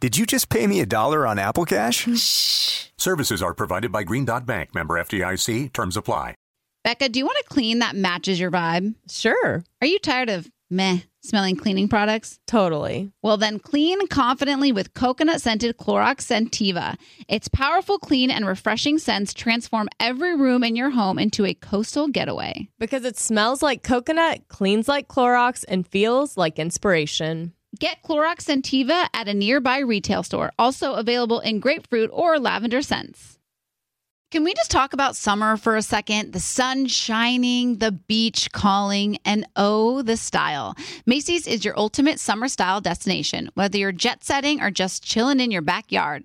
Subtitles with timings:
[0.00, 2.08] Did you just pay me a dollar on Apple Cash?
[2.16, 2.86] Shh.
[2.96, 5.74] Services are provided by Green Dot Bank, member FDIC.
[5.74, 6.34] Terms apply.
[6.84, 8.94] Becca, do you want a clean that matches your vibe?
[9.10, 9.62] Sure.
[9.82, 12.38] Are you tired of meh smelling cleaning products?
[12.46, 13.12] Totally.
[13.22, 16.96] Well, then clean confidently with coconut scented Clorox Scentiva.
[17.28, 22.08] Its powerful, clean, and refreshing scents transform every room in your home into a coastal
[22.08, 22.70] getaway.
[22.78, 27.52] Because it smells like coconut, cleans like Clorox, and feels like inspiration.
[27.78, 33.38] Get Clorox Scentiva at a nearby retail store, also available in grapefruit or lavender scents.
[34.32, 36.32] Can we just talk about summer for a second?
[36.32, 40.76] The sun shining, the beach calling, and oh, the style.
[41.06, 45.50] Macy's is your ultimate summer style destination, whether you're jet setting or just chilling in
[45.50, 46.24] your backyard.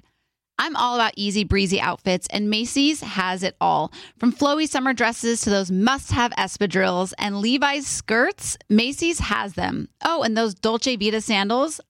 [0.58, 3.92] I'm all about easy breezy outfits, and Macy's has it all.
[4.18, 9.90] From flowy summer dresses to those must have espadrilles and Levi's skirts, Macy's has them.
[10.04, 11.82] Oh, and those Dolce Vita sandals,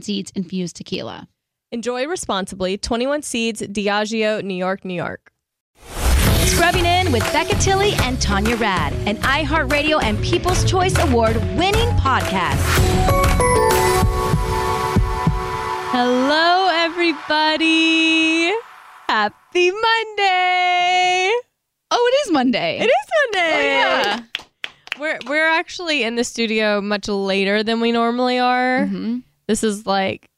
[0.00, 1.26] Seeds infused tequila.
[1.72, 2.78] Enjoy responsibly.
[2.78, 5.32] 21 Seeds, Diageo, New York, New York.
[6.46, 11.88] Scrubbing in with Becca Tilley and Tanya Rad, an iHeartRadio and People's Choice Award winning
[11.98, 12.58] podcast.
[15.92, 18.52] Hello, everybody.
[19.08, 21.30] Happy Monday.
[21.90, 22.78] Oh, it is Monday.
[22.80, 23.54] It is Monday.
[23.54, 24.20] Oh, yeah.
[25.00, 28.86] We're we're actually in the studio much later than we normally are.
[28.86, 29.22] Mhm.
[29.50, 30.30] This is like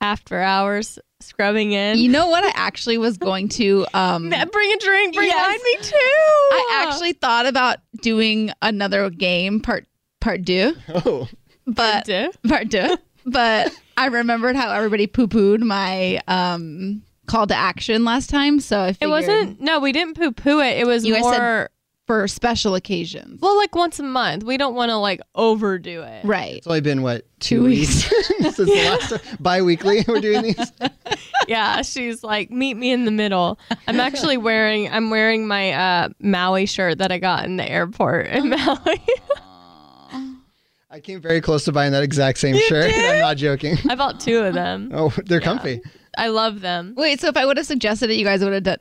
[0.00, 1.98] after hours scrubbing in.
[1.98, 2.44] You know what?
[2.44, 3.84] I actually was going to.
[3.94, 5.16] Um, bring a drink.
[5.16, 5.48] Bring Yes.
[5.48, 5.58] wine.
[5.64, 5.96] Me too.
[5.96, 9.86] I actually thought about doing another game, part
[10.20, 11.28] part two, Oh,
[11.66, 12.30] but do.
[12.46, 12.96] part two.
[13.26, 18.78] But I remembered how everybody poo pooed my um, call to action last time, so
[18.78, 19.60] I It wasn't.
[19.60, 20.78] No, we didn't poo poo it.
[20.78, 21.70] It was You guys said- more.
[22.10, 23.40] For special occasions.
[23.40, 24.42] well, like once a month.
[24.42, 26.24] We don't want to like overdo it.
[26.24, 26.56] Right.
[26.56, 29.36] it's only been what two, Two weeks since the last time.
[29.38, 30.72] Bi-weekly, we're doing these.
[31.46, 33.60] yeah, she's like, meet me in the middle.
[33.86, 38.26] I'm actually wearing I'm wearing my uh Maui shirt that I got in the airport
[38.26, 39.00] in Maui.
[40.90, 42.92] I came very close to buying that exact same shirt.
[42.92, 43.76] and I'm not joking.
[43.88, 44.90] I bought two of them.
[44.92, 45.80] Oh, they're comfy.
[46.18, 46.94] I love them.
[46.96, 48.78] Wait, so if I would have suggested it, you guys would have done,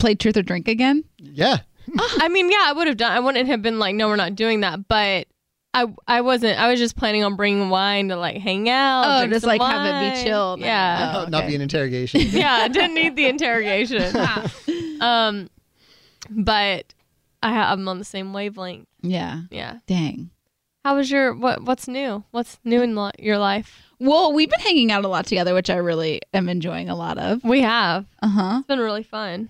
[0.00, 1.04] played truth or drink again?
[1.18, 1.58] Yeah.
[1.98, 3.12] I mean, yeah, I would have done.
[3.12, 4.88] I wouldn't have been like, no, we're not doing that.
[4.88, 5.26] But
[5.74, 6.58] I, I wasn't.
[6.58, 9.04] I was just planning on bringing wine to like hang out.
[9.06, 10.60] Oh, drink just, some like, have it be chilled.
[10.60, 12.20] Yeah, Oh, Not be an interrogation.
[12.24, 12.52] yeah.
[12.62, 14.02] I didn't need the interrogation.
[15.00, 15.50] um,
[16.30, 16.94] but
[17.42, 18.86] I ha- I'm on the same wavelength.
[19.02, 19.42] Yeah.
[19.50, 19.78] Yeah.
[19.86, 20.30] Dang.
[20.84, 21.62] How was your what?
[21.64, 22.24] What's new?
[22.30, 23.82] What's new in li- your life?
[23.98, 27.18] Well, we've been hanging out a lot together, which I really am enjoying a lot
[27.18, 27.42] of.
[27.44, 28.06] We have.
[28.22, 28.56] Uh huh.
[28.58, 29.48] It's been really fun.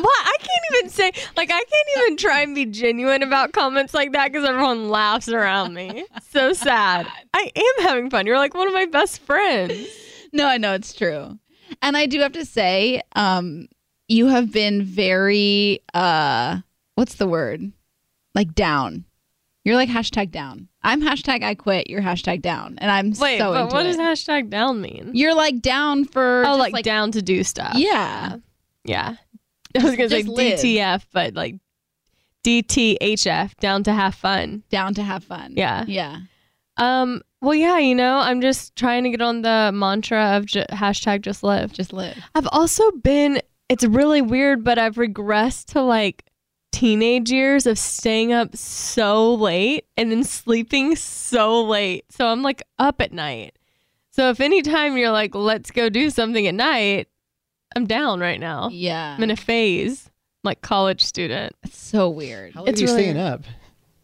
[0.00, 0.26] What?
[0.26, 4.12] I can't even say like I can't even try and be genuine about comments like
[4.12, 6.06] that because everyone laughs around me.
[6.30, 7.06] So sad.
[7.32, 8.26] I am having fun.
[8.26, 9.88] You're like one of my best friends.
[10.32, 11.38] No, I know it's true.
[11.82, 13.68] And I do have to say, um,
[14.08, 16.58] you have been very uh
[16.94, 17.72] what's the word?
[18.34, 19.04] Like down.
[19.64, 20.68] You're like hashtag down.
[20.82, 21.88] I'm hashtag I quit.
[21.88, 22.76] You're hashtag down.
[22.78, 23.96] And I'm Wait, so but what it.
[23.96, 25.12] does hashtag down mean?
[25.14, 27.72] You're like down for oh, just, like, down to do stuff.
[27.74, 28.36] Yeah.
[28.84, 29.16] Yeah.
[29.80, 30.58] I was gonna say live.
[30.60, 31.56] DTF, but like
[32.44, 34.62] DTHF, down to have fun.
[34.70, 35.54] Down to have fun.
[35.56, 35.84] Yeah.
[35.86, 36.20] Yeah.
[36.76, 37.22] Um.
[37.40, 37.78] Well, yeah.
[37.78, 41.72] You know, I'm just trying to get on the mantra of j- hashtag just live.
[41.72, 42.18] Just live.
[42.34, 46.24] I've also been it's really weird, but I've regressed to like
[46.72, 52.04] teenage years of staying up so late and then sleeping so late.
[52.10, 53.56] So I'm like up at night.
[54.10, 57.08] So if anytime you're like, let's go do something at night,
[57.76, 58.68] I'm down right now.
[58.72, 59.14] Yeah.
[59.16, 60.10] I'm in a phase,
[60.42, 61.54] like college student.
[61.62, 62.54] It's so weird.
[62.54, 63.42] How late It's are you really- staying up?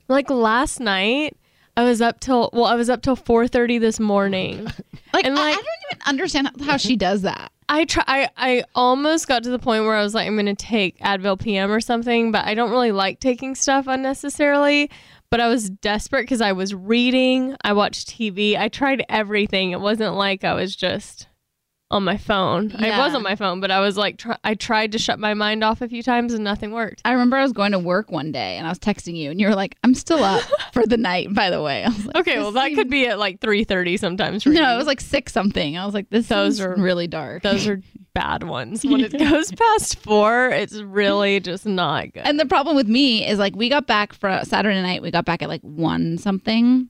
[0.09, 1.37] Like last night,
[1.77, 4.67] I was up till well, I was up till 4:30 this morning.
[4.67, 4.73] Oh
[5.15, 7.53] like, And, I- like- I, don't even understand how she does that.
[7.69, 8.03] I try.
[8.09, 11.39] I, I almost got to the point where I was like, I'm gonna take Advil
[11.39, 14.91] PM or something, but I don't really like taking stuff unnecessarily.
[15.31, 17.55] But I was desperate because I was reading.
[17.63, 18.59] I watched TV.
[18.59, 19.71] I tried everything.
[19.71, 21.29] It wasn't like I was just
[21.91, 22.73] on my phone.
[22.79, 25.35] I was on my phone, but I was like, try- I tried to shut my
[25.35, 27.03] mind off a few times and nothing worked.
[27.05, 29.41] I remember I was going to work one day and I was texting you and
[29.41, 31.83] you were like, I'm still up for the night, by the way.
[31.85, 34.45] I was like, Okay, well that seems- could be at like 3:30 sometimes.
[34.45, 34.75] For No, you.
[34.75, 35.77] it was like six something.
[35.77, 37.43] I was like, this Those are- really dark.
[37.43, 37.81] those are
[38.15, 38.85] bad ones.
[38.85, 42.23] When it goes past four, it's really just not good.
[42.25, 45.03] And the problem with me is like we got back for Saturday night.
[45.03, 46.89] We got back at like one something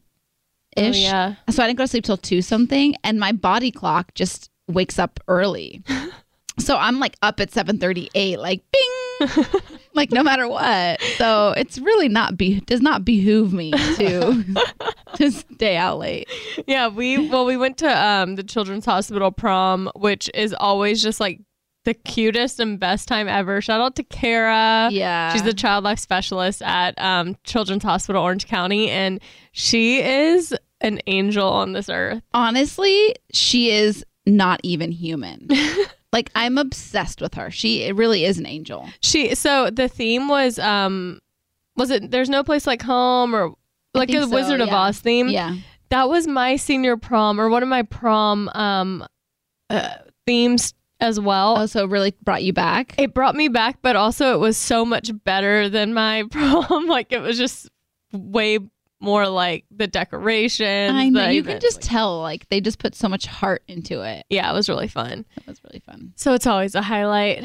[0.76, 0.96] ish.
[0.96, 1.34] Oh, yeah.
[1.48, 4.98] So I didn't go to sleep till two something, and my body clock just wakes
[4.98, 5.82] up early.
[6.58, 9.44] so I'm like up at seven thirty eight, like bing,
[9.94, 11.00] like no matter what.
[11.16, 14.44] So it's really not be does not behoove me to
[15.16, 16.28] to stay out late.
[16.66, 21.20] Yeah, we well we went to um the Children's Hospital prom, which is always just
[21.20, 21.40] like
[21.84, 23.60] the cutest and best time ever.
[23.62, 24.90] Shout out to Kara.
[24.92, 25.32] Yeah.
[25.32, 29.20] She's the child life specialist at um Children's Hospital Orange County and
[29.52, 32.22] she is an angel on this earth.
[32.32, 35.48] honestly, she is not even human.
[36.12, 37.50] like I'm obsessed with her.
[37.50, 38.88] She it really is an angel.
[39.00, 41.20] She so the theme was um
[41.76, 43.54] was it there's no place like home or
[43.94, 44.68] like a so, Wizard of.
[44.68, 45.28] Oz theme?
[45.28, 45.56] Yeah.
[45.90, 49.06] That was my senior prom or one of my prom um
[49.68, 49.94] uh,
[50.26, 51.56] themes as well.
[51.56, 52.94] Also, really brought you back.
[52.98, 56.86] it brought me back, but also it was so much better than my prom.
[56.86, 57.68] like it was just
[58.12, 58.58] way
[59.00, 60.92] more like the decorations.
[60.94, 63.62] I know the you can just like- tell like they just put so much heart
[63.68, 64.26] into it.
[64.28, 65.24] yeah, it was really fun.
[65.36, 66.12] It was really fun.
[66.16, 67.44] So it's always a highlight,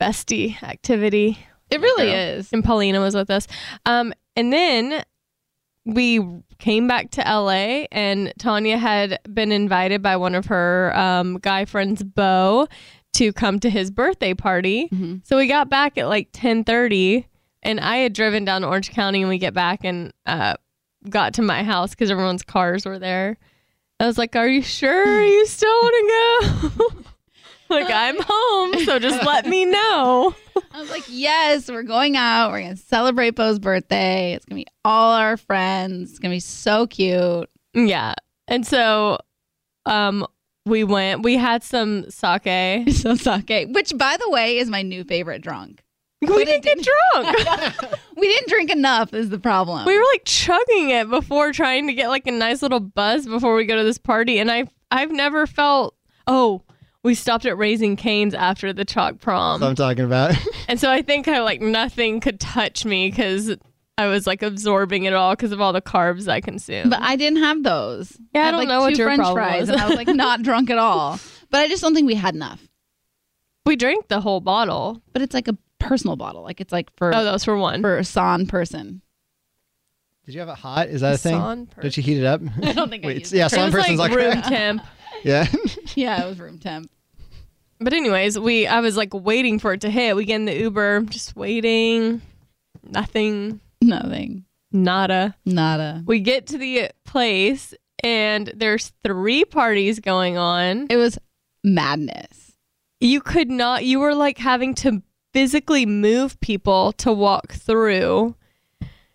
[0.00, 1.38] bestie activity.
[1.70, 2.14] It really girl.
[2.14, 2.52] is.
[2.52, 3.46] And Paulina was with us.
[3.86, 5.02] Um, and then
[5.84, 6.20] we
[6.58, 11.64] came back to LA, and Tanya had been invited by one of her um, guy
[11.64, 12.68] friends, Bo,
[13.14, 14.88] to come to his birthday party.
[14.92, 15.26] Mhm.
[15.26, 17.26] So we got back at like ten thirty,
[17.62, 20.54] and I had driven down to Orange County, and we get back and uh,
[21.08, 23.38] got to my house because everyone's cars were there.
[24.00, 25.94] I was like, "Are you sure you still want
[26.62, 27.04] to go?"
[27.72, 30.34] like I'm home, so just let me know.
[30.72, 32.50] I was like, yes, we're going out.
[32.50, 34.34] We're gonna celebrate Bo's birthday.
[34.34, 36.10] It's gonna be all our friends.
[36.10, 37.48] It's gonna be so cute.
[37.74, 38.14] Yeah.
[38.48, 39.18] And so
[39.86, 40.26] um
[40.64, 42.88] we went we had some sake.
[42.90, 45.82] Some sake, which by the way is my new favorite drunk.
[46.22, 47.98] We But didn't get drunk.
[48.16, 49.84] We didn't drink enough is the problem.
[49.84, 53.56] we were like chugging it before trying to get like a nice little buzz before
[53.56, 55.96] we go to this party and I I've never felt
[56.28, 56.62] oh
[57.02, 59.62] we stopped at Raising Canes after the CHOC That's what prom.
[59.64, 60.36] I'm talking about.
[60.68, 63.56] And so I think I like nothing could touch me cuz
[63.98, 66.90] I was like absorbing it all because of all the carbs I consumed.
[66.90, 68.16] but I didn't have those.
[68.32, 69.68] Yeah, I had, don't like, know what your French problem fries, was.
[69.70, 71.18] and I was like not drunk at all.
[71.50, 72.68] But I just don't think we had enough.
[73.66, 75.02] we drank the whole bottle.
[75.12, 76.42] But it's like a personal bottle.
[76.42, 77.82] Like it's like for Oh, that was for one.
[77.82, 79.02] for a son person.
[80.24, 80.88] Did you have it hot?
[80.88, 81.34] Is that a thing?
[81.36, 82.40] Son Did you heat it up?
[82.62, 83.52] I don't think I Wait, used yeah, it.
[83.52, 84.82] it some person's like like, room temp.
[85.24, 85.46] yeah.
[85.94, 86.90] Yeah, it was room temp.
[87.80, 90.14] But anyways, we I was like waiting for it to hit.
[90.14, 92.22] We get in the Uber, just waiting.
[92.84, 93.60] Nothing.
[93.82, 94.44] Nothing.
[94.70, 95.34] Nada.
[95.44, 96.02] Nada.
[96.06, 97.74] We get to the place
[98.04, 100.86] and there's three parties going on.
[100.88, 101.18] It was
[101.64, 102.52] madness.
[103.00, 108.34] You could not you were like having to physically move people to walk through.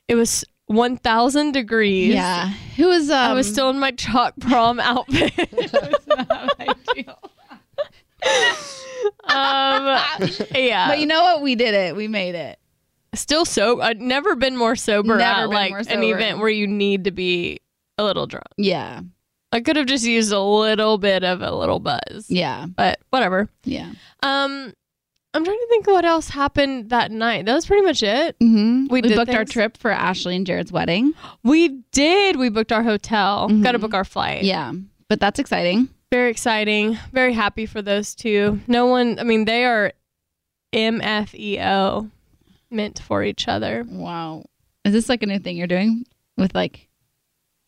[0.07, 2.13] It was 1000 degrees.
[2.13, 2.49] Yeah.
[2.75, 5.33] Who was um, I was still in my CHOC prom outfit.
[9.25, 9.99] um
[10.55, 10.87] yeah.
[10.87, 11.41] But you know what?
[11.41, 11.95] We did it.
[11.95, 12.59] We made it.
[13.13, 13.81] still sober.
[13.83, 17.11] I'd never been more sober Never at like more an event where you need to
[17.11, 17.59] be
[17.97, 18.47] a little drunk.
[18.57, 19.01] Yeah.
[19.51, 22.25] I could have just used a little bit of a little buzz.
[22.29, 22.65] Yeah.
[22.67, 23.49] But whatever.
[23.63, 23.91] Yeah.
[24.23, 24.73] Um
[25.33, 27.45] I'm trying to think what else happened that night.
[27.45, 28.37] That was pretty much it.
[28.39, 28.87] Mm-hmm.
[28.89, 31.13] We We, booked our trip for Ashley and Jared's wedding.
[31.43, 32.37] We did.
[32.37, 33.47] We booked our hotel.
[33.49, 33.63] Mhm.
[33.63, 34.43] Got to book our flight.
[34.43, 34.73] Yeah.
[35.09, 35.89] But that's exciting.
[36.11, 36.97] Very exciting.
[37.11, 38.59] Very happy for those two.
[38.67, 39.93] No one, I mean, they are
[40.73, 42.09] MFEO,
[42.71, 43.85] meant for each other.
[43.87, 44.45] Wow.
[44.85, 46.05] Is this like a new thing you're doing
[46.37, 46.87] with like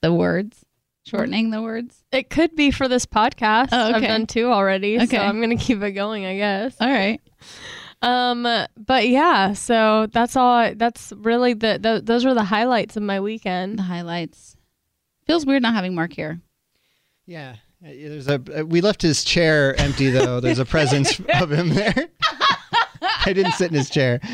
[0.01, 0.65] the words?
[1.05, 2.03] Shortening the words?
[2.11, 3.69] It could be for this podcast.
[3.71, 5.17] Oh, I've done two already, Okay.
[5.17, 6.75] so I'm gonna keep it going, I guess.
[6.79, 7.19] All right.
[8.01, 8.43] Um,
[8.77, 10.53] but yeah, so that's all.
[10.53, 13.79] I, that's really the, the those were the highlights of my weekend.
[13.79, 14.55] The highlights.
[15.25, 16.39] Feels weird not having Mark here.
[17.25, 17.55] Yeah.
[17.83, 18.41] Uh, There's a.
[18.59, 20.39] uh, We left his chair empty though.
[20.39, 22.07] There's a presence of him there.
[23.25, 24.19] I didn't sit in his chair.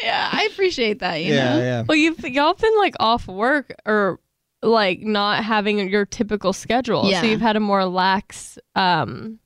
[0.00, 1.16] Yeah, I appreciate that.
[1.24, 1.58] You yeah, know?
[1.58, 1.82] yeah.
[1.88, 4.20] Well, you've y'all been like off work or
[4.62, 7.10] like not having your typical schedule.
[7.10, 7.20] Yeah.
[7.20, 9.40] So you've had a more lax um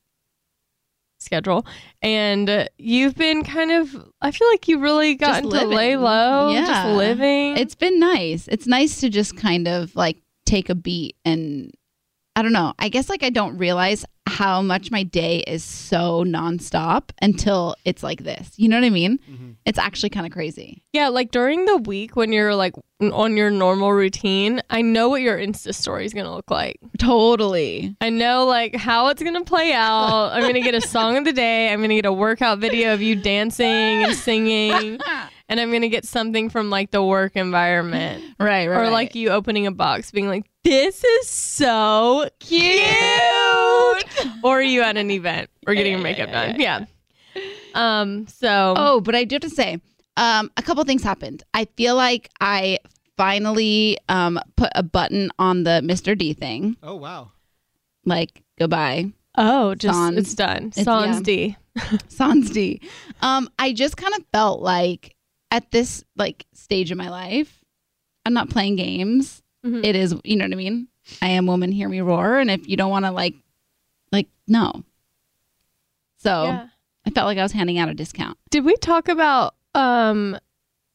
[1.23, 1.65] schedule
[2.03, 6.71] and you've been kind of I feel like you really gotten to lay low, just
[6.71, 6.95] Yeah.
[6.95, 7.57] living.
[7.57, 8.49] It's been nice.
[8.49, 11.73] It's nice to just kind of like take a beat and
[12.35, 12.73] I don't know.
[12.79, 18.03] I guess like I don't realize how much my day is so nonstop until it's
[18.03, 18.53] like this.
[18.57, 19.19] You know what I mean?
[19.31, 19.51] Mm-hmm.
[19.67, 20.83] It's actually kind of crazy.
[20.93, 25.23] yeah, like during the week when you're like on your normal routine, I know what
[25.23, 26.79] your Insta story is going to look like.
[26.99, 27.97] Totally.
[28.01, 30.31] I know like how it's gonna play out.
[30.33, 31.73] I'm gonna get a song of the day.
[31.73, 33.67] I'm gonna get a workout video of you dancing
[34.05, 35.01] and singing,
[35.49, 38.87] and I'm gonna get something from like the work environment, Right, right.
[38.87, 42.81] or like you opening a box, being like, "This is so cute,"
[44.45, 46.61] or you at an event or getting your makeup done.
[46.61, 46.85] Yeah.
[47.75, 48.27] Um.
[48.29, 48.75] So.
[48.77, 49.81] Oh, but I do have to say,
[50.17, 51.43] um, a couple things happened.
[51.55, 52.79] I feel like I
[53.17, 56.17] finally um put a button on the Mr.
[56.17, 56.77] D thing.
[56.83, 57.31] Oh wow.
[58.05, 59.13] Like goodbye.
[59.37, 60.19] Oh, just Sans.
[60.19, 60.67] it's done.
[60.69, 61.23] It's- Sans yeah.
[61.23, 61.57] D.
[62.09, 62.81] Sans D.
[63.23, 65.17] Um, I just kind of felt like
[65.51, 67.63] at this like stage of my life,
[68.27, 69.43] I'm not playing games.
[69.65, 69.85] Mhm.
[69.85, 70.89] It is, you know what I mean?
[71.23, 72.39] I am woman, hear me roar.
[72.39, 73.43] And if you don't want to like, like,
[74.53, 74.85] no.
[76.19, 76.67] So Yeah.
[77.07, 78.39] I felt like I was handing out a discount.
[78.51, 80.39] Did we talk about um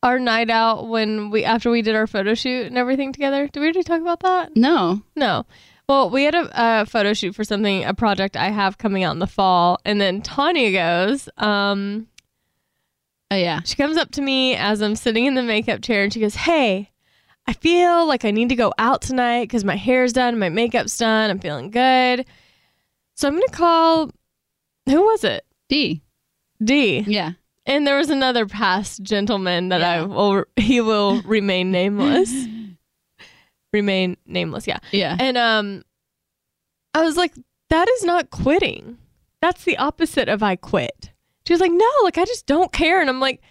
[0.03, 3.47] our night out when we after we did our photo shoot and everything together?
[3.47, 4.55] Did we already talk about that?
[4.55, 5.01] No.
[5.15, 5.45] No.
[5.89, 9.13] Well, we had a, a photo shoot for something, a project I have coming out
[9.13, 11.29] in the fall, and then Tanya goes.
[11.37, 12.07] Um,
[13.31, 13.61] Oh yeah.
[13.65, 16.35] she comes up to me as I'm sitting in the makeup chair, and she goes,
[16.35, 16.91] "Hey,
[17.45, 20.97] I feel like I need to go out tonight because my hair's done, my makeup's
[20.97, 22.25] done, I'm feeling good.
[23.17, 24.11] So I'm gonna call.
[24.87, 25.43] Who was it?
[25.69, 26.01] D.
[26.63, 26.99] D.
[27.07, 27.31] Yeah.
[27.65, 30.03] And there was another past gentleman that I Yeah.
[30.05, 32.31] will he will remain nameless.
[33.73, 34.79] remain nameless, yeah.
[34.91, 35.17] Yeah.
[35.19, 35.83] And um
[36.93, 37.33] I was like,
[37.69, 38.97] that is not quitting.
[39.41, 41.11] That's the opposite of I quit.
[41.45, 43.01] She was like, No, like I just don't care.
[43.01, 43.41] And I'm like,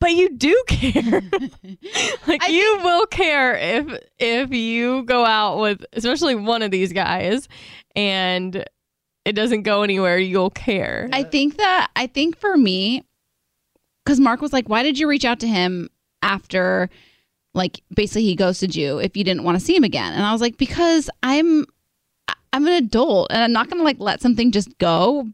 [0.00, 1.20] but you do care.
[2.26, 6.92] like I you will care if if you go out with especially one of these
[6.92, 7.48] guys
[7.94, 8.64] and
[9.24, 11.08] it doesn't go anywhere, you'll care.
[11.12, 13.04] I think that I think for me,
[14.04, 15.88] because Mark was like, "Why did you reach out to him
[16.22, 16.90] after,
[17.54, 20.32] like, basically he ghosted you if you didn't want to see him again?" And I
[20.32, 21.64] was like, "Because I'm,
[22.52, 25.28] I'm an adult, and I'm not gonna like let something just go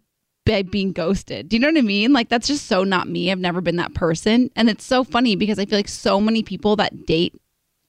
[0.47, 1.49] by being ghosted.
[1.49, 2.13] Do you know what I mean?
[2.13, 3.31] Like, that's just so not me.
[3.31, 6.43] I've never been that person, and it's so funny because I feel like so many
[6.43, 7.35] people that date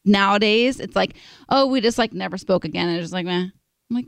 [0.05, 1.15] nowadays, it's like,
[1.49, 3.47] oh, we just like never spoke again, and it's just like, meh.
[3.89, 4.07] I'm like,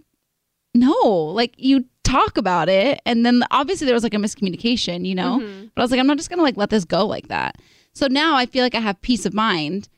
[0.73, 5.15] no, like you talk about it, and then obviously there was like a miscommunication, you
[5.15, 5.39] know.
[5.75, 7.57] But I was like, I'm not just gonna like let this go like that.
[7.93, 9.89] So now I feel like I have peace of mind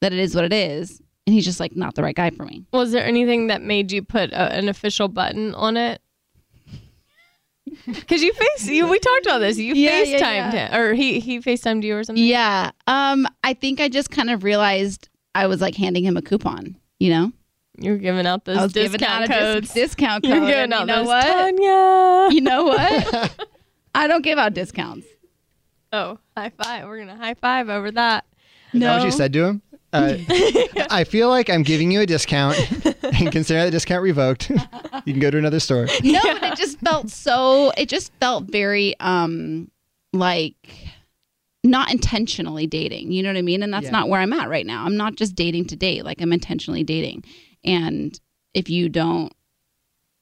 [0.00, 2.44] that it is what it is, and he's just like not the right guy for
[2.44, 2.64] me.
[2.72, 6.00] Was there anything that made you put a, an official button on it?
[7.86, 9.58] Because you face you, we talked about this.
[9.58, 10.68] You Yeah, yeah, FaceTimed yeah.
[10.68, 12.22] him, or he he FaceTimed you or something.
[12.24, 12.70] Yeah.
[12.86, 16.76] Um, I think I just kind of realized I was like handing him a coupon.
[16.98, 17.32] You know,
[17.78, 19.38] You're giving out those I giving discount out a dis-
[19.70, 19.74] codes.
[19.74, 20.34] discount codes.
[20.36, 21.24] You're giving out you know those what?
[21.24, 22.34] Tanya.
[22.34, 23.48] You know what?
[23.94, 25.06] I don't give out discounts.
[25.92, 26.86] Oh, high five!
[26.86, 28.24] We're gonna high five over that.
[28.72, 29.62] Is that what you said to him?
[29.92, 30.16] Uh,
[30.90, 32.56] I feel like I'm giving you a discount
[33.04, 34.50] and consider that discount revoked.
[34.50, 35.86] you can go to another store.
[36.02, 37.70] No, but it just felt so.
[37.76, 39.70] It just felt very um
[40.12, 40.56] like
[41.62, 43.12] not intentionally dating.
[43.12, 43.62] You know what I mean?
[43.62, 43.90] And that's Yeah.
[43.92, 44.84] not where I'm at right now.
[44.84, 46.04] I'm not just dating to date.
[46.04, 47.24] Like I'm intentionally dating.
[47.64, 48.18] And
[48.52, 49.32] if you don't,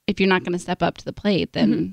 [0.07, 1.93] if you're not going to step up to the plate, then mm-hmm.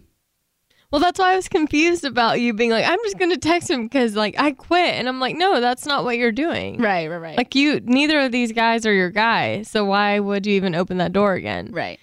[0.92, 3.84] Well, that's why I was confused about you being like, I'm just gonna text him
[3.84, 6.82] because like I quit, and I'm like, no, that's not what you're doing.
[6.82, 10.48] right, right, right, Like you, neither of these guys are your guy, so why would
[10.48, 11.70] you even open that door again?
[11.72, 12.00] right.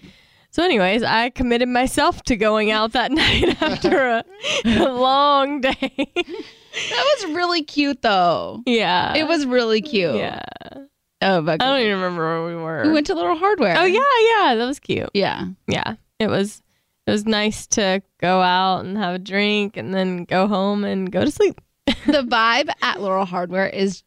[0.53, 4.25] So, anyways, I committed myself to going out that night after a,
[4.65, 5.75] a long day.
[5.75, 8.63] That was really cute, though.
[8.67, 10.15] yeah, It was really cute.
[10.15, 10.45] Yeah,
[11.23, 12.83] Oh, but I don't even remember where we were.
[12.85, 13.77] we went to Laurel Hardware.
[13.79, 15.11] oh yeah, yeah, that was cute.
[15.15, 15.47] yeah.
[15.67, 16.63] Yeah, it was.
[17.07, 21.11] It was nice to go out and have a drink and then go home and
[21.11, 21.61] go to sleep.
[21.87, 24.03] the vibe at Laurel Hardware is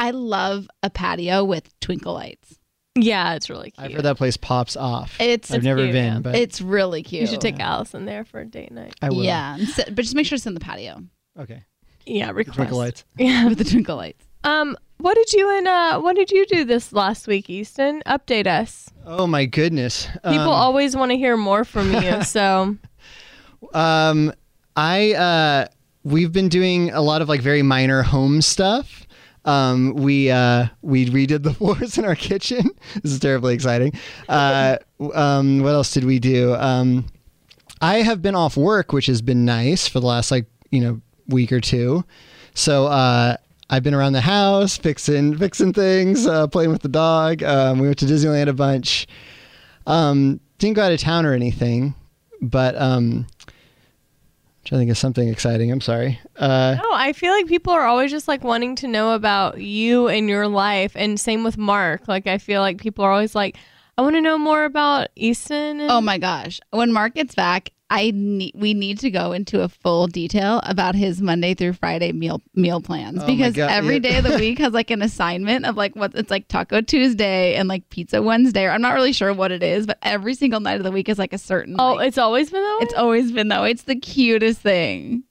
[0.00, 2.58] I love a patio with twinkle lights.
[2.96, 3.84] Yeah, it's really cute.
[3.84, 5.16] I've heard that place pops off.
[5.20, 6.20] It's I've never cute, been, yeah.
[6.20, 7.22] but it's really cute.
[7.22, 8.94] You should take Allison there for a date night.
[9.02, 9.24] I will.
[9.24, 11.02] Yeah, and but just make sure it's in the patio.
[11.38, 11.64] Okay.
[12.06, 12.56] Yeah, request.
[12.56, 13.04] Twinkle lights.
[13.16, 13.48] Yeah.
[13.48, 14.24] with the twinkle lights.
[14.44, 18.02] Um, what did you and uh, what did you do this last week, Easton?
[18.06, 18.88] Update us.
[19.04, 20.06] Oh my goodness.
[20.24, 22.76] People Um, always want to hear more from you, so
[23.74, 24.32] Um,
[24.76, 25.66] I uh,
[26.04, 29.06] we've been doing a lot of like very minor home stuff.
[29.44, 32.70] Um, we uh, we redid the floors in our kitchen.
[33.02, 33.92] This is terribly exciting.
[34.26, 34.78] Uh,
[35.12, 36.54] um, what else did we do?
[36.54, 37.06] Um,
[37.82, 41.00] I have been off work, which has been nice for the last like you know
[41.28, 42.04] week or two.
[42.54, 43.36] So uh,
[43.74, 47.42] I've been around the house fixing fixing things, uh, playing with the dog.
[47.42, 49.08] Um, we went to Disneyland a bunch.
[49.84, 51.96] Um, didn't go out of town or anything,
[52.40, 53.26] but um,
[54.64, 55.72] trying to think is something exciting.
[55.72, 56.20] I'm sorry.
[56.36, 60.06] Uh, no, I feel like people are always just like wanting to know about you
[60.06, 62.06] and your life, and same with Mark.
[62.06, 63.56] Like I feel like people are always like,
[63.98, 65.80] I want to know more about Easton.
[65.80, 66.60] And- Oh my gosh!
[66.70, 70.94] When Mark gets back, I need we need to go into a full detail about
[70.94, 74.00] his Monday through Friday meal meal plans Oh because God, every yeah.
[74.00, 77.54] day of the week has like an assignment of like what it's like Taco Tuesday
[77.54, 78.64] and like Pizza Wednesday.
[78.64, 81.08] Or I'm not really sure what it is, but every single night of the week
[81.08, 81.76] is like a certain.
[81.78, 82.84] Oh, like- it's always been that way.
[82.84, 83.64] it's always been though.
[83.64, 85.24] It's the cutest thing.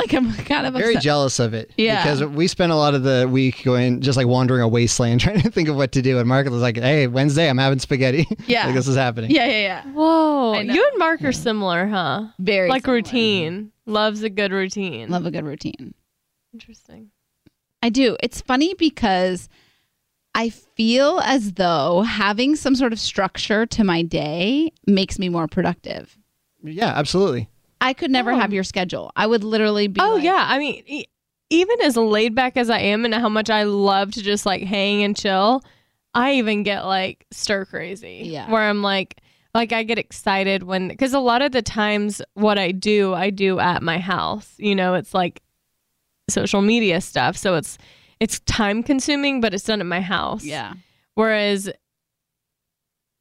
[0.00, 1.04] Like I'm kind of very obsessed.
[1.04, 1.72] jealous of it.
[1.76, 2.02] Yeah.
[2.02, 5.40] Because we spent a lot of the week going, just like wandering a wasteland, trying
[5.42, 6.18] to think of what to do.
[6.18, 8.26] And Mark was like, hey, Wednesday, I'm having spaghetti.
[8.46, 8.66] Yeah.
[8.66, 9.30] like this is happening.
[9.30, 9.82] Yeah, yeah, yeah.
[9.92, 12.26] Whoa, you and Mark are similar, huh?
[12.38, 12.96] Very like similar.
[12.96, 13.72] routine.
[13.86, 15.08] Loves a good routine.
[15.10, 15.94] Love a good routine.
[16.52, 17.10] Interesting.
[17.82, 18.16] I do.
[18.22, 19.48] It's funny because
[20.34, 25.46] I feel as though having some sort of structure to my day makes me more
[25.48, 26.16] productive.
[26.62, 27.48] Yeah, absolutely.
[27.80, 28.38] I could never Oh.
[28.38, 29.10] have your schedule.
[29.16, 31.06] I would literally be Oh like- yeah, I mean, e-
[31.50, 34.62] even as laid back as I am, and how much I love to just like
[34.62, 35.62] hang and chill,
[36.14, 38.22] I even get like stir crazy.
[38.24, 38.50] Yeah.
[38.50, 39.20] where I'm like,
[39.54, 43.30] like I get excited when because a lot of the times what I do, I
[43.30, 44.54] do at my house.
[44.58, 45.40] You know, it's like
[46.28, 47.76] social media stuff, so it's
[48.20, 50.44] it's time consuming, but it's done at my house.
[50.44, 50.74] Yeah.
[51.14, 51.68] Whereas,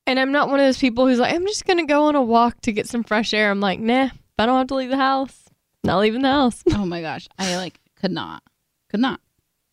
[0.05, 2.21] and I'm not one of those people who's like, I'm just gonna go on a
[2.21, 3.49] walk to get some fresh air.
[3.49, 5.45] I'm like, nah, I don't have to leave the house,
[5.83, 6.63] not leaving the house.
[6.73, 7.27] Oh my gosh.
[7.37, 8.43] I like could not.
[8.89, 9.19] Could not.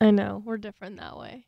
[0.01, 1.47] I know we're different that way.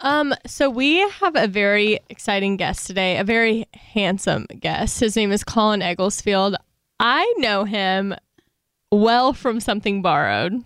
[0.00, 5.00] Um, so we have a very exciting guest today, a very handsome guest.
[5.00, 6.54] His name is Colin Egglesfield.
[7.00, 8.14] I know him
[8.92, 10.64] well from Something Borrowed.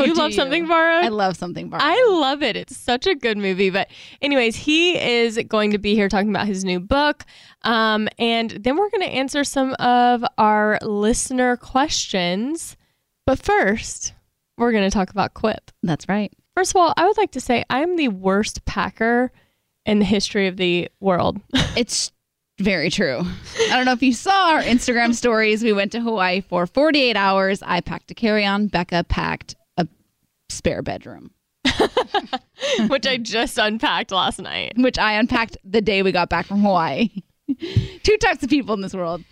[0.00, 0.36] Oh, you love you?
[0.36, 1.04] Something Borrowed?
[1.04, 1.82] I love something borrowed.
[1.84, 2.56] I love it.
[2.56, 3.70] It's such a good movie.
[3.70, 3.88] But,
[4.22, 7.24] anyways, he is going to be here talking about his new book.
[7.62, 12.76] Um, and then we're going to answer some of our listener questions.
[13.26, 14.12] But first,
[14.58, 15.70] we're going to talk about Quip.
[15.82, 16.32] That's right.
[16.56, 19.32] First of all, I would like to say I'm the worst packer
[19.86, 21.40] in the history of the world.
[21.76, 22.12] It's
[22.60, 23.22] very true.
[23.68, 25.64] I don't know if you saw our Instagram stories.
[25.64, 27.62] We went to Hawaii for 48 hours.
[27.62, 28.68] I packed a carry-on.
[28.68, 29.56] Becca packed
[30.48, 31.30] spare bedroom,
[32.88, 34.72] which I just unpacked last night.
[34.76, 37.08] which I unpacked the day we got back from Hawaii.
[38.02, 39.22] Two types of people in this world.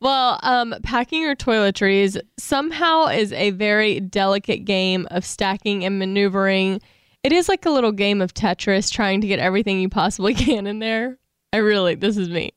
[0.00, 6.80] Well, um, packing your toiletries somehow is a very delicate game of stacking and maneuvering.
[7.22, 10.66] It is like a little game of Tetris trying to get everything you possibly can
[10.66, 11.18] in there.
[11.52, 12.52] I really, this is me.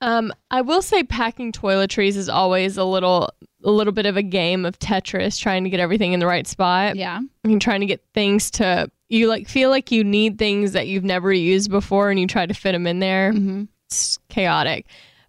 [0.00, 3.30] Um, I will say packing toiletries is always a little,
[3.64, 6.46] a little bit of a game of Tetris trying to get everything in the right
[6.46, 6.96] spot.
[6.96, 7.18] Yeah.
[7.44, 10.86] I mean, trying to get things to you like feel like you need things that
[10.88, 13.32] you've never used before, and you try to fit them in there.
[13.32, 14.86] hmm It's chaotic,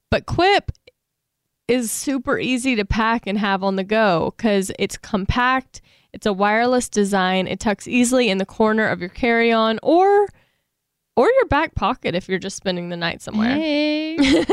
[0.10, 0.72] but Quip
[1.68, 5.82] is super easy to pack and have on the go because it's compact.
[6.14, 7.48] It's a wireless design.
[7.48, 10.28] It tucks easily in the corner of your carry-on or
[11.18, 13.54] or your back pocket if you're just spending the night somewhere.
[13.56, 14.18] Hey.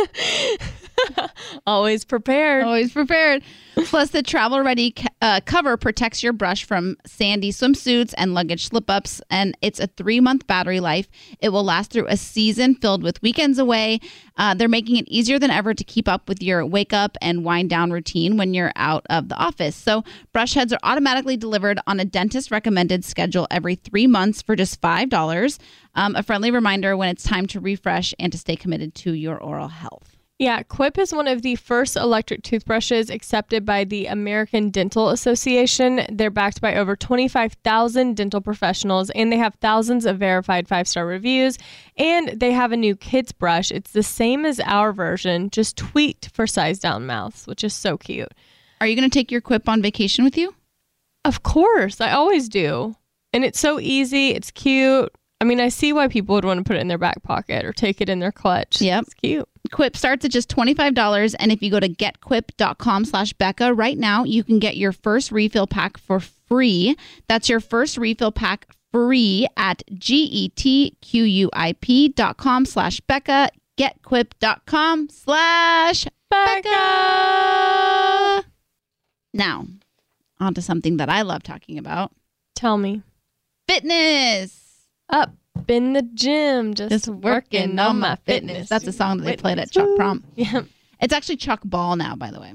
[1.67, 2.65] Always prepared.
[2.65, 3.43] Always prepared.
[3.87, 8.91] Plus, the travel ready uh, cover protects your brush from sandy swimsuits and luggage slip
[8.91, 9.21] ups.
[9.31, 11.09] And it's a three month battery life.
[11.41, 14.01] It will last through a season filled with weekends away.
[14.37, 17.45] Uh, they're making it easier than ever to keep up with your wake up and
[17.45, 19.77] wind down routine when you're out of the office.
[19.77, 24.57] So, brush heads are automatically delivered on a dentist recommended schedule every three months for
[24.57, 25.59] just $5.
[25.95, 29.39] Um, a friendly reminder when it's time to refresh and to stay committed to your
[29.39, 30.12] oral health.
[30.43, 36.05] Yeah, Quip is one of the first electric toothbrushes accepted by the American Dental Association.
[36.11, 41.07] They're backed by over 25,000 dental professionals and they have thousands of verified five star
[41.07, 41.59] reviews.
[41.97, 43.71] And they have a new kids brush.
[43.71, 47.97] It's the same as our version, just tweaked for size down mouths, which is so
[47.97, 48.35] cute.
[48.81, 50.57] Are you going to take your quip on vacation with you?
[51.25, 52.97] Of course, I always do.
[53.33, 55.15] And it's so easy, it's cute.
[55.41, 57.65] I mean, I see why people would want to put it in their back pocket
[57.65, 58.81] or take it in their clutch.
[58.81, 59.05] Yep.
[59.05, 59.49] It's cute.
[59.73, 61.35] Quip starts at just $25.
[61.39, 65.33] And if you go to getquip.com slash Becca right now, you can get your first
[65.33, 66.97] refill pack for free.
[67.27, 70.89] That's your first refill pack free at G-E-T-Q-U-I-P
[72.11, 73.49] dot com slash Becca.
[73.79, 76.75] Getquip.com slash Becca.
[79.35, 79.67] Now,
[80.39, 82.13] on to something that I love talking about.
[82.55, 83.03] Tell me.
[83.67, 84.59] Fitness.
[85.09, 85.35] Up
[85.69, 88.69] in the gym, just, Just working on my fitness.
[88.69, 90.25] That's a song that they played at CHOC Prom.
[90.35, 90.63] Yeah.
[91.01, 92.53] It's actually CHOC Ball now, by the way.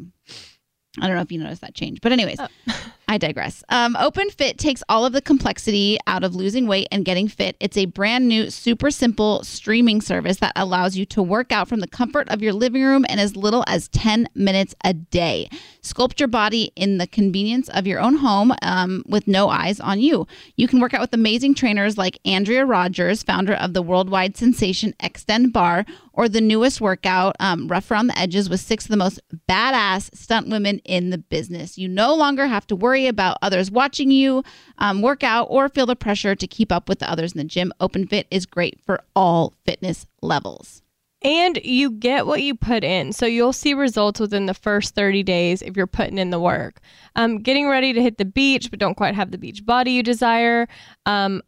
[0.99, 2.47] I don't know if you noticed that change, but anyways, oh.
[3.09, 3.63] I digress.
[3.69, 7.55] Um, Open Fit takes all of the complexity out of losing weight and getting fit.
[7.61, 11.79] It's a brand new, super simple streaming service that allows you to work out from
[11.79, 15.49] the comfort of your living room in as little as 10 minutes a day.
[15.81, 20.01] Sculpt your body in the convenience of your own home um, with no eyes on
[20.01, 20.27] you.
[20.57, 24.93] You can work out with amazing trainers like Andrea Rogers, founder of the worldwide sensation
[24.99, 28.97] Xtend Barre, or the newest workout, um, Rough Around the Edges, with six of the
[28.97, 31.77] most badass stunt women in the business.
[31.77, 34.43] You no longer have to worry about others watching you
[34.79, 37.43] um, work out or feel the pressure to keep up with the others in the
[37.43, 37.71] gym.
[37.79, 40.81] OpenFit is great for all fitness levels.
[41.21, 43.11] And you get what you put in.
[43.11, 46.79] So you'll see results within the first 30 days if you're putting in the work.
[47.15, 50.03] Um, getting ready to hit the beach, but don't quite have the beach body you
[50.03, 50.67] desire.
[51.05, 51.41] Um,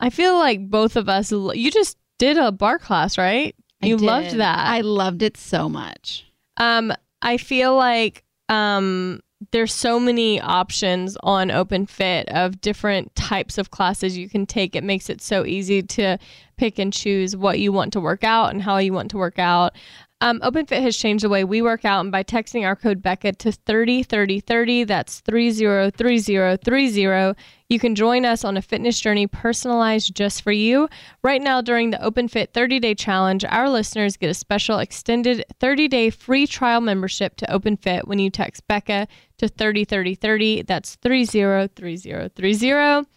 [0.00, 3.54] I feel like both of us, you just did a bar class, right?
[3.82, 4.04] I you did.
[4.04, 4.58] loved that.
[4.58, 6.26] I loved it so much.
[6.56, 13.58] Um, I feel like um, there's so many options on Open Fit of different types
[13.58, 14.76] of classes you can take.
[14.76, 16.18] It makes it so easy to
[16.56, 19.38] pick and choose what you want to work out and how you want to work
[19.38, 19.74] out.
[20.20, 23.32] Um, OpenFit has changed the way we work out, and by texting our code Becca
[23.32, 27.34] to 303030, that's 303030,
[27.72, 30.88] you can join us on a fitness journey personalized just for you.
[31.22, 35.88] Right now, during the OpenFit 30 day challenge, our listeners get a special extended 30
[35.88, 39.08] day free trial membership to OpenFit when you text Becca
[39.38, 43.08] to 303030, that's 303030.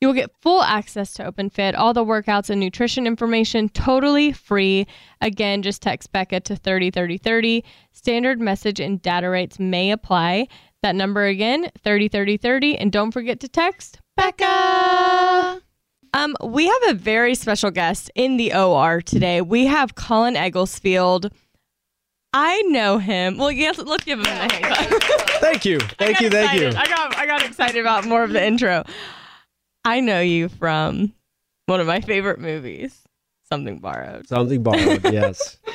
[0.00, 4.86] You will get full access to OpenFit, all the workouts and nutrition information totally free.
[5.20, 7.64] Again, just text Becca to 303030.
[7.90, 10.46] Standard message and data rates may apply.
[10.82, 12.76] That number again, 303030.
[12.78, 15.60] And don't forget to text Becca.
[16.14, 19.40] Um, we have a very special guest in the OR today.
[19.40, 21.30] We have Colin Egglesfield.
[22.32, 23.38] I know him.
[23.38, 25.02] Well, yes, let's give him a hand clap.
[25.40, 25.78] Thank you.
[25.80, 26.30] Thank got you.
[26.30, 26.68] Thank you.
[26.68, 28.84] I got I got excited about more of the intro.
[29.84, 31.12] I know you from
[31.66, 33.02] one of my favorite movies,
[33.48, 34.28] Something Borrowed.
[34.28, 35.04] Something borrowed.
[35.04, 35.58] yes.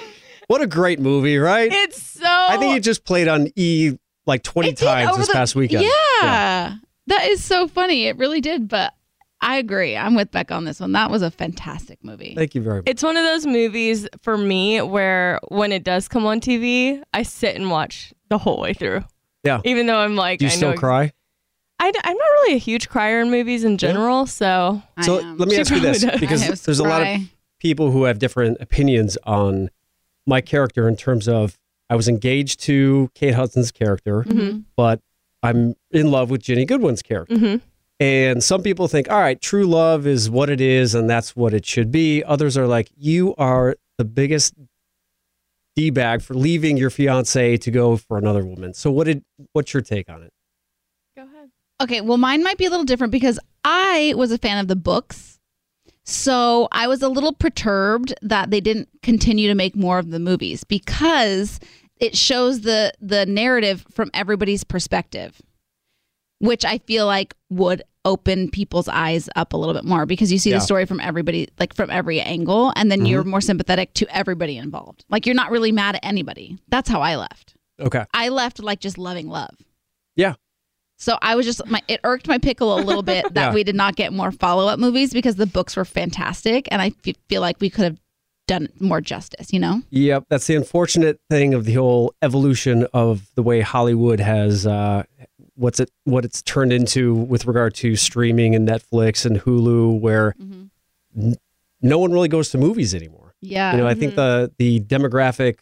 [0.47, 1.71] What a great movie, right?
[1.71, 3.93] It's so I think it just played on E
[4.25, 5.83] like 20 It times this the- past weekend.
[5.83, 6.75] Yeah,
[7.07, 8.05] that is so funny.
[8.07, 8.93] It really did, but
[9.41, 9.97] I agree.
[9.97, 10.93] I'm with Becca on this one.
[10.93, 12.33] That was a fantastic movie.
[12.35, 12.83] Thank you very much.
[12.87, 17.23] it's one of those movies for me where when it does come on TV, I
[17.23, 19.03] sit and watch the whole way through.
[19.43, 19.59] Yeah.
[19.65, 21.11] Even though I'm like, Do you I still know, cry?
[21.79, 25.55] I, am not really a huge crier in movies in general, so So let me
[25.55, 26.19] She ask you this does.
[26.21, 27.19] because I there's a lot of
[27.59, 29.69] people who have different opinions on
[30.25, 31.57] my character in terms of
[31.93, 34.61] I was engaged to Kate Hudson's character, Mm-hmm.
[34.75, 34.99] but
[35.43, 37.35] I'm in love with Ginnifer Goodwin's character.
[37.35, 37.61] Mhm.
[37.99, 41.53] And some people think, all right, true love is what it is and that's what
[41.53, 42.23] it should be.
[42.23, 44.55] Others are like, you are the biggest
[45.75, 48.73] D bag for leaving your fiance to go for another woman.
[48.73, 50.31] So what did what's your take on it?
[51.15, 51.49] go ahead.
[51.81, 54.75] Okay, well, mine might be a little different because I was a fan of the
[54.75, 55.39] books.
[56.05, 60.19] So I was a little perturbed that they didn't continue to make more of the
[60.19, 61.59] movies because
[62.03, 65.41] it shows the the narrative from everybody's perspective,
[66.39, 70.37] which I feel like would open people's eyes up a little bit more because you
[70.37, 70.57] see Yeah.
[70.57, 73.29] the story from everybody like from every angle and then you're mm-hmm.
[73.29, 75.05] more sympathetic to everybody involved.
[75.09, 76.57] Like you're not really mad at anybody.
[76.67, 77.55] That's how I left.
[77.79, 78.03] Okay.
[78.13, 79.55] I left like just loving love.
[80.17, 80.33] Yeah.
[80.97, 83.53] So I was just my it irked my pickle a little bit that Yeah.
[83.53, 86.91] we did not get more follow up movies because the books were fantastic and I
[87.07, 87.97] f- feel like we could have
[88.47, 89.51] done more justice.
[89.53, 89.81] You know?
[89.89, 95.03] Yep, that's the unfortunate thing of the whole evolution of the way Hollywood has uh,
[95.55, 100.35] what's it what it's turned into with regard to streaming and Netflix and Hulu, where
[101.17, 101.35] n-
[101.81, 103.33] no one really goes to movies anymore.
[103.41, 103.71] Yeah.
[103.73, 105.59] You know, I think the the demographic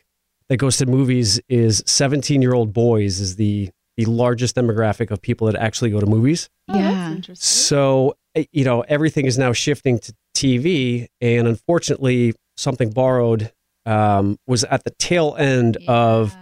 [0.50, 5.22] that goes to movies is 17 year old boys is the the largest demographic of
[5.22, 6.50] people that actually go to movies.
[6.70, 7.12] Oh, that's Yeah.
[7.12, 7.36] interesting.
[7.46, 11.08] So, eh, you know, everything is now shifting to TV.
[11.20, 13.52] And unfortunately, something borrowed
[13.86, 16.36] um, was at the tail end of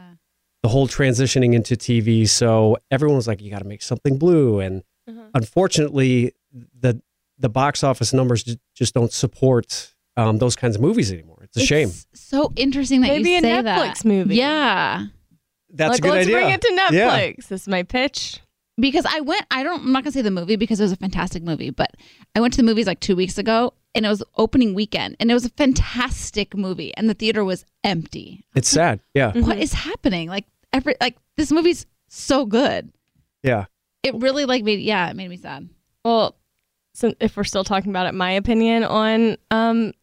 [0.62, 2.28] the whole transitioning into TV.
[2.28, 4.60] So everyone was like, you got to make something blue.
[4.60, 5.22] And Uh-huh.
[5.34, 6.34] unfortunately,
[6.80, 7.02] the,
[7.38, 11.40] the box office numbers ju- just don't support um, those kinds of movies anymore.
[11.44, 11.92] It's a shame.
[12.14, 14.06] So interesting that Maybe you say a Netflix that.
[14.06, 14.36] movie.
[14.36, 15.06] Yeah.
[15.72, 16.36] That's like, a good let's idea.
[16.36, 16.92] bring it to Netflix.
[16.92, 17.32] Yeah.
[17.38, 18.40] This is my pitch.
[18.78, 19.46] because I went.
[19.52, 19.82] I don't.
[19.84, 21.92] I'm not gonna say the movie because it was a fantastic movie, but
[22.36, 25.32] I went to the movies like two weeks ago, and it was opening weekend, and
[25.32, 28.46] it was a fantastic movie, and the theater was empty.
[28.56, 29.00] It's sad.
[29.14, 29.32] Yeah.
[29.32, 29.48] Mm-hmm.
[29.48, 30.30] What is happening?
[30.30, 32.92] Like every like this movie's so good.
[33.44, 33.66] Yeah.
[34.04, 35.70] It really like made yeah, it made me sad.
[36.06, 36.36] Well,
[36.94, 39.94] so if we're still talking about it, my opinion on um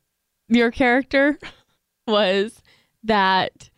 [0.49, 1.38] your character
[2.07, 2.61] was
[3.05, 3.70] that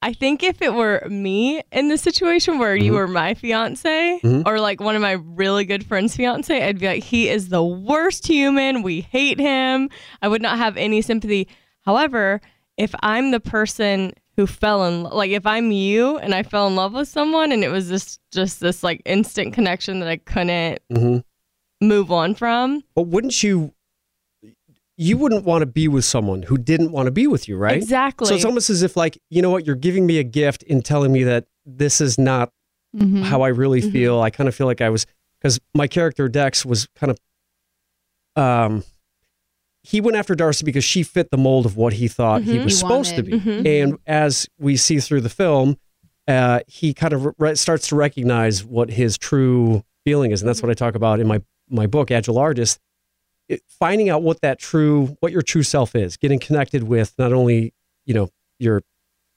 [0.00, 2.94] I think if it were me in the situation where you Mhm.
[2.96, 4.44] were my fiance Mhm.
[4.46, 7.64] or like one of my really good friends' fiance, I'd be like, he is the
[7.64, 8.82] worst human.
[8.82, 9.90] We hate him.
[10.22, 11.48] I would not have any sympathy.
[11.84, 12.40] However,
[12.76, 16.76] if I'm the person who fell in like if I'm you and I fell in
[16.76, 20.78] love with someone and it was this just this like instant connection that I couldn't
[20.94, 21.18] hmm
[21.80, 22.82] move on from.
[22.94, 23.72] But wouldn't you?
[25.00, 27.76] You wouldn't want to be with someone who didn't want to be with you, right?
[27.76, 28.26] Exactly.
[28.26, 30.82] So it's almost as if, like, you know what, you're giving me a gift in
[30.82, 32.52] telling me that this is not
[32.96, 33.22] Mm-hmm.
[33.22, 33.92] how I really Mhm.
[33.92, 34.20] feel.
[34.20, 35.04] I kind of feel like I was
[35.40, 38.82] because my character Dex was kind of um
[39.82, 42.64] he went after Darcy because she fit the mold of what he thought he Mhm.
[42.64, 43.44] was He supposed to wanted.
[43.44, 43.50] be.
[43.52, 43.66] Mhm.
[43.84, 45.76] And as we see through the film,
[46.26, 50.62] uh, he kind of re- starts to recognize what his true feeling is, and that's
[50.62, 52.78] what I talk about in my my book, Agile Artist.
[53.48, 57.32] It, finding out what that true, what your true self is, getting connected with not
[57.32, 57.72] only
[58.04, 58.82] you know your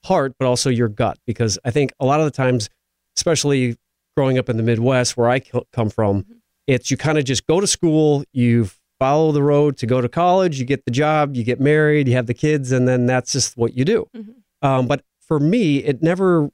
[0.04, 2.68] heart but also your gut, because I think a lot of the times,
[3.16, 3.76] especially
[4.16, 5.40] growing up in the Midwest where I
[5.72, 6.26] come from,
[6.66, 10.08] it's you kind of just go to school, you follow the road to go to
[10.08, 13.32] college, you get the job, you get married, you have the kids, and then that's
[13.32, 14.06] just what you do.
[14.16, 14.34] Mhm.
[14.60, 16.50] Um, but for me, it never,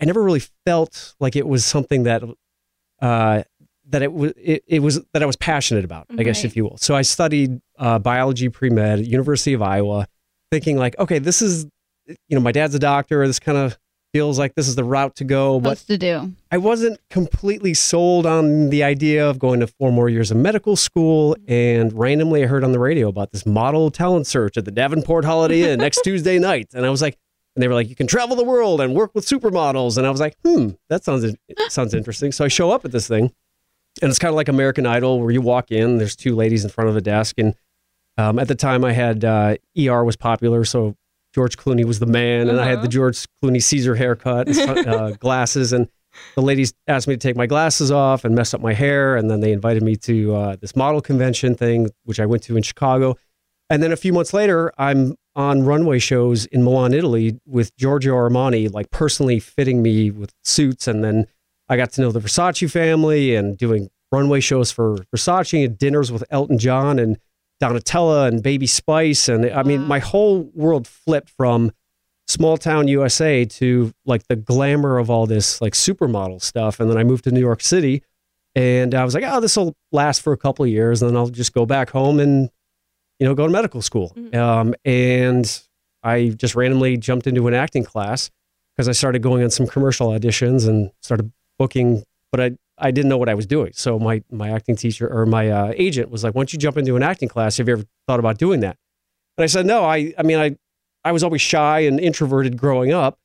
[0.00, 2.22] I never really felt like it was something that,
[3.00, 3.42] uh,
[3.92, 6.44] that it was, it, it was that I was passionate about, I guess, Right.
[6.46, 6.76] if you will.
[6.78, 10.06] So I studied uh, biology pre med at University of Iowa,
[10.50, 11.66] thinking like, okay, this is,
[12.06, 13.26] you know, my dad's a doctor.
[13.26, 13.78] This kind of
[14.12, 16.32] feels like this is the route to go, but Supposed to do.
[16.50, 20.76] I wasn't completely sold on the idea of going to four more years of medical
[20.76, 21.34] school.
[21.48, 25.24] And randomly, I heard on the radio about this model talent search at the Davenport
[25.24, 26.68] Holiday Inn next Tuesday night.
[26.74, 27.16] And I was like,
[27.56, 29.96] and they were like, you can travel the world and work with supermodels.
[29.98, 31.24] And I was like, hmm, that sounds
[31.68, 32.32] sounds interesting.
[32.32, 33.30] So I show up at this thing,
[34.00, 36.70] and it's kind of like American Idol, where you walk in, there's two ladies in
[36.70, 37.54] front of a desk, and
[38.18, 40.96] um, at the time I had uh, ER was popular, so
[41.34, 45.10] George Clooney was the man, and I had the George Clooney Caesar haircut, and uh,
[45.20, 45.88] glasses, and
[46.34, 49.30] the ladies asked me to take my glasses off and mess up my hair, and
[49.30, 52.62] then they invited me to uh, this model convention thing, which I went to in
[52.62, 53.16] Chicago,
[53.70, 58.14] and then a few months later, I'm on runway shows in Milan, Italy, with Giorgio
[58.14, 61.26] Armani, like personally fitting me with suits, and then
[61.72, 66.12] I got to know the Versace family and doing runway shows for Versace and dinners
[66.12, 67.18] with Elton John and
[67.62, 69.26] Donatella and Baby Spice.
[69.26, 71.72] And I mean, my whole world flipped from
[72.26, 76.78] small town USA to like the glamour of all this like supermodel stuff.
[76.78, 78.02] And then I moved to New York City
[78.54, 81.00] and I was like, oh, this will last for a couple of years.
[81.00, 82.50] And then I'll just go back home and,
[83.18, 84.14] you know, go to medical school.
[84.34, 85.62] Um, and
[86.02, 88.30] I just randomly jumped into an acting class
[88.76, 93.08] because I started going on some commercial auditions and started booking, but I, I didn't
[93.08, 93.72] know what I was doing.
[93.74, 96.76] So my, my acting teacher or my uh, agent was like, why don't you jump
[96.76, 97.58] into an acting class?
[97.58, 98.76] Have you ever thought about doing that?
[99.36, 100.56] And I said, no, I, I mean, I,
[101.04, 103.18] I was always shy and introverted growing up.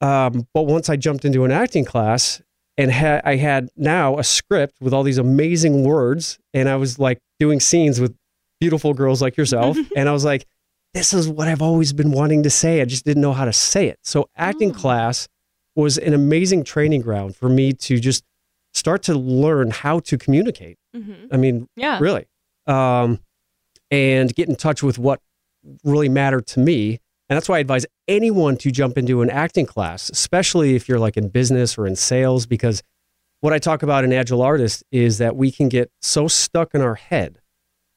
[0.00, 2.40] Um, but once I jumped into an acting class
[2.78, 6.98] and ha- I had now a script with all these amazing words, and I was
[6.98, 8.16] like doing scenes with
[8.60, 10.46] beautiful girls like yourself, and I was like,
[10.94, 12.80] this is what I've always been wanting to say.
[12.80, 13.98] I just didn't know how to say it.
[14.02, 15.28] So acting class
[15.76, 18.24] was an amazing training ground for me to just
[18.74, 20.78] start to learn how to communicate.
[20.96, 21.28] Mhm.
[21.32, 21.98] I mean, Yeah.
[22.00, 22.26] really,
[22.66, 23.18] um,
[23.90, 25.20] and get in touch with what
[25.84, 27.00] really mattered to me.
[27.28, 30.98] And that's why I advise anyone to jump into an acting class, especially if you're
[30.98, 32.82] like in business or in sales, because
[33.40, 36.80] what I talk about in Agile Artist is that we can get so stuck in
[36.80, 37.40] our head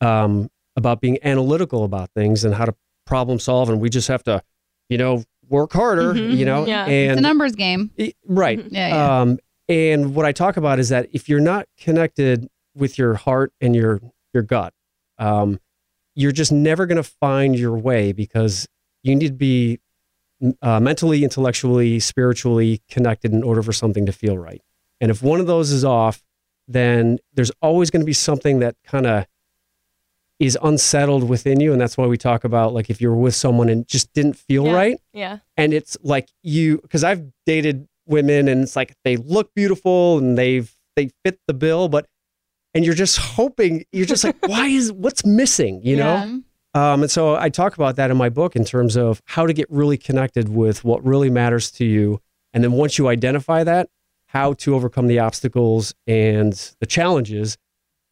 [0.01, 4.23] um, about being analytical about things and how to problem solve, and we just have
[4.23, 4.41] to,
[4.89, 6.35] you know, work harder, Mhm.
[6.35, 6.87] you know, Yeah.
[6.87, 7.91] It's and a numbers game.
[7.99, 8.59] I- Right.
[8.71, 9.21] Yeah, yeah.
[9.21, 9.39] Um,
[9.69, 13.75] and what I talk about is that if you're not connected with your heart and
[13.75, 14.01] your
[14.33, 14.73] your gut,
[15.19, 15.59] um,
[16.15, 18.67] you're just never going to find your way because
[19.03, 19.79] you need to be
[20.61, 24.61] uh, mentally, intellectually, spiritually connected in order for something to feel right.
[24.99, 26.21] And if one of those is off,
[26.67, 29.25] then there's always going to be something that kind of
[30.39, 31.71] is unsettled within you.
[31.71, 34.65] And that's why we talk about like if you're with someone and just didn't feel
[34.65, 34.73] Yeah.
[34.73, 35.37] right, Yeah.
[35.57, 40.37] and it's like you because I've dated women and it's like they look beautiful and
[40.37, 42.05] they've they fit the bill, but
[42.73, 46.41] and you're just hoping you're just like why is what's missing, you know?
[46.75, 49.53] Um, and so I talk about that in my book in terms of how to
[49.53, 52.19] get really connected with what really matters to you.
[52.51, 53.89] And then once you identify that,
[54.25, 57.57] how to overcome the obstacles and the challenges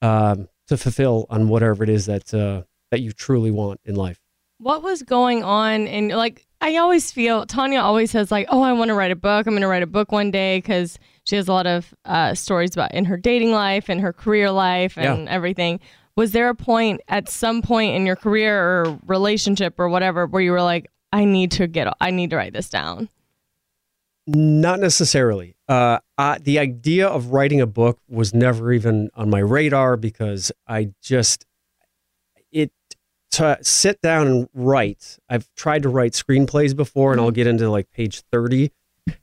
[0.03, 4.19] um, to fulfill on whatever it is that uh, that you truly want in life.
[4.57, 5.86] What was going on?
[5.88, 9.15] And like, I always feel Tanya always says like, "Oh, I want to write a
[9.17, 9.45] book.
[9.45, 12.34] I'm going to write a book one day" because she has a lot of uh,
[12.36, 15.81] stories about in her dating life and her career life and everything.
[16.15, 20.41] Was there a point at some point in your career or relationship or whatever where
[20.41, 23.10] you were like, "I need to get, I need to write this down"?
[24.27, 25.55] Not necessarily.
[25.67, 30.51] Uh, I, the idea of writing a book was never even on my radar because
[30.67, 31.45] I just
[32.51, 32.71] it
[33.31, 35.17] to sit down and write.
[35.29, 38.71] I've tried to write screenplays before, and I'll get into like page thirty,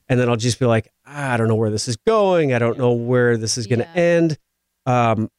[0.09, 2.53] and then I'll just be like, "Ah, I don't know where this is going.
[2.53, 4.01] I don't know where this is going to Yeah.
[4.03, 4.39] end.
[4.87, 5.31] Um,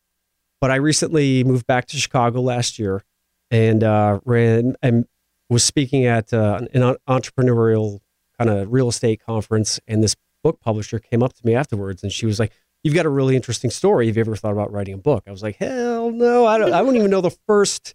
[0.62, 3.04] but I recently moved back to Chicago last year,
[3.52, 5.06] and uh, ran and
[5.50, 8.00] was speaking at uh, an entrepreneurial
[8.40, 12.12] kind of real estate conference, and this book publisher came up to me afterwards, and
[12.12, 12.52] she was like,
[12.84, 14.08] "You've got a really interesting story.
[14.08, 16.46] Have you ever thought about writing a book?" I was like, "Hell no!
[16.46, 16.74] I don't.
[16.74, 17.94] I don't even know the first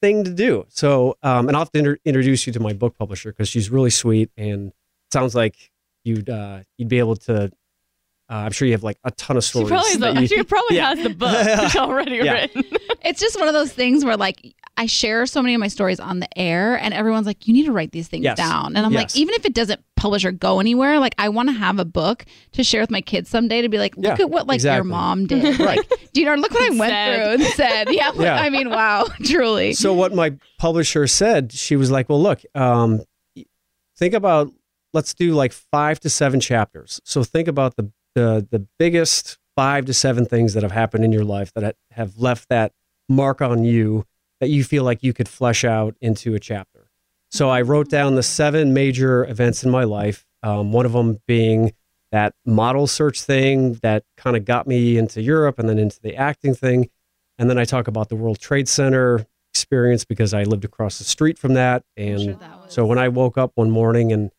[0.00, 2.96] thing to do." So, um, and I'll have to inter- introduce you to my book
[2.98, 4.72] publisher because she's really sweet, and
[5.12, 5.56] sounds like
[6.04, 7.50] you'd uh, you'd be able to.
[8.30, 9.68] Uh, I'm sure you have like a ton of She stories.
[9.68, 10.94] probably, that the, you- she probably Yeah.
[10.94, 12.32] has the book already Yeah.
[12.32, 12.64] written.
[13.04, 16.00] It's just one of those things where like I share so many of my stories
[16.00, 18.38] on the air and everyone's like, you need to write these things Yes.
[18.38, 18.74] down.
[18.74, 21.52] And I'm like, even if it doesn't publish or go anywhere, like I want to
[21.52, 24.30] have a book to share with my kids someday to be like, look Yeah, at
[24.30, 25.58] what like your mom did.
[25.60, 27.16] Like, do you know, look what I went Said.
[27.16, 27.88] through and said.
[27.92, 28.40] Yeah, like, Yeah.
[28.40, 29.74] I mean, wow, truly.
[29.74, 33.02] So what my publisher said, she was like, "Well, look, um,
[33.98, 34.50] think about
[34.94, 37.00] let's do like five to seven chapters.
[37.04, 41.12] So think about the the the biggest five to seven things that have happened in
[41.12, 42.72] your life that have left that
[43.08, 44.06] mark on you
[44.42, 46.90] that you feel like you could flesh out into a chapter.
[47.30, 50.26] So I wrote down the seven major events in my life.
[50.42, 51.74] Um, one of them being
[52.10, 56.16] that model search thing that kind of got me into Europe and then into the
[56.16, 56.90] acting thing.
[57.38, 61.04] And then I talk about the World Trade Center experience because I lived across the
[61.04, 61.84] street from that.
[61.96, 64.32] And Sure that so when I woke up one morning and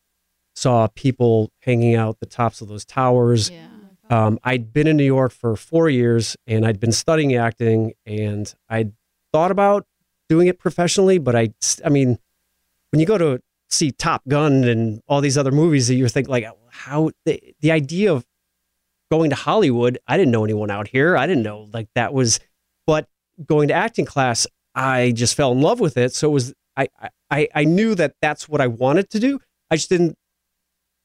[0.53, 3.67] saw people hanging out the tops of those towers, yeah.
[4.09, 8.53] um, I'd been in New York for four years and I'd been studying acting and
[8.67, 8.91] I'd
[9.31, 9.87] thought about
[10.29, 11.49] doing it professionally, but I,
[11.85, 12.17] I mean,
[12.91, 16.27] when you go to see Top Gun and all these other movies that you think
[16.27, 18.25] like how the, the idea of
[19.11, 21.17] going to Hollywood, I didn't know anyone out here.
[21.17, 22.39] I didn't know like that was,
[22.87, 23.07] but
[23.45, 26.13] going to acting class, I just fell in love with it.
[26.13, 26.87] So it was, I,
[27.29, 29.39] I, I knew that that's what I wanted to do.
[29.69, 30.15] I just didn't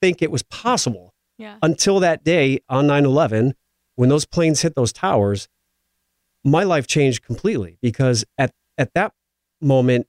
[0.01, 1.57] think it was possible Yeah.
[1.63, 3.53] until that day on 9-11
[3.97, 5.49] when those planes hit those towers
[6.45, 9.13] my life changed completely because at, at that
[9.61, 10.07] moment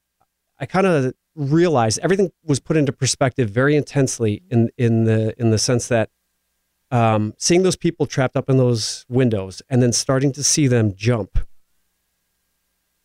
[0.59, 5.51] i kind of realized everything was put into perspective very intensely in, in the in
[5.51, 6.09] the sense that
[6.91, 10.93] um, seeing those people trapped up in those windows and then starting to see them
[10.95, 11.39] jump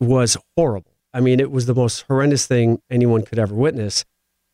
[0.01, 0.93] was horrible.
[1.13, 4.05] I mean it was the most horrendous thing anyone could ever witness.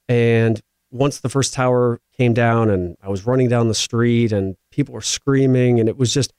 [0.09, 4.57] And once the first tower came down and I was running down the street and
[4.70, 6.33] people were screaming and it was just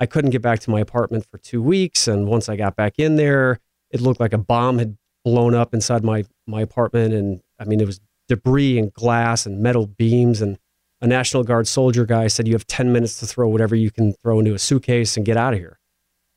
[0.00, 2.08] I couldn't get back to my apartment for 2 weeks.
[2.08, 3.60] And once I got back in there
[3.90, 7.80] it looked like a bomb had blown up inside my my apartment and I mean
[7.80, 10.58] it was debris and glass and metal beams and
[11.00, 14.14] a National Guard soldier guy said you have 10 minutes to throw whatever you can
[14.22, 15.78] throw into a suitcase and get out of here.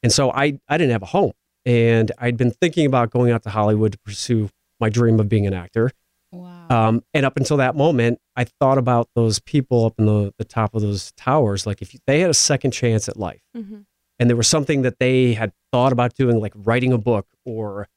[0.03, 1.31] And so I I didn't have a home
[1.65, 5.45] and I'd been thinking about going out to Hollywood to pursue my dream of being
[5.47, 5.91] an actor.
[6.31, 6.67] Wow.
[6.69, 10.45] Um, and up until that moment, I thought about those people up in the, the
[10.45, 11.67] top of those towers.
[11.67, 13.85] Like if they had a second chance at life Mhm.
[14.21, 17.87] And there was something that they had thought about doing, like writing a book or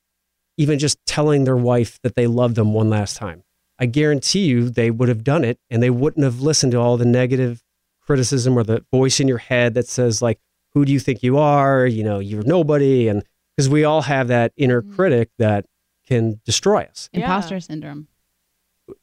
[0.57, 3.45] even just telling their wife that they loved them one last time,
[3.79, 6.97] I guarantee you they would have done it and they wouldn't have listened to all
[6.97, 7.63] the negative
[8.01, 10.39] criticism or the voice in your head that says, like,
[10.73, 11.87] who do you think you are?
[11.87, 13.07] You know, you're nobody.
[13.09, 13.23] And
[13.55, 15.67] because we all have that inner critic that
[16.07, 17.11] can destroy us.
[17.13, 17.21] Yeah.
[17.21, 18.09] Imposter syndrome.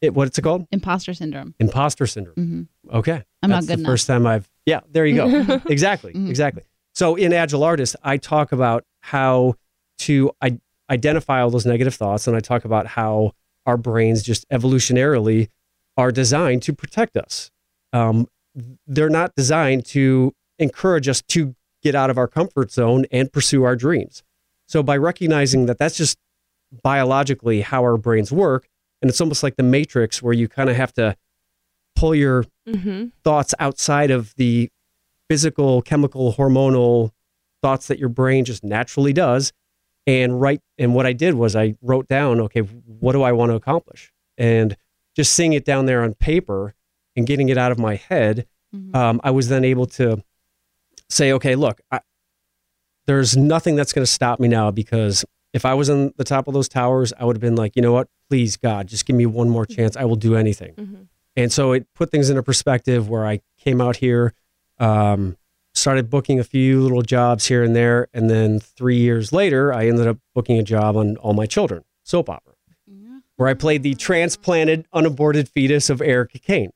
[0.02, 0.66] It, what's it called?
[0.72, 1.54] Imposter syndrome.
[1.60, 2.36] Imposter syndrome.
[2.36, 2.62] hmm
[2.98, 3.24] Okay.
[3.44, 3.92] I'm not That's good the enough.
[3.92, 5.62] first time I've yeah, there you go.
[5.68, 6.14] exactly.
[6.14, 6.30] Mhm.
[6.30, 6.64] Exactly.
[7.02, 9.56] So in Agile Artist, I talk about how
[10.02, 13.32] to I- identify all those negative thoughts and I talk about how
[13.66, 15.50] our brains just evolutionarily
[15.98, 17.50] are designed to protect us.
[17.92, 18.28] Um,
[18.86, 23.64] they're not designed to encourage us to get out of our comfort zone and pursue
[23.64, 24.22] our dreams.
[24.68, 26.20] So by recognizing that that's just
[26.84, 28.68] biologically how our brains work,
[29.02, 31.18] and it's almost like the matrix where you kind of have to
[31.96, 33.08] pull your Mm-hmm.
[33.24, 34.70] thoughts outside of the
[35.32, 37.12] physical, chemical, hormonal
[37.62, 39.54] thoughts that your brain just naturally does.
[40.08, 40.60] and write.
[40.80, 44.12] And what I did was I wrote down, okay, what do I want to accomplish?
[44.38, 44.76] And
[45.16, 46.74] just seeing it down there on paper
[47.16, 48.48] and getting it out of my head,
[48.96, 50.24] um, I was then able to
[51.10, 52.00] say, okay, look, I,
[53.06, 55.24] there's nothing that's going to stop me now because
[55.54, 57.82] if I was on the top of those towers, I would have been like, you
[57.82, 58.08] know what?
[58.30, 59.96] Please, God, just give me one more chance.
[59.96, 60.74] I will do anything.
[60.76, 61.08] Mhm.
[61.36, 64.34] And so it put things into perspective where I came out here,
[64.82, 65.38] um,
[65.74, 68.08] started booking a few little jobs here and there.
[68.14, 71.84] And then three years later, I ended up booking a job on All My Children,
[72.04, 72.54] soap opera,
[73.38, 76.72] where I played the transplanted, unaborted fetus of Erica Kane.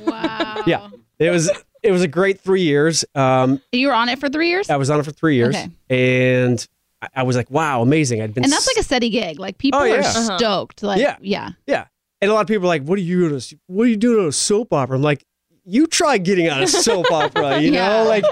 [0.00, 0.62] Wow.
[0.66, 0.88] Yeah.
[1.18, 1.50] It was
[1.82, 3.04] it was a great three years.
[3.14, 4.68] Um, You were on it for three years?
[4.70, 5.68] I was on it for three years, Okay.
[5.90, 6.66] and
[7.02, 9.38] I, I was like, "Wow, amazing!" I'd been And that's like a steady gig.
[9.38, 9.98] Like people Oh, are.
[10.00, 10.38] Uh-huh.
[10.38, 10.82] stoked.
[10.82, 11.16] Like, Yeah.
[11.20, 11.50] yeah.
[11.66, 11.84] yeah.
[12.22, 13.42] And a lot of people are like, "What are you doing?
[13.66, 15.24] What are you doing on a soap opera?" I'm like,
[15.64, 17.88] "You try getting on a soap opera, you Yeah.
[17.88, 18.24] know, like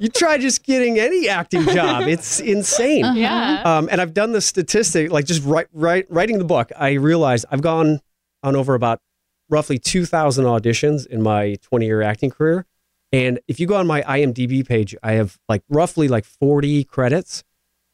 [0.00, 2.08] you try just getting any acting job.
[2.08, 3.18] It's insane." Uh-huh.
[3.18, 3.62] Yeah.
[3.64, 6.70] Um, and I've done the statistic, like just write, write, writing the book.
[6.76, 8.00] I realized I've gone
[8.42, 9.00] on over about
[9.48, 12.66] roughly 2,000 auditions in my 20 year acting career.
[13.12, 17.44] And if you go on my IMDb page, I have like roughly like 40 credits.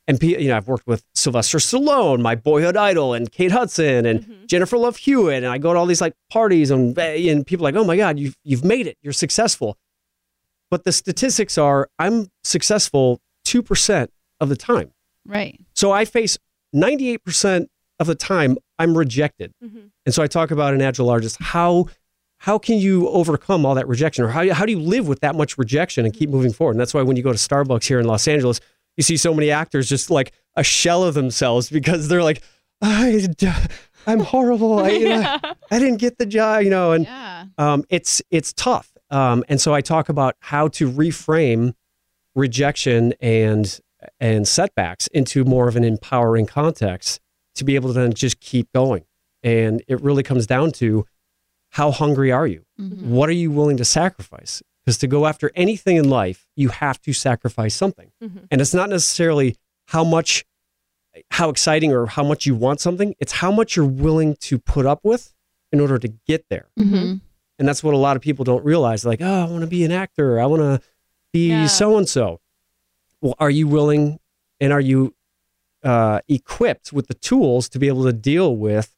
[0.08, 4.20] And you know, I've worked with Sylvester Stallone, my boyhood idol, and Kate Hudson, and
[4.20, 4.46] mm-hmm.
[4.46, 7.72] Jennifer Love Hewitt, and I go to all these like parties, and and people are
[7.72, 9.78] like, oh my god, you've you've made it, you're successful.
[10.70, 14.92] But the statistics are, I'm successful two percent of the time.
[15.24, 15.60] Right.
[15.74, 16.36] So I face
[16.74, 17.68] 98%
[18.00, 19.52] of the time I'm rejected.
[19.62, 19.78] Mm-hmm.
[20.04, 21.86] And so I talk about an agile artist how
[22.38, 25.36] how can you overcome all that rejection or how how do you live with that
[25.36, 26.38] much rejection and keep mm-hmm.
[26.38, 26.72] moving forward?
[26.72, 28.60] And that's why when you go to Starbucks here in Los Angeles,
[28.96, 32.42] you see so many actors just like a shell of themselves because they're like
[32.80, 33.26] I
[34.06, 34.80] I'm horrible.
[34.80, 35.38] I, you know,
[35.70, 37.44] I didn't get the job, you know, and Yeah.
[37.58, 38.90] um, it's it's tough.
[39.10, 41.74] Um, and so I talk about how to reframe
[42.34, 43.78] rejection and
[44.18, 47.20] and setbacks into more of an empowering context
[47.54, 49.04] to be able to then just keep going.
[49.44, 51.04] And it really comes down to
[51.70, 52.64] how hungry are you?
[52.78, 54.62] What are you willing to sacrifice?
[54.84, 58.10] Because to go after anything in life, you have to sacrifice something.
[58.50, 59.56] And it's not necessarily
[59.86, 60.44] how much
[61.30, 64.86] how exciting or how much you want something, it's how much you're willing to put
[64.86, 65.34] up with
[65.70, 66.68] in order to get there.
[66.80, 67.16] Mm-hmm.
[67.58, 69.04] And that's what a lot of people don't realize.
[69.04, 70.40] Like, oh, I want to be an actor.
[70.40, 70.80] I want to
[71.32, 72.40] be so and so.
[73.20, 74.18] Well, are you willing
[74.58, 75.14] and are you
[75.84, 78.94] uh, equipped with the tools to be able to deal with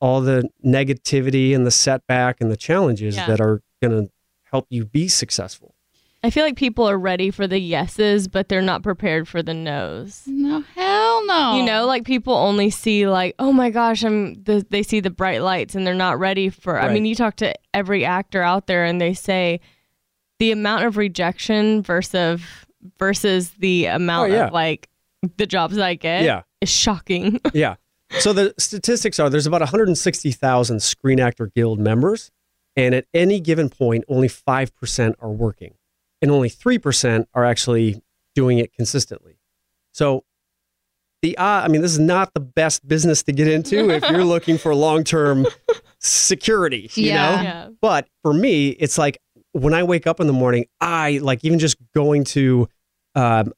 [0.00, 3.26] all the negativity and the setback and the challenges Yeah.
[3.26, 4.12] that are going to
[4.50, 5.74] help you be successful?
[6.22, 9.54] I feel like people are ready for the yeses, but they're not prepared for the
[9.54, 10.24] nos.
[10.26, 11.56] No, hell no.
[11.56, 14.42] You know, like people only see like, oh my gosh, I'm.
[14.42, 16.78] The, they see the bright lights and they're not ready for.
[16.78, 19.60] I mean, you talk to every actor out there, and they say
[20.40, 22.42] the amount of rejection versus
[22.98, 24.46] versus the amount Oh, yeah.
[24.48, 24.88] of like
[25.38, 26.42] the jobs that I get Yeah.
[26.60, 27.40] is shocking.
[27.54, 27.76] Yeah.
[28.18, 32.30] So the statistics are there's about 160,000 Screen Actor Guild members,
[32.76, 35.74] and at any given point, only 5% are working,
[36.22, 38.02] and only 3% are actually
[38.34, 39.38] doing it consistently.
[39.92, 40.24] So
[41.22, 44.24] the uh, I mean, this is not the best business to get into if you're
[44.24, 45.46] looking for long term
[45.98, 47.36] security, you Yeah.
[47.36, 47.42] know?
[47.42, 47.68] yeah.
[47.80, 49.18] But for me, it's like
[49.52, 52.68] when I wake up in the morning, I like even just going to,
[53.14, 53.52] um,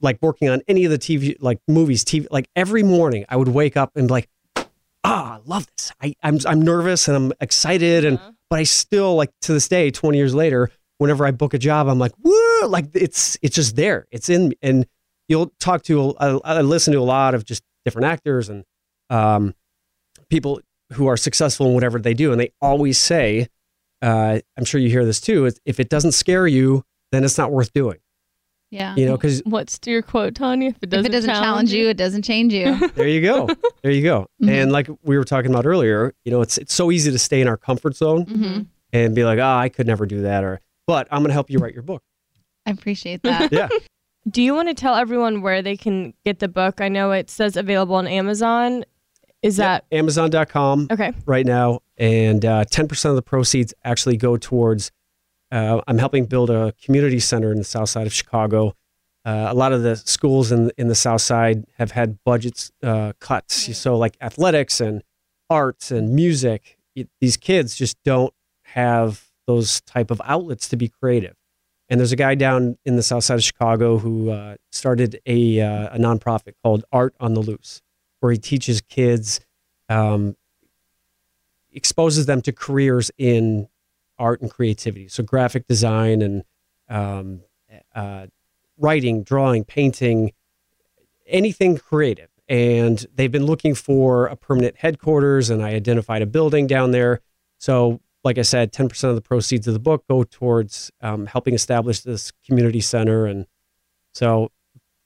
[0.00, 3.48] like working on any of the TV, like movies, TV, like every morning I would
[3.48, 4.28] wake up and be like,
[5.04, 5.92] ah, I love this.
[6.00, 8.04] I, I'm, I'm nervous and I'm excited.
[8.04, 8.18] And,
[8.52, 11.88] but I still like to this day, 20 years later, whenever I book a job,
[11.88, 14.06] I'm like, woo, like it's, it's just there.
[14.10, 14.86] It's in, and
[15.26, 18.64] you'll talk to, I, I listen to a lot of just different actors and,
[19.08, 19.54] um,
[20.28, 20.60] people
[20.92, 22.30] who are successful in whatever they do.
[22.30, 23.48] And they always say,
[24.02, 25.50] uh, I'm sure you hear this too.
[25.64, 28.00] If it doesn't scare you, then it's not worth doing.
[28.72, 28.96] Yeah.
[28.96, 30.70] You know, because What's your quote, Tanya?
[30.70, 32.88] If it doesn't, it doesn't challenge you, it doesn't change you.
[32.94, 33.46] there you go,
[33.82, 34.26] there you go.
[34.42, 34.48] Mhm.
[34.48, 37.42] And like we were talking about earlier, you know, it's it's so easy to stay
[37.42, 38.60] in our comfort zone hmm
[38.94, 41.48] and be like, oh, I could never do that, or but I'm going to help
[41.50, 42.02] you write your book.
[42.66, 43.52] I appreciate that.
[43.52, 43.68] Yeah,
[44.28, 46.80] Do you want to tell everyone where they can get the book?
[46.80, 48.84] I know it says available on Amazon.
[49.42, 51.12] Is that Amazon.com okay?
[51.26, 54.92] right now, and uh, 10% of the proceeds actually go towards.
[55.52, 58.74] Uh, I'm helping build a community center in the south side of Chicago.
[59.24, 63.12] Uh, a lot of the schools in in the south side have had budgets uh,
[63.20, 65.02] cuts, so like athletics and
[65.50, 66.78] arts and music.
[66.96, 68.32] it- these kids just don't
[68.64, 71.36] have those type of outlets to be creative.
[71.88, 75.60] And there's a guy down in the south side of Chicago who uh, started a
[75.60, 77.82] uh, a nonprofit called Art on the Loose,
[78.20, 79.40] where he teaches kids
[79.90, 80.36] um,
[81.70, 83.68] exposes them to careers in
[84.22, 85.08] art and creativity.
[85.08, 86.44] So graphic design and
[86.88, 87.40] um,
[87.94, 88.26] uh,
[88.78, 90.32] writing, drawing, painting,
[91.26, 92.28] anything creative.
[92.48, 97.20] And they've been looking for a permanent headquarters, and I identified a building down there.
[97.58, 101.54] So, like I said, 10% of the proceeds of the book go towards um, helping
[101.54, 103.26] establish this community center.
[103.26, 103.46] And
[104.12, 104.52] so,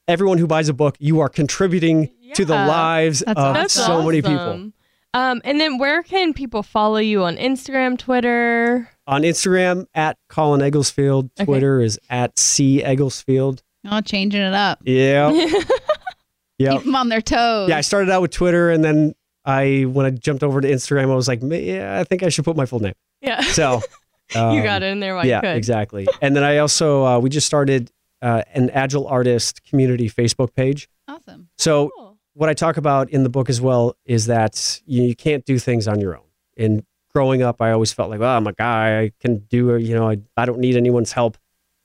[0.08, 4.22] everyone who buys a book, you are contributing to the lives of That's so many
[4.22, 4.72] people.
[5.14, 8.90] Um, and then where can people follow you on Instagram, Twitter?
[9.06, 11.30] On Instagram, at Colin Egglesfield.
[11.38, 11.44] Okay.
[11.44, 13.62] Twitter is at C Egglesfield.
[13.88, 14.80] Oh, changing it up.
[14.84, 15.30] Yeah.
[16.58, 16.72] yeah.
[16.72, 17.68] Keep them on their toes.
[17.68, 21.04] Yeah, I started out with Twitter, and then I, when I jumped over to Instagram,
[21.10, 22.94] I was like, yeah, I think I should put my full name.
[23.20, 23.40] Yeah.
[23.42, 23.80] So
[24.34, 25.56] you um, got it in there while yeah, you could.
[25.56, 26.08] exactly.
[26.20, 27.92] And then I also, uh, we just started
[28.22, 30.88] uh, an Agile Artist community Facebook page.
[31.06, 31.48] Awesome.
[31.58, 32.18] So Cool.
[32.34, 35.60] what I talk about in the book as well is that you, you can't do
[35.60, 36.24] things on your own.
[36.56, 36.84] And
[37.16, 39.00] growing up, I always felt like, well, I'm a guy.
[39.00, 41.38] I can do, it, you know, I, I don't need anyone's help.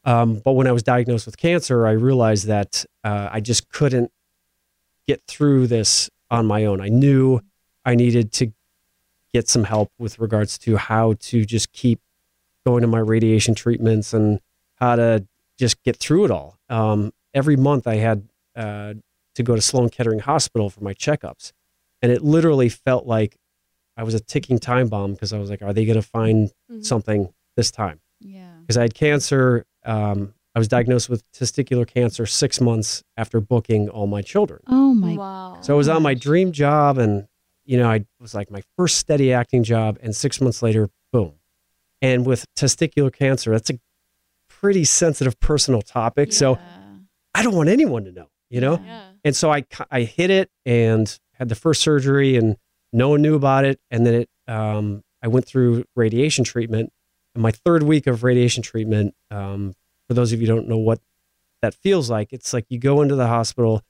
[0.04, 4.12] Um, but when I was diagnosed with cancer, I realized that uh, I just couldn't
[5.08, 6.82] get through this on my own.
[6.82, 7.40] I knew
[7.86, 8.52] I needed to
[9.34, 12.02] get some help with regards to how to just keep
[12.66, 14.42] going to my radiation treatments and
[14.76, 15.26] how to
[15.58, 16.58] just get through it all.
[16.68, 18.96] Um, every month I had uh,
[19.36, 21.54] to go to Sloan Kettering Hospital for my checkups.
[22.02, 23.38] And it literally felt like
[23.98, 26.52] I was a ticking time bomb because I was like, are they going to find
[26.72, 26.86] Mhm.
[26.86, 28.00] something this time?
[28.20, 28.54] Yeah.
[28.62, 29.66] Because I had cancer.
[29.86, 34.62] Um, I was diagnosed with testicular cancer six months after booking all my children.
[34.68, 35.16] Oh my.
[35.16, 35.58] wow.
[35.62, 37.28] So I was on my dream job and,
[37.66, 39.98] you know, I was like my first steady acting job.
[40.02, 41.34] And six months later, boom.
[42.02, 43.80] And with testicular cancer, that's a
[44.50, 46.34] pretty sensitive personal topic.
[46.34, 46.58] So
[47.34, 48.82] I don't want anyone to know, you know?
[48.86, 49.04] Yeah.
[49.24, 52.58] And so I, I hit it and had the first surgery and
[52.94, 53.80] no one knew about it.
[53.90, 56.92] And then it, um, I went through radiation treatment.
[57.36, 59.74] And my third week of radiation treatment, um,
[60.08, 61.00] for those of you don't know what
[61.62, 63.82] that feels like, it's like you go into the hospital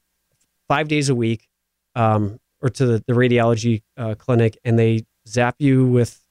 [0.68, 1.48] five days a week
[1.96, 6.24] um, or to the, the radiology uh, clinic and they zap you with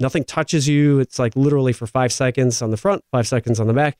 [0.00, 1.00] nothing touches you.
[1.00, 3.96] It's like literally for five seconds on the front, five seconds on the back.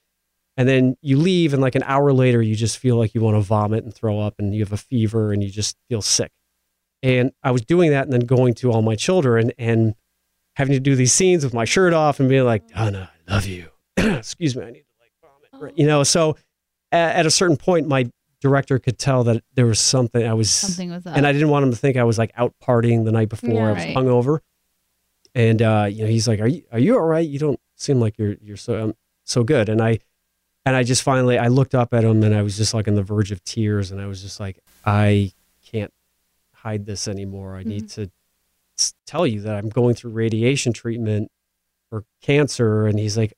[0.57, 3.37] And then you leave, and like an hour later, you just feel like you want
[3.37, 6.33] to vomit and throw up, and you have a fever, and you just feel sick.
[7.03, 9.95] And I was doing that, and then going to all my children and
[10.57, 13.47] having to do these scenes with my shirt off and being like, Donna, I love
[13.47, 13.69] you.
[13.97, 15.63] Excuse me, I need to like vomit.
[15.63, 15.79] Right?
[15.79, 16.37] You know, so
[16.91, 20.51] at, at a certain point, my director could tell that there was something I was
[20.51, 21.17] Something was up.
[21.17, 23.53] and I didn't want him to think I was like out partying the night before.
[23.53, 23.69] Yeah.
[23.69, 23.97] I was Right.
[23.97, 24.39] hungover,
[25.35, 27.27] and uh, you know, he's like, "Are you are you all right?
[27.29, 28.95] You don't seem like you're you're so um,
[29.25, 29.99] so good." And I
[30.67, 32.95] and I just finally I looked up at him and I was just like on
[32.95, 35.33] the verge of tears, and I was just like, "I
[35.65, 35.93] can't
[36.63, 37.57] hide this anymore.
[37.57, 38.11] I need to
[39.07, 41.31] tell you that I'm going through radiation treatment
[41.91, 43.35] for cancer." And he's like,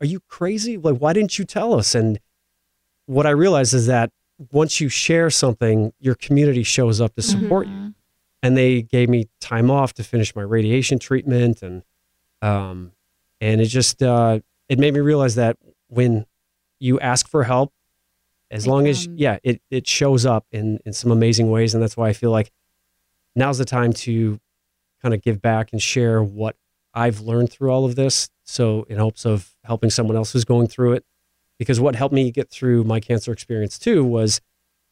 [0.00, 0.76] "Are you crazy?
[0.76, 2.18] Like, why didn't you tell us?" And
[3.06, 4.10] what I realized is that
[4.52, 7.74] once you share something, your community shows up to support you.
[8.42, 11.82] And they gave me time off to finish my radiation treatment, and
[12.40, 12.92] um,
[13.40, 14.38] and it just uh,
[14.68, 15.56] it made me realize that
[15.88, 16.24] when
[16.78, 17.72] you ask for help,
[18.50, 21.96] as long as yeah, it it shows up in in some amazing ways, and that's
[21.96, 22.50] why I feel like
[23.34, 24.40] now's the time to
[25.02, 26.56] kind of give back and share what
[26.94, 28.30] I've learned through all of this.
[28.44, 31.04] So in hopes of helping someone else who's going through it,
[31.58, 34.40] because what helped me get through my cancer experience too was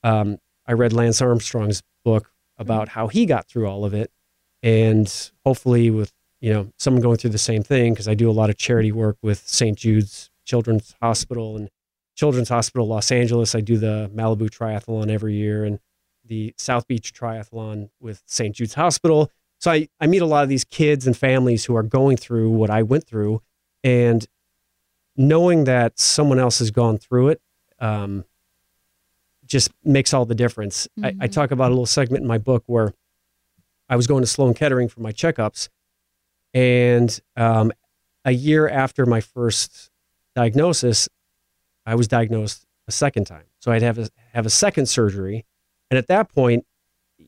[0.04, 4.10] um, I read Lance Armstrong's book about how he got through all of it,
[4.62, 8.32] and hopefully with you know someone going through the same thing because I do a
[8.32, 9.78] lot of charity work with St.
[9.78, 11.70] Jude's Children's Hospital and
[12.16, 13.54] Children's Hospital Los Angeles.
[13.54, 15.78] I do the Malibu Triathlon every year and
[16.24, 18.54] the South Beach Triathlon with St.
[18.56, 19.30] Jude's Hospital.
[19.60, 22.50] So I, I meet a lot of these kids and families who are going through
[22.50, 23.42] what I went through,
[23.84, 24.26] and
[25.16, 27.40] knowing that someone else has gone through it
[27.78, 28.24] um,
[29.46, 30.88] just makes all the difference.
[31.02, 31.32] I, I Mhm.
[31.32, 32.92] talk about a little segment in my book where
[33.88, 35.68] I was going to Sloan Kettering for my checkups,
[36.52, 37.72] and um,
[38.24, 39.90] a year after my first
[40.34, 41.08] diagnosis,
[41.86, 43.44] I was diagnosed a second time.
[43.60, 45.44] So I'd have a, have a second surgery,
[45.90, 46.66] and at that point,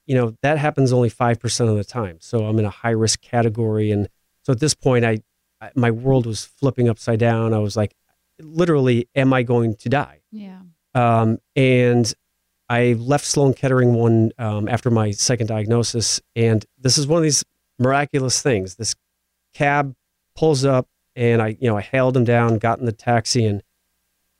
[0.04, 2.18] you know that happens only five percent of the time.
[2.20, 4.08] So I'm in a high risk category, and
[4.42, 5.22] so at this point, I,
[5.60, 7.54] I my world was flipping upside down.
[7.54, 7.94] I was like,
[8.40, 10.20] literally, am I going to die?
[10.30, 10.60] Yeah.
[10.94, 12.12] Um, and
[12.68, 17.22] I left Sloan Kettering one um, after my second diagnosis, and this is one of
[17.22, 17.44] these
[17.78, 18.74] miraculous things.
[18.74, 18.94] This
[19.54, 19.94] cab
[20.36, 20.86] pulls up,
[21.16, 23.62] and I, you know, I hailed him down, got in the taxi, and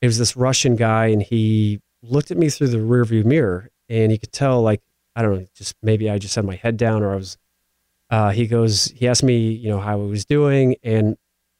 [0.01, 4.13] it was this Russian guy, and he looked at me through the rearview mirror, and
[4.13, 4.83] he could tell, like,
[5.17, 7.39] I don't know, just maybe I just had my head down, or I was.
[8.11, 11.17] Uh, he goes, he asked me, you know, how I was doing, and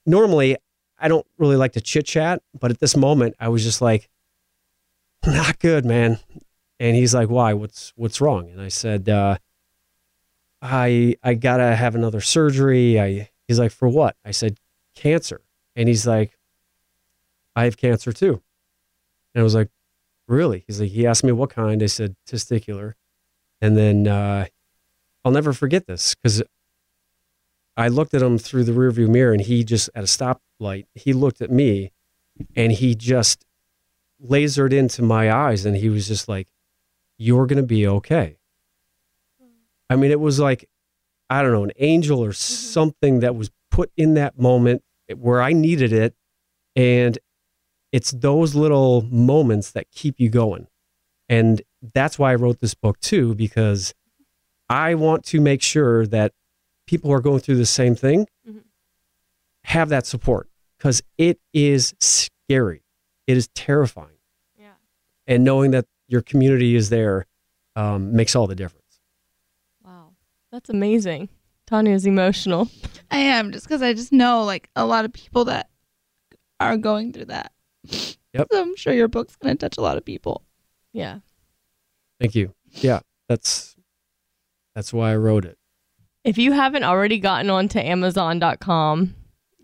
[0.07, 0.57] normally
[0.99, 4.09] I don't really like to chit chat, but at this moment, I was just like,
[5.27, 6.19] not good, man.
[6.81, 7.55] And he's like, "Why?
[7.55, 9.39] What's what's wrong?" And I said, uh,
[10.63, 14.59] "I I gotta have another surgery." I he's like, "For what?" I said,
[14.95, 15.41] "Cancer."
[15.75, 16.38] And he's like,
[17.59, 18.41] "I have cancer too."
[19.35, 19.71] And I was like,
[20.29, 21.83] "Really?" He's like, he asked me what kind.
[21.83, 22.95] I said, "Testicular."
[23.61, 24.47] And then uh,
[25.25, 26.43] I'll never forget this because
[27.77, 31.13] I looked at him through the rearview mirror, and he just at a stoplight, he
[31.13, 31.93] looked at me,
[32.55, 33.45] and he just
[34.25, 36.49] lasered into my eyes, and he was just like,
[37.17, 38.37] "You're gonna be okay."
[39.91, 40.69] I mean, it was like,
[41.31, 44.83] I don't know, an angel or something that was put in that moment
[45.17, 46.15] where I needed it,
[46.77, 47.19] and
[47.93, 50.67] it's those little moments that keep you going,
[51.29, 51.63] and
[51.95, 53.95] that's why I wrote this book too, because
[54.69, 56.33] I want to make sure that
[56.87, 58.63] people who are going through the same thing Mhm.
[59.65, 62.83] have that support because it is scary.
[63.27, 64.19] It is terrifying.
[64.59, 64.73] Yeah.
[65.27, 67.27] And knowing that your community is there
[67.77, 69.01] um, makes all the difference.
[69.85, 70.15] Wow.
[70.51, 71.29] That's amazing.
[71.67, 72.69] Tanya's emotional.
[73.11, 75.69] I am just because I just know like a lot of people that
[76.59, 77.53] are going through that.
[78.35, 78.49] Yep.
[78.53, 80.43] So I'm sure your book's going to touch a lot of people.
[80.93, 81.21] Yeah.
[82.21, 82.55] Thank you.
[82.73, 83.77] Yeah, that's
[84.75, 85.59] that's why I wrote it.
[86.25, 89.15] If you haven't already gotten onto Amazon.com,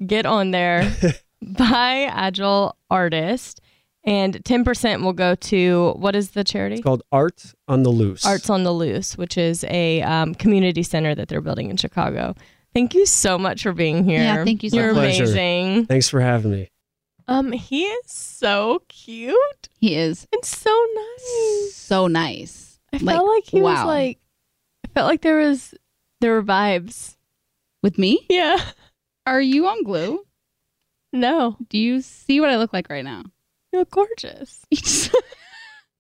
[0.06, 0.90] get on there,
[1.42, 3.60] buy Agile Artist,
[4.04, 6.76] and 10% will go to what is the charity?
[6.76, 8.24] It's called Art on the Loose.
[8.24, 12.34] Arts on the Loose, which is a um, community center that they're building in Chicago.
[12.72, 14.20] Thank you so much for being here.
[14.20, 15.18] Yeah, thank you so You're much.
[15.18, 15.86] Amazing.
[15.86, 16.70] Thanks for having me.
[17.26, 21.74] Um, he is so cute He is and so nice.
[21.74, 22.78] so nice.
[22.92, 24.18] I felt like he was like,
[24.84, 25.74] I felt like there was
[26.20, 27.16] there were vibes.
[27.82, 28.24] With me?
[28.30, 28.58] Yeah.
[29.26, 30.24] Are you on glue?
[31.12, 33.24] No, Do you see what I look like right now?
[33.72, 34.64] you look gorgeous.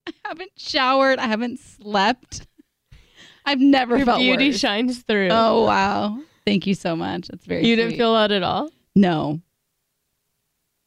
[0.06, 1.18] I haven't showered.
[1.18, 2.46] I haven't slept.
[3.46, 4.58] I've never Your felt beauty worse.
[4.58, 5.28] shines through.
[5.30, 6.18] Oh wow!
[6.46, 7.28] Thank you so much.
[7.28, 7.66] That's very.
[7.66, 8.70] you didn't feel that at all.
[8.94, 9.40] no.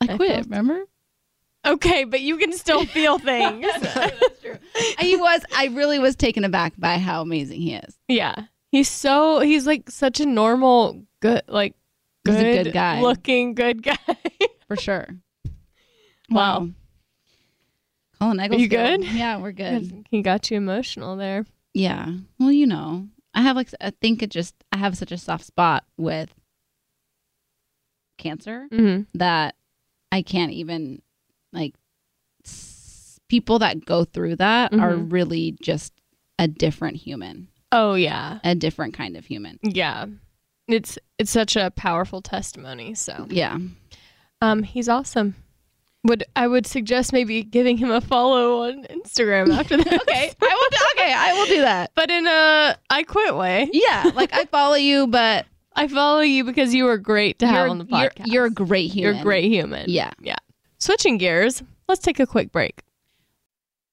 [0.02, 0.32] I I quit.
[0.32, 0.84] felt- remember?
[1.66, 3.66] Okay, but you can still feel things.
[3.82, 4.58] That's true.
[5.00, 5.42] He was.
[5.56, 7.98] I really was taken aback by how amazing he is.
[8.08, 11.74] yeah, he's so he's like such a normal, good like
[12.26, 13.02] He's good, a good guy.
[13.02, 13.98] looking good guy.
[14.68, 15.08] for sure.
[16.30, 16.60] Wow.
[16.60, 16.70] Wow.
[18.20, 18.62] Colin Egglesfield.
[18.62, 19.04] you good?
[19.06, 20.06] Yeah, we're good.
[20.10, 21.46] he got you emotional there.
[21.74, 22.12] Yeah.
[22.40, 25.46] Well, you know, I have like I think it just I have such a soft
[25.46, 26.34] spot with
[28.18, 29.04] cancer Mm-hmm.
[29.18, 29.56] that
[30.12, 31.02] I can't even
[31.54, 31.76] like
[32.46, 35.12] s- people that go through that are Mhm.
[35.12, 35.94] really just
[36.40, 39.60] a different human, Oh yeah, a different kind of human.
[39.64, 40.06] yeah.
[40.68, 42.94] It's it's such a powerful testimony.
[42.94, 43.58] So Yeah.
[44.42, 45.36] um, he's awesome.
[46.04, 50.02] Would I would suggest maybe giving him a follow on Instagram after that.
[50.02, 50.32] Okay.
[50.42, 51.92] I will okay, I will do that.
[51.96, 53.70] but in a I quit way.
[53.74, 55.46] Yeah, like I follow you, but
[55.78, 58.26] I follow you because you were great to have you're, on the you're- podcast.
[58.26, 59.14] You're, a great human.
[59.14, 59.86] You're a great human.
[59.88, 60.12] Yeah.
[60.20, 60.36] Yeah.
[60.80, 62.82] Switching gears, let's take a quick break.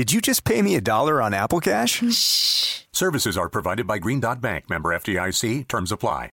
[0.00, 2.02] Did you just pay me a dollar on Apple Cash?
[2.10, 2.84] Shh.
[2.90, 5.68] Services are provided by Green Dot Bank, member FDIC.
[5.68, 6.30] Terms apply.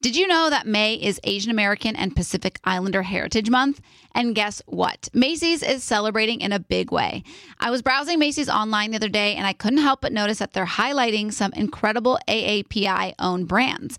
[0.00, 3.82] Did you know that May is Asian American and Pacific Islander Heritage Month?
[4.14, 5.10] And guess what?
[5.12, 7.22] Macy's is celebrating in a big way.
[7.58, 10.54] I was browsing Macy's online the other day and I couldn't help but notice that
[10.54, 13.98] they're highlighting some incredible AAPI owned brands.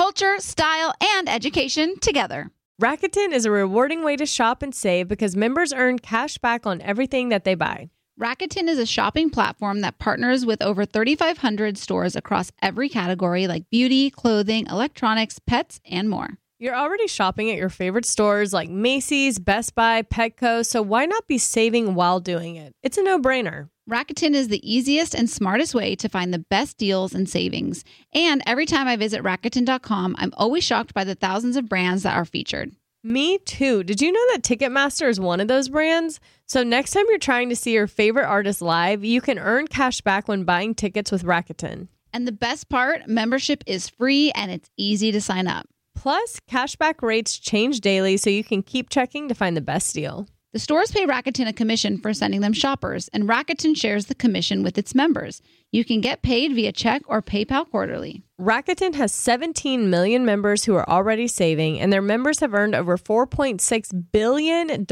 [0.00, 2.50] culture, style, and education together.
[2.80, 6.80] Rakuten is a rewarding way to shop and save because members earn cash back on
[6.80, 7.90] everything that they buy.
[8.18, 13.68] Rakuten is a shopping platform that partners with over 3,500 stores across every category like
[13.68, 16.38] beauty, clothing, electronics, pets, and more.
[16.58, 21.26] You're already shopping at your favorite stores like Macy's, Best Buy, Petco, so why not
[21.26, 22.74] be saving while doing it?
[22.82, 23.68] It's a no brainer.
[23.90, 27.84] Rakuten is the easiest and smartest way to find the best deals and savings.
[28.14, 32.16] And every time I visit Rakuten.com, I'm always shocked by the thousands of brands that
[32.16, 32.70] are featured.
[33.02, 33.82] Me too.
[33.82, 36.20] Did you know that Ticketmaster is one of those brands?
[36.46, 40.00] So next time you're trying to see your favorite artist live, you can earn cash
[40.02, 41.88] back when buying tickets with Rakuten.
[42.12, 45.66] And the best part membership is free and it's easy to sign up.
[45.96, 50.28] Plus, cashback rates change daily so you can keep checking to find the best deal.
[50.52, 54.64] The stores pay Rakuten a commission for sending them shoppers, and Rakuten shares the commission
[54.64, 55.42] with its members.
[55.70, 58.24] You can get paid via check or PayPal quarterly.
[58.40, 62.98] Rakuten has 17 million members who are already saving, and their members have earned over
[62.98, 64.86] $4.6 billion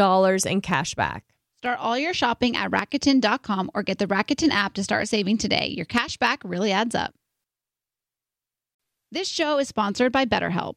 [0.47, 1.25] in cash back.
[1.57, 5.75] Start all your shopping at Rakuten.com or get the Rakuten app to start saving today.
[5.77, 7.15] Your cash back really adds up.
[9.11, 10.77] This show is sponsored by BetterHelp.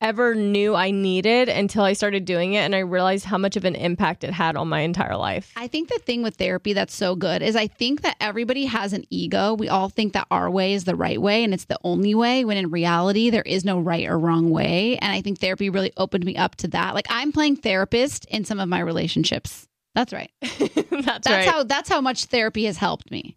[0.00, 3.64] ever knew I needed until I started doing it and I realized how much of
[3.64, 5.52] an impact it had on my entire life.
[5.56, 8.92] I think the thing with therapy that's so good is I think that everybody has
[8.92, 9.54] an ego.
[9.54, 12.44] We all think that our way is the right way and it's the only way,
[12.44, 14.98] when in reality, there is no right or wrong way.
[14.98, 16.94] And I think therapy really opened me up to that.
[16.94, 19.66] Like I'm playing therapist in some of my relationships.
[19.94, 20.30] That's right.
[20.40, 21.48] that's, That's right.
[21.48, 23.36] how that's how much therapy has helped me.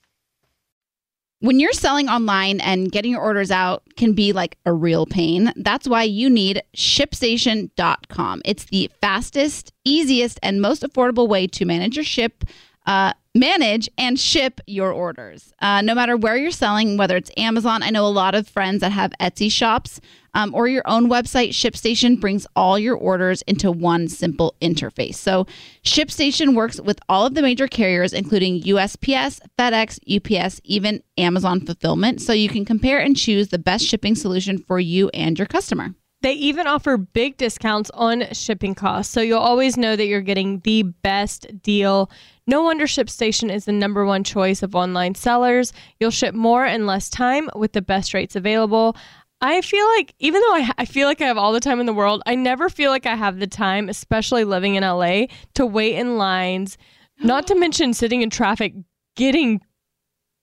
[1.41, 5.51] When you're selling online and getting your orders out can be like a real pain,
[5.55, 8.43] that's why you need ShipStation.com.
[8.45, 12.43] It's the fastest, easiest, and most affordable way to manage your ship,
[12.85, 15.53] uh, manage and ship your orders.
[15.59, 18.81] Uh, no matter where you're selling, whether it's Amazon, I know a lot of friends
[18.81, 20.01] that have Etsy shops,
[20.33, 25.15] um, or your own website, ShipStation brings all your orders into one simple interface.
[25.15, 25.45] So,
[25.83, 32.21] ShipStation works with all of the major carriers, including USPS, FedEx, UPS, even Amazon Fulfillment,
[32.21, 35.93] so you can compare and choose the best shipping solution for you and your customer.
[36.21, 40.59] They even offer big discounts on shipping costs, so you'll always know that you're getting
[40.59, 42.11] the best deal.
[42.47, 45.73] No wonder ShipStation is the number one choice of online sellers.
[45.99, 48.95] You'll ship more in less time with the best rates available.
[49.41, 51.87] I feel like, even though I, I feel like I have all the time in
[51.87, 55.25] the world, I never feel like I have the time, especially living in LA,
[55.55, 56.77] to wait in lines,
[57.23, 58.73] not to mention sitting in traffic,
[59.15, 59.61] getting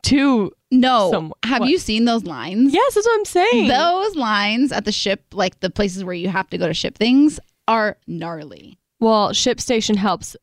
[0.04, 0.52] to.
[0.70, 1.10] No.
[1.10, 1.70] Some- have what?
[1.70, 2.74] you seen those lines?
[2.74, 3.68] Yes, that's what I'm saying.
[3.68, 6.96] Those lines at the ship, like the places where you have to go to ship
[6.98, 7.38] things,
[7.68, 8.78] are gnarly.
[9.00, 10.36] Well, ShipStation helps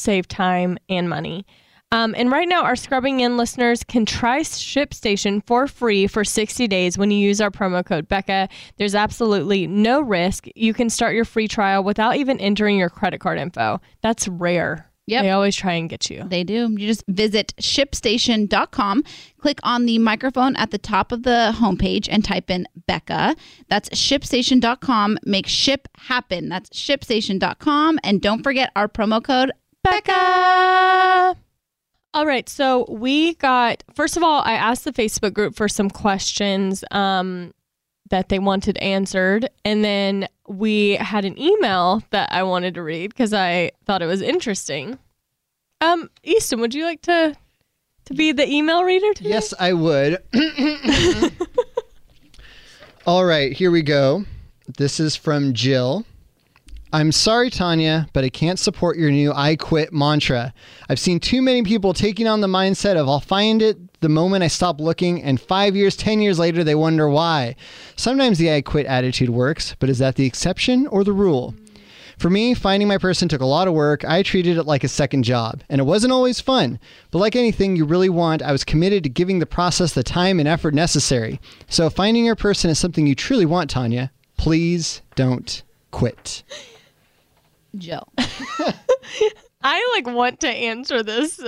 [0.00, 1.46] save time and money.
[1.92, 6.68] Um, and right now, our Scrubbing In listeners can try ShipStation for free for 60
[6.68, 8.48] days when you use our promo code Becca.
[8.76, 10.46] There's absolutely no risk.
[10.54, 13.80] You can start your free trial without even entering your credit card info.
[14.02, 14.90] That's rare.
[15.10, 15.22] Yep.
[15.24, 16.22] They always try and get you.
[16.28, 16.70] They do.
[16.70, 19.02] You just visit shipstation.com,
[19.38, 23.34] click on the microphone at the top of the homepage, and type in Becca.
[23.68, 25.18] That's shipstation.com.
[25.24, 26.48] Make ship happen.
[26.48, 27.98] That's shipstation.com.
[28.04, 29.50] And don't forget our promo code
[29.82, 31.36] Becca.
[32.12, 35.88] All right, so we got first of all, I asked the Facebook group for some
[35.88, 37.54] questions um,
[38.10, 43.10] that they wanted answered, and then we had an email that I wanted to read
[43.10, 44.98] because I thought it was interesting.
[45.80, 47.36] Um, Easton, would you like to
[48.06, 49.30] to be the email reader today?
[49.30, 50.18] Yes, I would.
[53.06, 54.24] All right, here we go.
[54.76, 56.04] This is from Jill.
[56.92, 60.52] I'm sorry, Tanya, but I can't support your new I quit mantra.
[60.88, 64.42] I've seen too many people taking on the mindset of I'll find it the moment
[64.42, 67.54] I stop looking, and five years, 10 years later, they wonder why.
[67.94, 71.54] Sometimes the I quit attitude works, but is that the exception or the rule?
[72.18, 74.04] For me, finding my person took a lot of work.
[74.04, 76.80] I treated it like a second job, and it wasn't always fun.
[77.12, 80.40] But like anything you really want, I was committed to giving the process the time
[80.40, 81.40] and effort necessary.
[81.68, 85.62] So finding your person is something you truly want, Tanya, please don't
[85.92, 86.42] quit.
[87.76, 88.08] Jill.
[89.62, 91.40] I like want to answer this.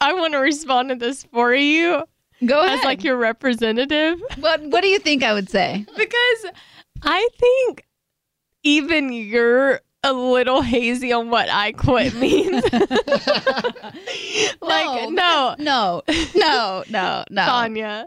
[0.00, 2.02] I want to respond to this for you
[2.44, 2.78] Go ahead.
[2.80, 5.86] as like your representative what What do you think I would say?
[5.96, 6.46] because
[7.02, 7.86] I think
[8.62, 12.62] even you're a little hazy on what I quit means.
[14.60, 16.02] like no, no,
[16.34, 17.44] no, no, no.
[17.44, 18.06] Tanya.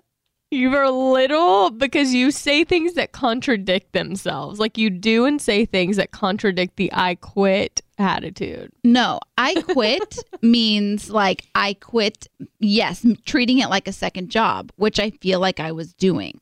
[0.51, 4.59] You're little because you say things that contradict themselves.
[4.59, 8.71] Like you do and say things that contradict the I quit attitude.
[8.83, 12.27] No, I quit means like I quit,
[12.59, 16.39] yes, treating it like a second job, which I feel like I was doing.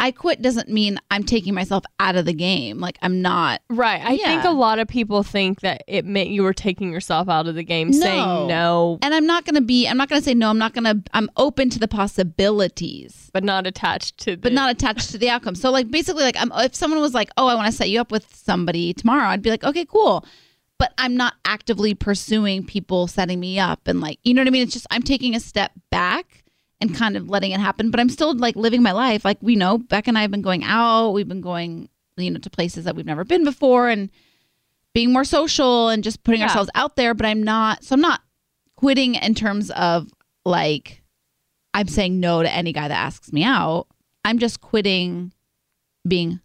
[0.00, 2.78] I quit doesn't mean I'm taking myself out of the game.
[2.78, 3.62] Like I'm not.
[3.68, 4.00] Right.
[4.00, 7.48] I think a lot of people think that it meant you were taking yourself out
[7.48, 7.98] of the game, No.
[8.00, 10.50] saying no, And I'm not going to be, I'm not going to say no.
[10.50, 14.52] I'm not going to, I'm open to the possibilities, but not attached to the but
[14.52, 15.54] not attached to the outcome.
[15.54, 18.00] So, like, basically, like, I'm, if someone was like, oh, I want to set you
[18.00, 20.24] up with somebody tomorrow, I'd be like, okay, cool.
[20.78, 23.88] But I'm not actively pursuing people setting me up.
[23.88, 24.62] And, like, you know what I mean?
[24.62, 26.44] It's just, I'm taking a step back
[26.80, 27.90] and kind of letting it happen.
[27.90, 29.24] But I'm still, like, living my life.
[29.24, 32.38] Like, we know Beck and I have been going out, we've been going, you know,
[32.38, 34.10] to places that we've never been before and
[34.94, 36.46] being more social and just putting Yeah.
[36.48, 37.14] ourselves out there.
[37.14, 38.22] But I'm not, so I'm not
[38.76, 40.08] quitting in terms of
[40.44, 41.02] like
[41.74, 43.86] I'm saying no to any guy that asks me out.
[44.24, 45.32] I'm just quitting
[46.06, 46.40] being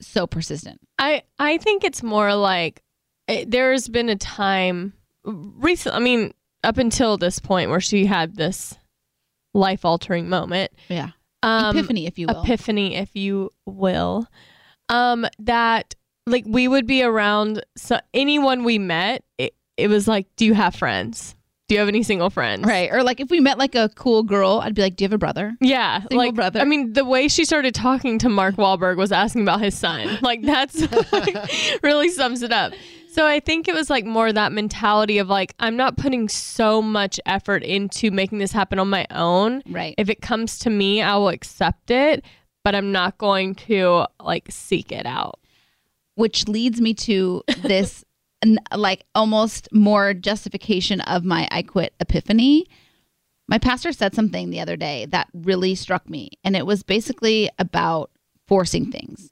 [0.00, 0.80] so persistent.
[0.98, 2.82] I I think it's more like
[3.28, 4.92] it, there's been a time
[5.24, 5.94] recent.
[5.94, 6.32] I mean,
[6.64, 8.74] up until this point where she had this
[9.56, 11.10] life altering moment, Yeah.
[11.42, 12.42] um, Epiphany, if you will.
[12.42, 14.26] epiphany, if you will,
[14.88, 15.94] um, that
[16.26, 19.24] like we would be around so anyone we met.
[19.38, 21.34] It, it was like, do you have friends?
[21.68, 22.64] Do you have any single friends?
[22.64, 22.90] right.
[22.92, 25.12] Or like if we met like a cool girl, I'd be like, Do you have
[25.12, 25.56] a brother?
[25.60, 26.60] Yeah, Single like brother.
[26.60, 30.18] I mean, the way she started talking to Mark Wahlberg was asking about his son.
[30.22, 30.80] Like that's
[31.12, 31.36] like,
[31.82, 32.72] really sums it up.
[33.16, 36.82] So I think it was like more that mentality of like I'm not putting so
[36.82, 39.62] much effort into making this happen on my own.
[39.70, 39.94] Right.
[39.96, 42.22] If it comes to me, I will accept it,
[42.62, 45.40] but I'm not going to like seek it out.
[46.16, 48.04] Which leads me to this
[48.74, 52.66] like almost more justification of my I quit epiphany.
[53.48, 56.32] My pastor said something the other day that really struck me.
[56.44, 58.10] And it was basically about
[58.46, 59.30] forcing things.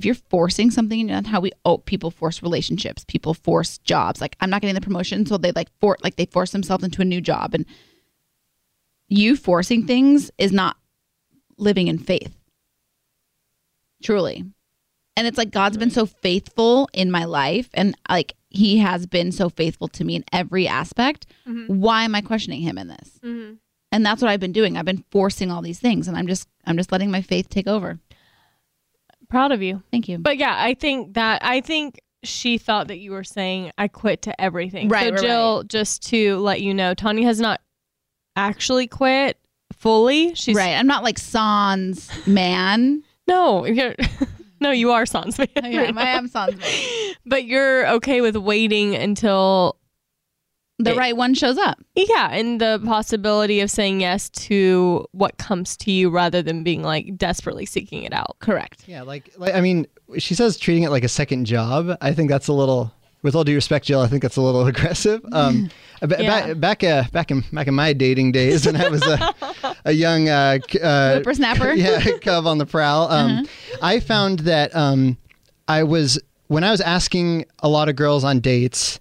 [0.00, 4.22] If you're forcing something, and that's how we oh people force relationships, people force jobs.
[4.22, 7.02] Like I'm not getting the promotion, so they like for like they force themselves into
[7.02, 7.52] a new job.
[7.52, 7.66] And
[9.08, 10.78] you forcing things is not
[11.58, 12.34] living in faith.
[14.02, 14.42] Truly.
[15.18, 19.32] And it's like God's been so faithful in my life and like he has been
[19.32, 21.26] so faithful to me in every aspect.
[21.46, 21.78] Mm-hmm.
[21.78, 23.20] Why am I questioning him in this?
[23.22, 23.56] Mm-hmm.
[23.92, 24.78] And that's what I've been doing.
[24.78, 27.66] I've been forcing all these things and I'm just I'm just letting my faith take
[27.66, 27.98] over.
[29.30, 29.82] Proud of you.
[29.90, 30.18] Thank you.
[30.18, 34.22] But yeah, I think that I think she thought that you were saying I quit
[34.22, 34.88] to everything.
[34.88, 37.60] Right, So right, Jill, just to let you know, Tanya has not
[38.36, 39.38] actually quit
[39.72, 40.34] fully.
[40.34, 40.74] She's right.
[40.74, 43.02] I'm not like Sans man.
[43.26, 43.94] No, you're
[44.60, 45.48] no, you are Sans man.
[45.56, 47.14] Oh, I am, I am Sans man.
[47.26, 49.76] But you're okay with waiting until
[50.84, 51.78] The It- right one shows up.
[51.94, 56.82] yeah, and the possibility of saying yes to what comes to you rather than being
[56.82, 58.36] like desperately seeking it out.
[58.40, 58.84] Correct.
[58.86, 59.86] Yeah, like, like I mean,
[60.18, 61.96] she says treating it like a second job.
[62.00, 64.00] I think that's a little, with all due respect, Jill.
[64.00, 65.20] I think that's a little aggressive.
[65.32, 65.70] Um,
[66.00, 66.54] ba- Yeah.
[66.54, 69.34] back back uh, back in back in my dating days when I was a
[69.84, 71.74] a young uh, c- uh, Whippersnapper?
[71.74, 73.10] yeah, cub on the prowl.
[73.10, 73.46] Um,
[73.82, 75.18] I found that um,
[75.68, 76.18] I was
[76.48, 78.98] when I was asking a lot of girls on dates,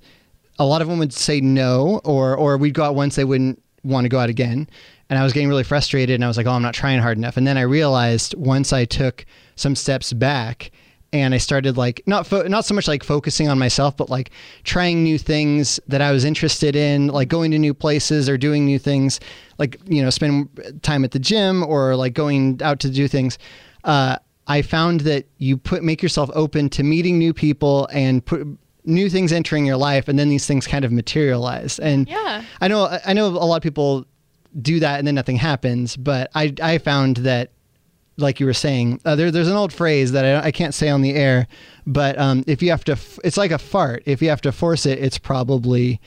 [0.60, 3.62] a lot of them would say no, or or we'd go out once they wouldn't
[3.84, 4.70] want to go out again,
[5.10, 7.18] and I was getting really frustrated, and I was like, oh, I'm not trying hard
[7.18, 7.38] enough.
[7.38, 10.72] And then I realized once I took some steps back.
[11.12, 14.30] And I started like not fo- not so much like focusing on myself, but like
[14.64, 18.64] trying new things that I was interested in, like going to new places or doing
[18.64, 19.20] new things,
[19.58, 20.50] like you know, spend
[20.84, 23.40] time at the gym or like going out to do things.
[23.84, 28.46] Uh, I found that you put make yourself open to meeting new people and put
[28.90, 31.80] new things entering your life, and then these things kind of materialize.
[31.80, 32.44] And Yeah.
[32.60, 34.06] I know I know a lot of people
[34.62, 37.52] do that and then nothing happens, but I I found that
[38.18, 40.90] like you were saying, uh, there, there's an old phrase that I, I can't say
[40.90, 41.48] on the air,
[41.88, 44.04] but um, if you have to, f- it's like a fart.
[44.06, 46.02] If you have to force it, it's probably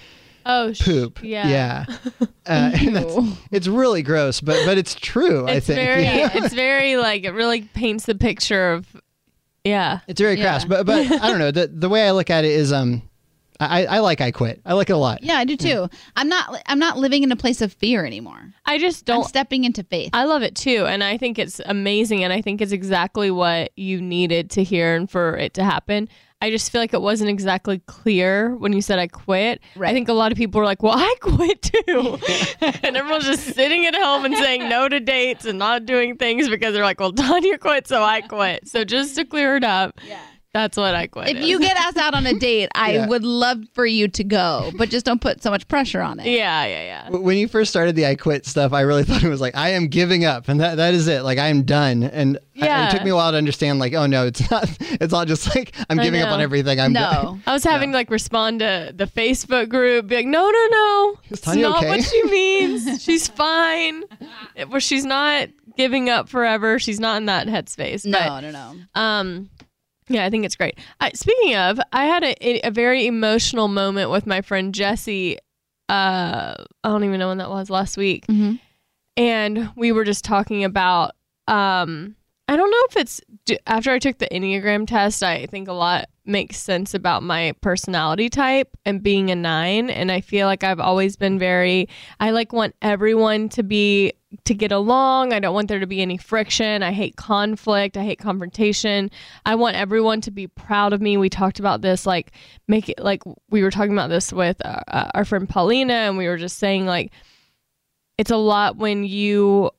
[0.45, 1.21] Oh, sh- poop.
[1.23, 1.49] Yeah.
[1.49, 1.85] yeah.
[2.45, 3.17] Uh, and that's,
[3.53, 5.47] it's really gross, but but it's true.
[5.47, 6.29] I It's think very, Yeah.
[6.35, 8.85] it's very like it really paints the picture of,
[9.65, 10.01] yeah.
[10.09, 11.51] It's very crass, but but I don't know.
[11.51, 13.03] The the way I look at it is um,
[13.61, 14.61] I I like I quit.
[14.65, 15.23] I like it a lot.
[15.23, 15.89] Yeah, I do too.
[16.17, 18.53] I'm not I'm not living in a place of fear anymore.
[18.67, 19.29] I just I'm don't.
[19.29, 20.11] stepping into faith.
[20.13, 23.71] I love it too, and I think it's amazing, and I think it's exactly what
[23.77, 26.09] you needed to hear and for it to happen.
[26.43, 29.61] I just feel like it wasn't exactly clear when you said I quit.
[29.77, 29.91] Right.
[29.91, 32.19] I think a lot of people were like, "Well, I quit too,"
[32.83, 36.49] and everyone's just sitting at home and saying no to dates and not doing things
[36.49, 40.01] because they're like, "Well, Tanya quit, so I quit." So just to clear it up,
[40.05, 40.19] yeah.
[40.55, 41.29] That's what I quit.
[41.31, 41.49] If is.
[41.49, 43.07] you get asked out on a date, I Yeah.
[43.07, 46.27] would love for you to go, but just don't put so much pressure on it.
[46.27, 47.17] yeah, yeah, yeah.
[47.17, 49.71] When you first started the I quit stuff, I really thought it was like I
[49.71, 51.23] am giving up, and that that is it.
[51.23, 52.03] Like I am done.
[52.03, 53.79] And I- it took me a while to understand.
[53.79, 54.69] Like, oh no, it's not.
[54.81, 56.79] It's not just like I'm giving up on everything.
[56.79, 57.25] I'm done.
[57.25, 57.39] No.
[57.47, 61.19] I was having to like respond to the Facebook group, be like, no, no, no,
[61.31, 63.03] it's Tanya not okay?" what she means.
[63.03, 64.05] she's fine.
[64.55, 65.49] It- Where she's not
[65.79, 66.79] giving up forever.
[66.79, 68.05] She's not in that headspace.
[68.05, 69.01] No, But, no, no.
[69.01, 69.49] um,
[70.13, 70.79] yeah, I think it's great.
[71.01, 75.39] I, speaking of, I had a, a very emotional moment with my friend Jesse.
[75.89, 76.55] Uh,
[76.85, 78.59] I don't even know when that was last week, Mhm.
[79.17, 81.13] and we were just talking about.
[81.49, 82.17] Um,
[82.49, 83.21] I don't know if it's
[83.67, 85.23] after I took the Enneagram test.
[85.23, 89.91] I think a lot makes sense about my personality type and being a nine.
[89.91, 91.89] And I feel like I've always been very.
[92.21, 94.13] I like want everyone to be
[94.45, 95.33] to get along.
[95.33, 96.83] I don't want there to be any friction.
[96.83, 97.97] I hate conflict.
[97.97, 99.11] I hate confrontation.
[99.45, 101.17] I want everyone to be proud of me.
[101.17, 102.33] We talked about this, like
[102.69, 106.17] make it like we were talking about this with uh, uh, our friend Paulina, and
[106.17, 107.13] we were just saying like
[108.17, 109.71] it's a lot when you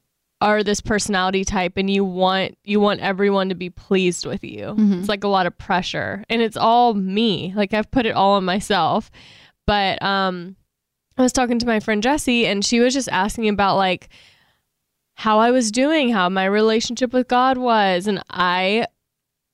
[0.42, 4.76] are this personality type and you want you want everyone to be pleased with you.
[5.00, 7.54] It's like a lot of pressure, and it's all me.
[7.56, 9.10] Like I've put it all on myself,
[9.66, 10.56] but um.
[11.16, 14.10] I was talking to my friend Jessie, and she was just asking about like
[15.14, 18.88] how I was doing, how my relationship with God was, and I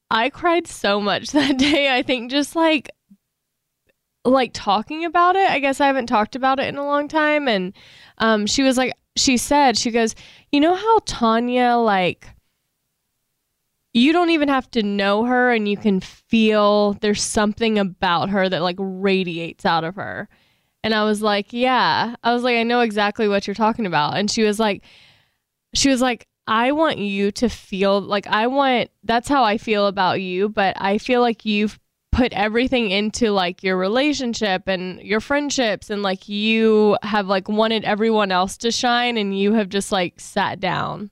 [0.09, 1.93] I cried so much that day.
[1.93, 2.89] I think just like
[4.25, 5.49] like talking about it.
[5.49, 7.73] I guess I haven't talked about it in a long time and
[8.19, 10.15] um she was like she said she goes,
[10.51, 12.27] "You know how Tanya like
[13.93, 18.47] you don't even have to know her and you can feel there's something about her
[18.47, 20.29] that like radiates out of her."
[20.83, 24.17] And I was like, "Yeah." I was like, "I know exactly what you're talking about."
[24.17, 24.83] And she was like
[25.73, 29.85] she was like, I want you to feel like I want that's how I feel
[29.85, 31.79] about you, but I feel like you've
[32.11, 37.83] put everything into like your relationship and your friendships and like you have like wanted
[37.85, 41.11] everyone else to shine and you have just like sat down.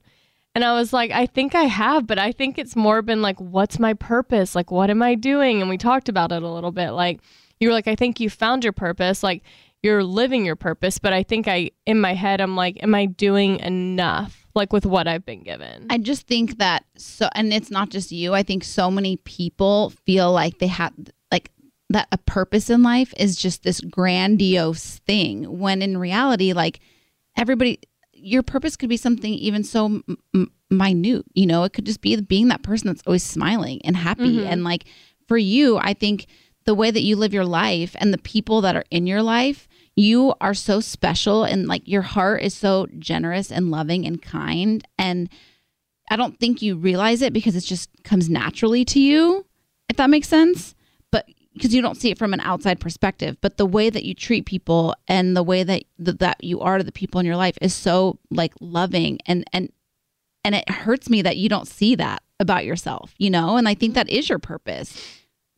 [0.55, 3.39] And I was like, I think I have, but I think it's more been like,
[3.39, 4.55] what's my purpose?
[4.55, 5.61] Like, what am I doing?
[5.61, 6.91] And we talked about it a little bit.
[6.91, 7.19] Like,
[7.59, 9.21] you were like, I think you found your purpose.
[9.21, 9.43] Like,
[9.83, 10.97] you're living your purpose.
[10.97, 14.46] But I think I, in my head, I'm like, am I doing enough?
[14.58, 15.88] Like, with what I've been given?
[15.89, 18.34] I just think that so, and it's not just you.
[18.34, 20.93] I think so many people feel like they have
[21.32, 21.51] like
[21.89, 25.60] that a purpose in life is just this grandiose thing.
[25.60, 26.80] When in reality, like
[27.38, 27.80] everybody,
[28.12, 30.01] your purpose could be something even so
[30.34, 31.26] m- minute.
[31.34, 34.38] You know, it could just be being that person that's always smiling and happy.
[34.38, 34.47] Mm-hmm.
[34.47, 34.86] And like
[35.28, 36.28] for you, I think
[36.66, 39.66] the way that you live your life and the people that are in your life
[39.97, 44.87] you are so special and like your heart is so generous and loving and kind.
[44.97, 45.29] And
[46.09, 49.45] i don't think you realize it because it just comes naturally to you
[49.89, 50.75] if that makes sense.
[51.11, 53.37] But because you don't see it from an outside perspective.
[53.41, 56.77] But the way that you treat people and the way that that, that you are
[56.77, 59.19] to the people in your life is so like loving.
[59.25, 59.71] And and
[60.43, 63.57] and it hurts me that you don't see that about yourself you know?
[63.57, 64.07] And i think mm-hmm.
[64.07, 65.01] that is your purpose.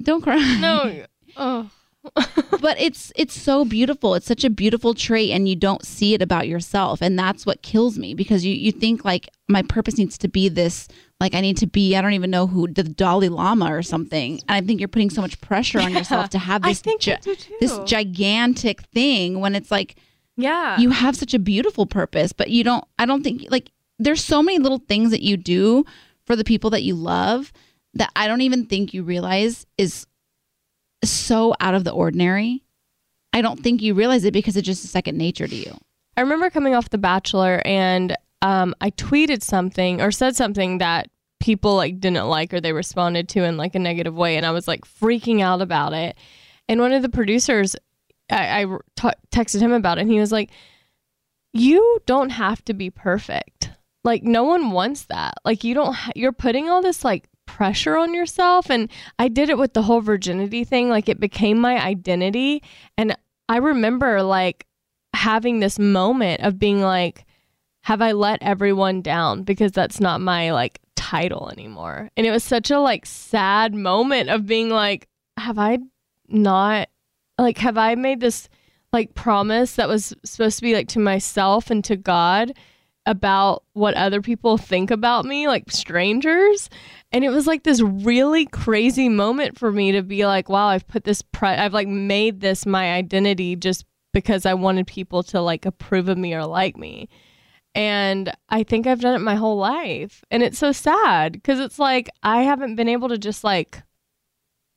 [0.02, 0.58] Don't cry.
[0.60, 1.06] No.
[1.38, 1.70] Oh.
[2.62, 6.22] but it's it's so beautiful it's such a beautiful trait and you don't see it
[6.22, 10.18] about yourself and that's what kills me because you you think like my purpose needs
[10.18, 10.88] to be this
[11.20, 14.34] like i need to be i don't even know who the dalai lama or something
[14.48, 17.02] and i think you're putting so much pressure on yourself to have I this think
[17.02, 17.54] gi- I do too.
[17.60, 19.96] this gigantic thing when it's like
[20.36, 20.78] Yeah.
[20.80, 24.42] you have such a beautiful purpose but you don't i don't think like there's so
[24.42, 25.86] many little things that you do
[26.26, 27.52] for the people that you love
[27.96, 30.06] that i don't even think you realize is
[31.04, 32.64] so out of the ordinary
[33.34, 35.78] i don't think you realize it because it's just a second nature to you
[36.20, 41.10] I remember coming off The Bachelor and um, I tweeted something or said something that
[41.40, 44.52] people like didn't like or they responded to in like a negative way, and I
[44.52, 46.18] was like freaking out about it.
[46.68, 47.78] And one of the producers,
[48.30, 48.66] I, I
[48.98, 50.52] t- texted him about it, and he was like,
[51.54, 53.70] "You don't have to be perfect.
[54.04, 55.36] Like no one wants that.
[55.46, 55.94] Like you don't.
[55.94, 59.82] Ha- you're putting all this like." Pressure on yourself and I did it with the
[59.82, 62.62] whole virginity thing like it became my identity
[62.96, 63.18] and
[63.50, 64.68] I remember like
[65.16, 67.26] having this moment of being like,
[67.82, 69.42] have I let everyone down?
[69.42, 72.10] Because that's not my like title anymore.
[72.16, 75.80] And it was such a like sad moment of being like, have I
[76.28, 76.90] not
[77.40, 78.48] like have I made this
[78.94, 82.54] like promise that was supposed to be like to myself and to God
[83.06, 86.70] about what other people think about me, like strangers.
[87.12, 90.88] And it was like this really crazy moment for me to be like, wow, I've
[90.88, 95.42] put this, pre- I've like made this my identity just because I wanted people to
[95.42, 97.10] like approve of me or like me.
[97.76, 100.24] And I think I've done it my whole life.
[100.30, 103.82] And it's so sad because it's like I haven't been able to just like,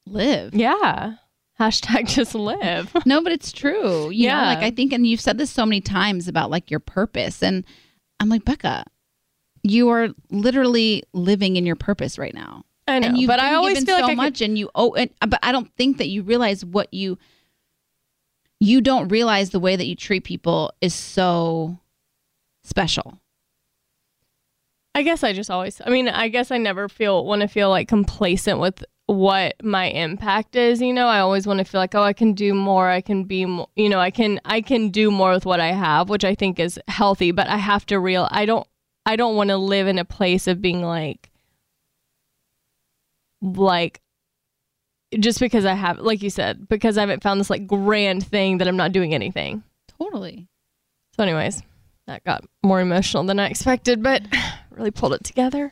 [0.07, 0.55] Live.
[0.55, 1.15] yeah,
[1.61, 2.95] hashtag just live.
[3.07, 4.11] No, but it's true.
[4.11, 4.47] You know, Yeah.
[4.47, 7.43] like I think, and you've said this so many times about like your purpose.
[7.43, 7.65] And
[8.23, 8.85] I'm like, Becca,
[9.65, 12.65] you are literally living in your purpose right now.
[12.87, 14.57] I know, and you've but been I always feel so like I could- much, and
[14.57, 14.93] you owe.
[14.95, 17.19] And, uh, but I don't think that you realize what you.
[18.61, 21.81] You don't realize the way that you treat people is so
[22.63, 23.19] special.
[24.95, 27.71] I guess I just always, I mean, I guess I never feel, want to feel
[27.71, 30.81] like complacent with what my impact is.
[30.81, 32.89] You know, I always want to feel like, oh, I can do more.
[32.89, 35.73] I can be more, you know, I can, I can do more with what I
[35.73, 38.67] have, which I think is healthy, but I have to real, I don't,
[39.05, 41.31] I don't want to live in a place of being like,
[43.41, 44.01] like,
[45.19, 48.59] just because I have, like you said, because I haven't found this like grand thing
[48.59, 49.63] that I'm not doing anything.
[49.99, 50.49] Totally.
[51.17, 51.63] So, anyways,
[52.07, 54.23] that got more emotional than I expected, but
[54.71, 55.71] really pulled it together.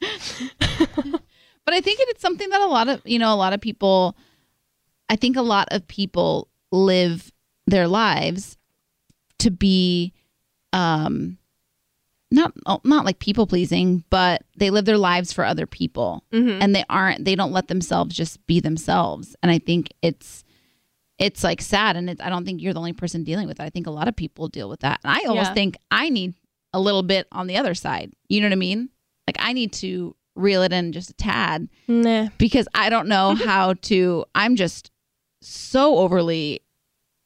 [1.66, 4.16] But I think it's something that a lot of, you know, a lot of people,
[5.08, 7.30] I think a lot of people live
[7.66, 8.56] their lives
[9.40, 10.12] to be,
[10.72, 11.38] um,
[12.32, 12.52] not
[12.84, 16.22] not like people pleasing, but they live their lives for other people,
[16.62, 17.24] and they aren't.
[17.24, 19.34] They don't let themselves just be themselves.
[19.42, 20.44] And I think it's
[21.18, 23.64] it's like sad, and it's, I don't think you're the only person dealing with it.
[23.64, 25.54] I think a lot of people deal with that, and I almost Yeah.
[25.54, 26.34] think I need
[26.72, 28.12] a little bit on the other side.
[28.28, 28.90] You know what I mean?
[29.26, 32.28] Like I need to reel it in just a tad Nah.
[32.38, 34.24] because I don't know how to.
[34.34, 34.90] I'm just
[35.42, 36.60] so overly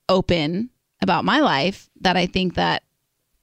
[0.09, 2.83] open about my life that I think that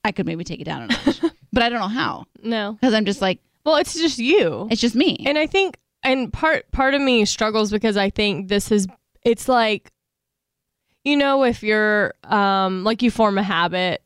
[0.03, 1.21] I could maybe take it down a notch,
[1.53, 2.73] but I don't know how No.
[2.73, 4.67] because I'm just like Well, it's just you.
[4.71, 5.23] it's just me.
[5.25, 8.87] And I think and part part of me struggles because I think this is
[9.23, 9.91] it's like
[11.03, 14.01] you know if you're um like you form a habit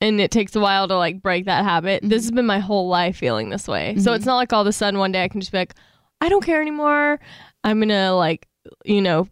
[0.00, 2.02] and it takes a while to like break that habit.
[2.02, 2.36] This has mm-hmm.
[2.36, 3.94] been my whole life feeling this way.
[3.96, 4.16] So mm-hmm.
[4.16, 5.74] it's not like all of a sudden one day I can just be like
[6.20, 7.20] I don't care anymore.
[7.62, 8.46] I'm going to like
[8.84, 9.28] you know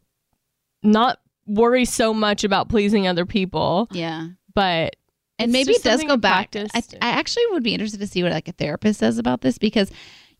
[0.82, 4.96] not worry so much about pleasing other people, yeah, but
[5.38, 6.54] and maybe it does go back.
[6.56, 6.82] I.
[7.00, 9.90] I actually would be interested to see what like a therapist says about this because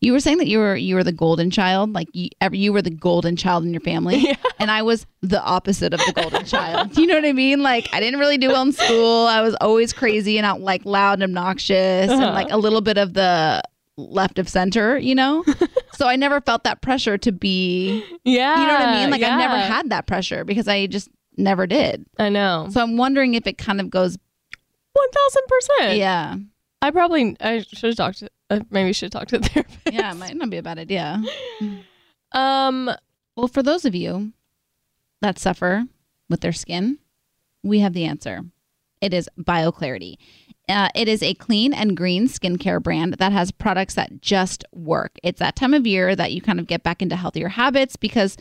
[0.03, 2.73] you were saying that you were you were the golden child, like you, ever you
[2.73, 6.45] were the golden child in your family, and I was the opposite of the golden
[6.45, 6.97] child.
[6.97, 7.61] You know what I mean?
[7.63, 9.27] Like I didn't really do well in school.
[9.27, 12.33] I was always crazy and out like loud and obnoxious, and uh-huh.
[12.33, 13.63] like a little bit of the
[13.95, 14.97] left of center.
[14.97, 15.45] You know,
[15.93, 18.03] so I never felt that pressure to be.
[18.25, 18.59] yeah.
[18.59, 19.09] You know what I mean?
[19.09, 22.05] Like I never had that pressure because I just never did.
[22.19, 22.67] I know.
[22.71, 24.17] So I'm wondering if it kind of goes.
[25.79, 25.97] 1000%.
[25.97, 26.35] Yeah.
[26.83, 29.79] I probably I should have talked to uh, maybe should have talked to the therapist.
[29.91, 31.23] Yeah, it might not be a bad idea.
[32.33, 32.89] Um
[33.37, 34.33] Well, for those of you
[35.21, 35.85] that suffer
[36.29, 36.97] with their skin,
[37.63, 38.41] we have the answer.
[39.01, 40.15] It is BioClarity.
[40.67, 45.11] Uh, it is a clean and green skincare brand that has products that just work.
[45.21, 48.35] It's that time of year that you kind of get back into healthier habits because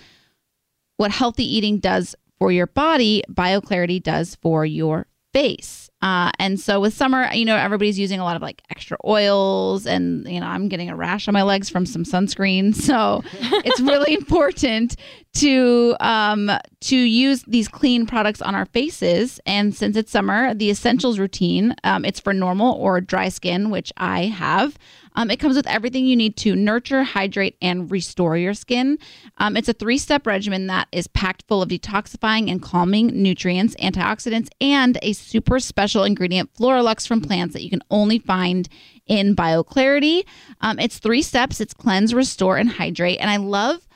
[0.96, 5.90] what healthy eating does for your body, BioClarity does for your face.
[6.02, 9.86] Uh, and so with summer, you know, everybody's using a lot of like extra oils,
[9.86, 12.74] and you know, I'm getting a rash on my legs from some sunscreen.
[12.82, 13.22] So
[13.64, 14.96] it's really important
[15.34, 16.50] to um,
[16.80, 19.40] to use these clean products on our faces.
[19.46, 23.92] And since it's summer, the essentials routine, um, it's for normal or dry skin, which
[23.96, 24.76] I have.
[25.14, 28.98] Um, it comes with everything you need to nurture, hydrate, and restore your skin.
[29.38, 33.74] Um, it's a three step regimen that is packed full of detoxifying and calming nutrients,
[33.76, 38.68] antioxidants, and a super special ingredient, Floralux from plants, that you can only find
[39.06, 40.24] in BioClarity.
[40.60, 43.18] Um, it's three steps it's cleanse, restore, and hydrate.
[43.20, 43.86] And I love.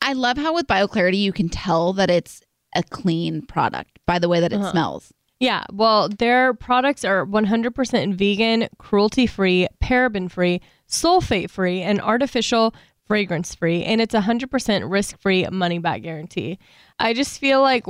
[0.00, 2.40] I love how with BioClarity you can tell that it's
[2.74, 5.12] a clean product by the way that it smells.
[5.40, 12.74] Yeah, well, their products are 100% vegan, cruelty-free, paraben-free, sulfate-free, and artificial
[13.06, 16.58] fragrance-free, and it's 100% risk-free money-back guarantee.
[16.98, 17.86] I just feel like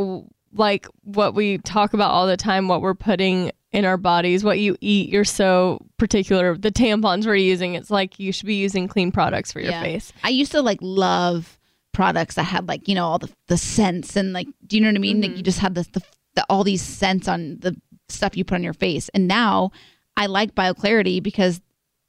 [0.54, 4.58] like what we talk about all the time what we're putting in our bodies, what
[4.58, 6.56] you eat, you're so particular.
[6.56, 9.82] The tampons we're using, it's like you should be using clean products for your Yeah.
[9.82, 10.10] face.
[10.24, 11.58] I used to like love
[11.92, 14.88] products that had like you know all the the scents and like do you know
[14.88, 15.20] what I mean?
[15.20, 15.38] Like mm-hmm.
[15.38, 16.00] you just had this the,
[16.38, 17.76] the all these scents on the
[18.08, 19.70] stuff you put on your face, and now
[20.16, 21.60] I like BioClarity because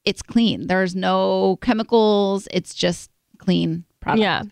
[0.06, 0.68] it's clean.
[0.68, 2.48] There's no chemicals.
[2.52, 4.22] It's just clean product.
[4.22, 4.44] Yeah.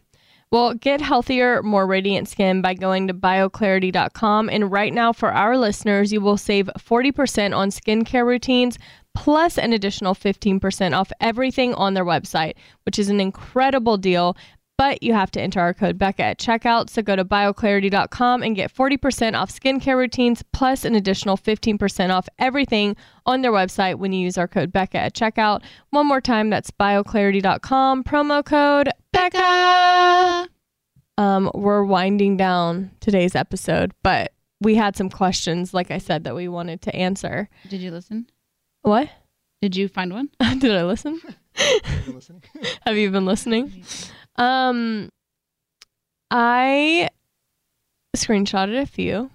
[0.50, 4.50] Well, get healthier, more radiant skin by going to bioclarity.com.
[4.50, 8.78] And right now, for our listeners, you will save 40% on skincare routines
[9.14, 12.54] plus an additional 15% off everything on their website,
[12.86, 14.38] which is an incredible deal.
[14.78, 16.92] But you have to enter our code Becca at checkout.
[16.92, 22.30] So go to bioclarity.com and get 40% off skincare routines plus an additional 15% off
[22.38, 22.96] everything
[23.26, 25.64] on their website when you use our code Becca at checkout.
[25.90, 30.48] One more time, that's bioclarity.com, promo code Becca.
[31.18, 34.32] Um, we're winding down today's episode, but
[34.62, 37.50] we had some questions, like I said, that we wanted to answer.
[37.68, 38.30] Did you listen?
[38.84, 39.10] What?
[39.62, 40.30] Did you find one?
[40.60, 41.20] Did I listen?
[42.86, 43.84] Have you been listening?
[44.38, 45.10] Um,
[46.30, 47.10] I
[48.16, 49.32] screenshotted a few.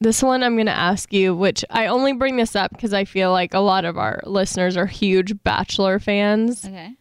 [0.00, 3.04] This one I'm going to ask you, which I only bring this up because I
[3.04, 6.64] feel like a lot of our listeners are huge Bachelor fans.
[6.64, 6.96] Okay.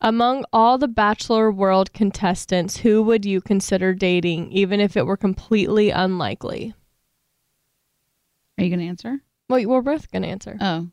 [0.00, 5.16] Among all the Bachelor World contestants, who would you consider dating, even if it were
[5.16, 6.74] completely unlikely?
[8.58, 9.20] Are you going to answer?
[9.48, 10.56] Well, we're both going to answer.
[10.60, 10.88] Oh.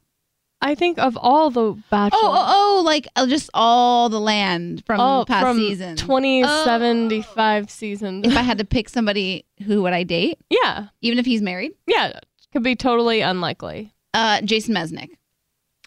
[0.63, 2.19] I think of all the Bachelor.
[2.21, 5.99] Oh, oh, oh, like uh, just all the land from Oh, past from seasons.
[6.01, 8.27] 2075 seasons.
[8.27, 10.39] If I had to pick somebody, who would I date?
[10.49, 10.87] yeah.
[11.01, 11.71] Even if he's married?
[11.87, 12.19] Yeah.
[12.53, 13.93] Could be totally unlikely.
[14.13, 15.09] Uh, Jason Mesnick.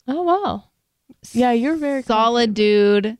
[0.08, 0.64] Oh, wow.
[1.32, 3.16] Yeah, you're very solid dude,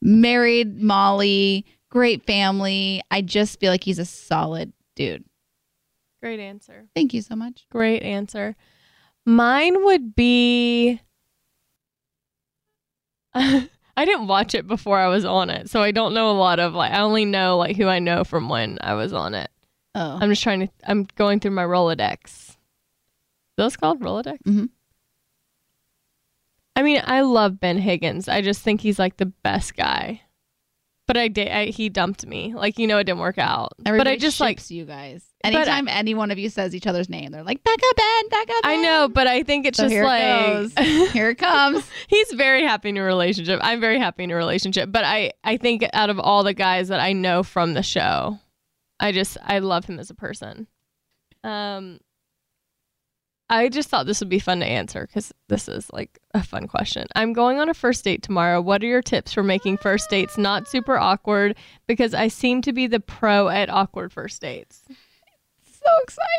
[0.00, 3.02] married Molly, great family.
[3.10, 5.24] I just feel like he's a solid dude.
[6.20, 6.86] Great answer.
[6.94, 7.66] Thank you so much.
[7.70, 8.56] Great answer.
[9.26, 11.00] Mine would be.
[13.34, 16.58] I didn't watch it before I was on it, so I don't know a lot
[16.58, 16.92] of like.
[16.92, 19.50] I only know like who I know from when I was on it.
[19.94, 20.68] Oh, I'm just trying to.
[20.86, 22.56] I'm going through my Rolodex.
[23.56, 24.38] Those called Rolodex.
[24.46, 24.68] Mhm.
[26.76, 28.28] I mean, I love Ben Higgins.
[28.28, 30.22] I just think he's like the best guy.
[31.06, 31.48] But I did.
[31.48, 32.54] I, he dumped me.
[32.54, 33.72] Like you know, it didn't work out.
[33.84, 34.70] everybody but I just like.
[34.70, 35.22] you guys.
[35.42, 38.72] Anytime any one of you says each other's name, they're like Becca Ben, Becca Ben.
[38.72, 41.10] I know, but I think it's So just here like it goes.
[41.12, 41.86] Here it comes.
[42.08, 43.60] he's very happy in a relationship.
[43.62, 46.88] I'm very happy in a relationship, but I I think out of all the guys
[46.88, 48.38] that I know from the show,
[48.98, 50.66] I just I love him as a person.
[51.42, 51.98] Um
[53.50, 56.66] I just thought this would be fun to answer cuz this is like a fun
[56.66, 57.06] question.
[57.14, 58.60] I'm going on a first date tomorrow.
[58.60, 61.56] What are your tips for making first dates not super awkward
[61.86, 64.82] because I seem to be the pro at awkward first dates.
[64.88, 66.30] so exciting.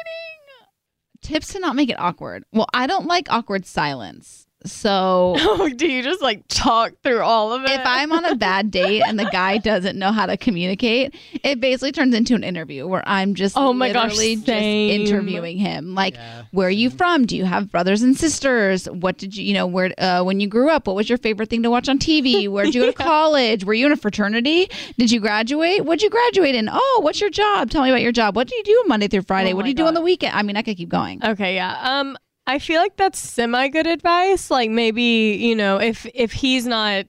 [1.22, 2.44] Tips to not make it awkward.
[2.52, 4.48] Well, I don't like awkward silence.
[4.66, 7.72] So do you just like talk through all of it?
[7.72, 11.60] if I'm on a bad date and the guy doesn't know how to communicate, it
[11.60, 15.96] basically turns into an interview where I'm just Oh my gosh, just interviewing him.
[15.96, 16.16] Like,
[16.52, 17.26] where are you from?
[17.26, 18.86] Do you have brothers and sisters?
[18.90, 21.50] What did you, you know, where uh, when you grew up, what was your favorite
[21.50, 22.48] thing to watch on TV?
[22.50, 23.64] Where'd you go to college?
[23.66, 24.70] Were you in a fraternity?
[24.98, 25.86] Did you graduate?
[25.86, 26.70] What'd you graduate in?
[26.72, 27.70] Oh, what's your job?
[27.70, 28.36] Tell me about your job.
[28.36, 29.54] What do you do Monday through Friday?
[29.54, 30.36] Oh what do my you do on the weekend?
[30.36, 31.24] I mean, I could keep going.
[31.24, 31.78] Okay, yeah.
[31.82, 32.18] Um
[32.48, 34.52] I feel like that's semi good advice.
[34.52, 37.06] Like maybe, you know, if if he's not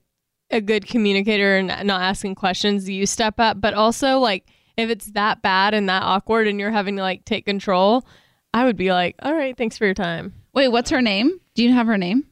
[0.50, 4.46] a good communicator and not asking questions, you step up, but also like
[4.76, 8.06] if it's that bad and that awkward and you're having to like take control,
[8.54, 11.40] I would be like, "All right, thanks for your time." Wait, what's her name?
[11.54, 12.24] Do you have her name?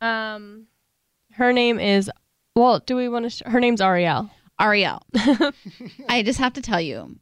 [0.00, 0.66] Um
[1.32, 2.10] her name is
[2.54, 4.30] well, do we want to sh- her name's Ariel.
[4.60, 5.02] Ariel.
[6.08, 7.18] I just have to tell you,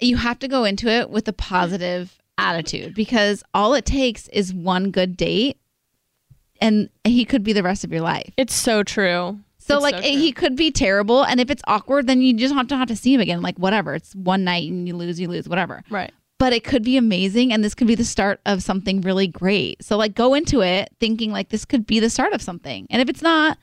[0.00, 4.52] you have to go into it with a positive attitude because all it takes is
[4.52, 5.58] one good date
[6.60, 8.32] and he could be the rest of your life.
[8.36, 9.38] It's so true.
[9.58, 12.54] So It's like so he could be terrible and if it's awkward then you just
[12.54, 13.94] have to have to see him again like whatever.
[13.94, 15.82] It's one night and you lose you lose whatever.
[15.90, 16.12] Right.
[16.38, 19.84] But it could be amazing and this could be the start of something really great.
[19.84, 22.86] So like go into it thinking like this could be the start of something.
[22.90, 23.58] And if it's not,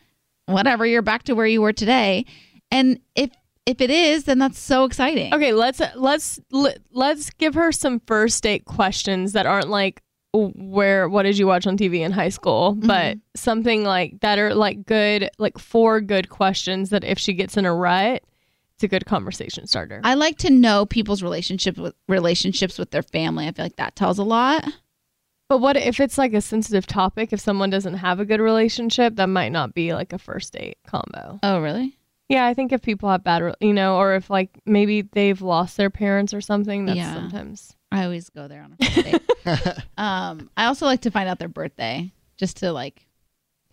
[0.46, 2.26] whatever, you're back to where you were today.
[2.72, 3.32] And if
[3.68, 5.34] if it is, then that's so exciting.
[5.34, 10.02] Okay, let's let's let- let's give her some first date questions that aren't like
[10.34, 12.88] where what did you watch on TV in high school, mm-hmm.
[12.88, 17.58] but something like that are like good like four good questions that if she gets
[17.58, 18.24] in a rut,
[18.76, 20.00] it's a good conversation starter.
[20.04, 23.48] I like to know people's relationship with relationships with their family.
[23.48, 24.64] I feel like that tells a lot.
[25.50, 27.34] but what if it's like a sensitive topic?
[27.34, 30.78] If someone doesn't have a good relationship, that might not be like a first date
[30.88, 31.40] combo.
[31.44, 31.97] Oh, really?
[32.30, 35.78] Yeah, I think if people have bad, you know, or if like maybe they've lost
[35.78, 37.14] their parents or something, that's Yeah.
[37.14, 37.74] sometimes.
[37.92, 39.84] I always go there on a first date.
[39.98, 43.06] um, I also like to find out their birthday just to like.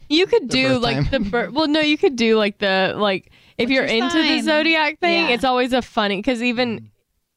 [0.08, 1.06] You could The do birth like time.
[1.10, 4.22] the bir- well, no, you could do like the like if What's you're your into
[4.22, 5.34] the zodiac thing, Yeah.
[5.34, 6.90] it's always a funny because even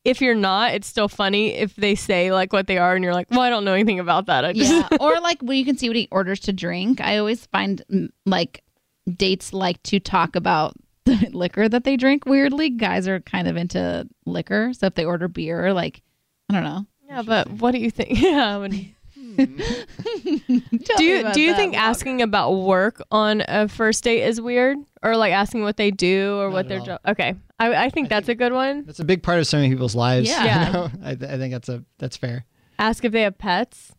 [0.05, 3.13] if you're not, it's still funny if they say like what they are and you're
[3.13, 4.45] like, well, I don't know anything about that.
[4.45, 7.01] I just Yeah, or like when you can see what he orders to drink.
[7.01, 8.63] I always find mm, like
[9.11, 10.75] dates like to talk about
[11.07, 12.25] the liquor that they drink.
[12.25, 16.01] Weirdly, guys are kind of into liquor, so if they order beer, like
[16.49, 16.85] I don't know.
[17.07, 17.21] yeah.
[17.21, 18.09] But what do you think?
[18.19, 18.71] Yeah, when,
[19.15, 19.35] hmm.
[19.37, 25.15] do you do you think asking about work on a first date is weird, or
[25.17, 26.99] like asking what they do or Not what their job?
[27.07, 28.85] Okay, I, I think that's a good one.
[28.85, 30.29] That's a big part of so many people's lives.
[30.29, 30.67] Yeah.
[30.67, 30.89] you know?
[31.03, 32.45] I, th- I think that's a that's fair.
[32.79, 33.93] Ask if they have pets.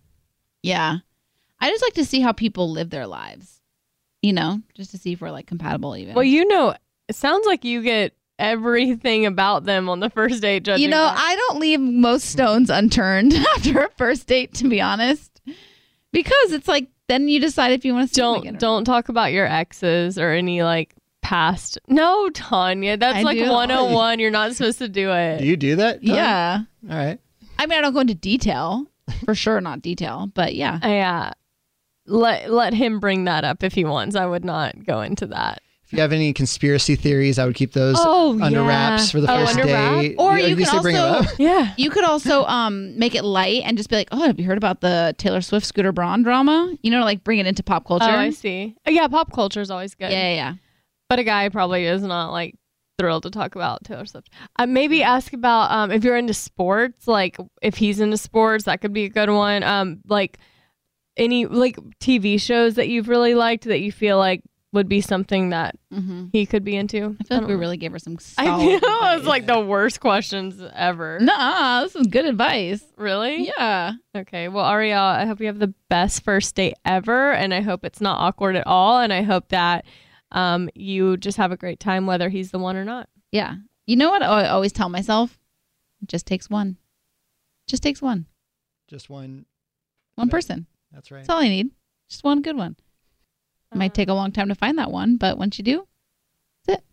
[0.63, 0.99] Yeah.
[1.61, 3.61] I just like to see how people live their lives.
[4.23, 6.15] You know, just to see if we're like compatible even.
[6.15, 6.75] Well, you know,
[7.09, 10.65] it sounds like you get everything about them on the first date.
[10.65, 14.69] Judging you know, by- I don't leave most stones unturned after a first date, to
[14.69, 15.41] be honest,
[16.13, 19.09] because it's like then you decide if you want to see don't or don't talk
[19.09, 21.79] about your exes or any like past.
[21.89, 23.51] No, Tanya, that's I like do.
[23.51, 24.19] 101.
[24.19, 25.39] You're not supposed to do it.
[25.39, 26.03] Do you do that?
[26.03, 26.09] not.
[26.09, 26.17] Tom?
[26.17, 26.59] Yeah,
[26.91, 27.19] All right.
[27.59, 28.87] I mean, I don't go into detail
[29.25, 30.79] for sure, not detail, but yeah.
[30.83, 31.33] Yeah.
[32.07, 34.17] Let let him bring that up if he wants.
[34.17, 35.61] I would not go into that.
[35.89, 38.67] If you have any conspiracy theories, I would keep those Oh, under yeah.
[38.69, 40.01] wraps for the Oh, first under wrap?
[40.03, 40.17] date.
[40.19, 41.35] Or Yeah, you at least can they bring 'em also- up.
[41.39, 41.73] Yeah.
[41.79, 44.59] You could also um make it light and just be like, "Oh, have you heard
[44.59, 48.05] about the Taylor Swift Scooter Braun drama?" You know, like bring it into pop culture.
[48.07, 48.75] Oh, I see.
[48.87, 50.11] Oh, yeah, pop culture is always good.
[50.13, 50.55] yeah, yeah, yeah.
[51.09, 52.55] But a guy probably is not like
[52.99, 54.29] thrilled to talk about Taylor Swift.
[54.59, 58.83] Uh, maybe ask about um, if you're into sports, like if he's into sports, that
[58.83, 59.63] could be a good one.
[59.63, 60.37] Um, like
[61.17, 64.43] any like TV shows that you've really liked that you feel like
[64.73, 66.27] would be something that Mm-hmm.
[66.33, 67.17] he could be into.
[67.19, 67.59] I feel like we know.
[67.61, 68.19] really gave her some.
[68.39, 69.19] I Solid know advice.
[69.19, 71.19] it's like the worst questions ever.
[71.21, 72.85] Nah, this is good advice.
[72.99, 73.47] Really?
[73.47, 73.93] Yeah.
[74.15, 74.49] Okay.
[74.49, 78.03] Well, Ariel, I hope you have the best first date ever, and I hope it's
[78.03, 79.87] not awkward at all, and I hope that
[80.33, 83.09] um, you just have a great time, whether he's the one or not.
[83.33, 83.55] Yeah.
[83.87, 85.39] You know what I always tell myself?
[86.03, 86.77] It just takes one.
[87.67, 88.27] Just takes one.
[88.89, 89.47] Just one.
[90.17, 90.67] One person.
[90.93, 91.19] That's right.
[91.21, 91.71] That's all I need.
[92.11, 92.77] Just one good one.
[93.75, 95.87] Might take a long time to find that one, but once you do,
[96.67, 96.85] that's it.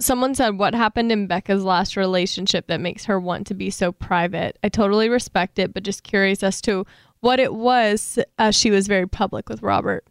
[0.00, 3.92] Someone said, What happened in Becca's last relationship that makes her want to be so
[3.92, 4.58] private?
[4.64, 6.84] I totally respect it, but just curious as to
[7.20, 10.04] what it was as she was very public with Robert.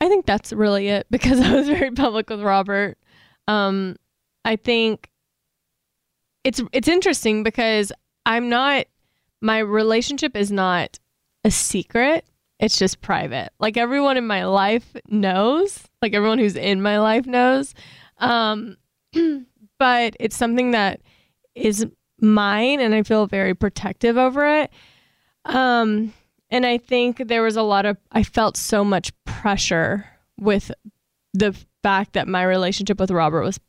[0.00, 2.98] I think that's really it because I was very public with Robert.
[3.48, 3.96] Um,
[4.44, 5.10] I think
[6.44, 7.92] it's it's interesting because
[8.26, 8.86] I'm not
[9.40, 10.98] my relationship is not
[11.44, 12.24] a secret.
[12.64, 13.50] It's just private.
[13.60, 17.74] Like everyone in my life knows, like everyone who's in my life knows.
[18.16, 18.78] Um,
[19.78, 21.02] but it's something that
[21.54, 21.84] is
[22.22, 24.70] mine and I feel very protective over it.
[25.44, 26.14] Um,
[26.48, 30.06] and I think there was a lot of, I felt so much pressure
[30.40, 30.72] with
[31.34, 33.60] the fact that my relationship with Robert was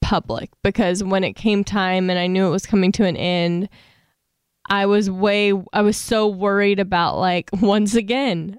[0.00, 3.68] public because when it came time and I knew it was coming to an end,
[4.70, 8.58] I was way, I was so worried about like, once again,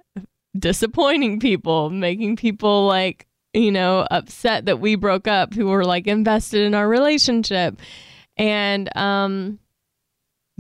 [0.58, 6.08] disappointing people, making people like, you know, upset that we broke up who were like
[6.08, 7.80] invested in our relationship.
[8.38, 9.60] And um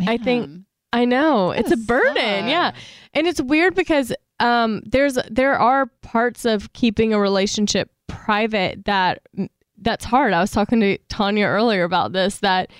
[0.07, 0.61] I think-
[0.91, 2.15] I know it's a burden.
[2.15, 2.49] sucks.
[2.49, 2.71] Yeah.
[3.13, 9.21] And it's weird because um there's there are parts of keeping a relationship private that
[9.81, 10.33] that's hard.
[10.33, 12.71] I was talking to Tanya earlier about this that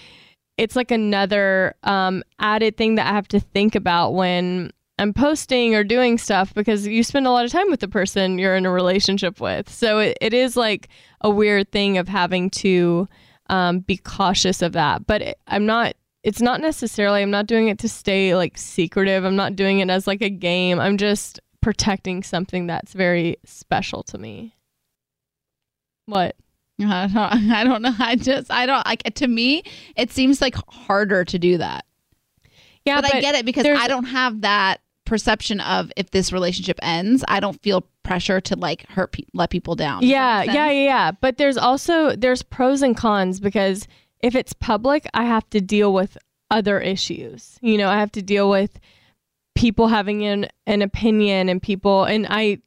[0.60, 5.76] it's like another um added thing that I have to think about when I'm posting
[5.76, 8.65] or doing stuff because you spend a lot of time with the person you're in
[8.65, 9.69] a relationship with.
[9.69, 10.90] So it, it is like
[11.22, 13.07] a weird thing of having to
[13.49, 15.07] um, be cautious of that.
[15.07, 19.23] But it, I'm not, it's not necessarily, I'm not doing it to stay like secretive.
[19.23, 20.81] I'm not doing it as like a game.
[20.81, 24.53] I'm just protecting something that's very special to me.
[26.07, 26.36] What?
[26.85, 27.93] I don't, I don't know.
[27.99, 29.64] I just, I don't, like, to me,
[29.95, 31.85] it seems like harder to do that.
[32.85, 36.80] Yeah, but, I get it because I don't have that perception of if this relationship
[36.81, 40.03] ends, I don't feel pressure to like hurt, pe- let people down.
[40.03, 41.11] Yeah, yeah, yeah, yeah.
[41.11, 43.88] But there's also there's pros and cons because
[44.22, 46.18] if it's public, I have to deal with
[46.51, 47.57] other issues.
[47.61, 48.80] You know, I have to deal with
[49.56, 52.60] people having an an opinion and people and I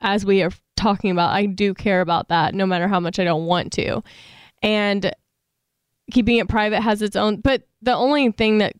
[0.00, 3.24] as we are talking about, I do care about that no matter how much I
[3.24, 4.02] don't want to.
[4.62, 5.12] And
[6.10, 8.74] keeping it private has its own but the only thing that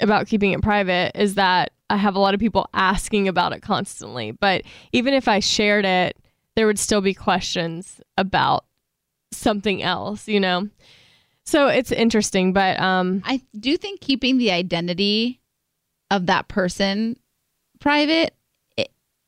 [0.00, 3.62] about keeping it private is that I have a lot of people asking about it
[3.62, 4.32] constantly.
[4.32, 4.62] But
[4.92, 6.16] even if I shared it,
[6.54, 8.64] there would still be questions about
[9.32, 10.68] something else, you know?
[11.44, 15.40] So it's interesting, but um I do think keeping the identity
[16.10, 17.16] of that person
[17.80, 18.34] private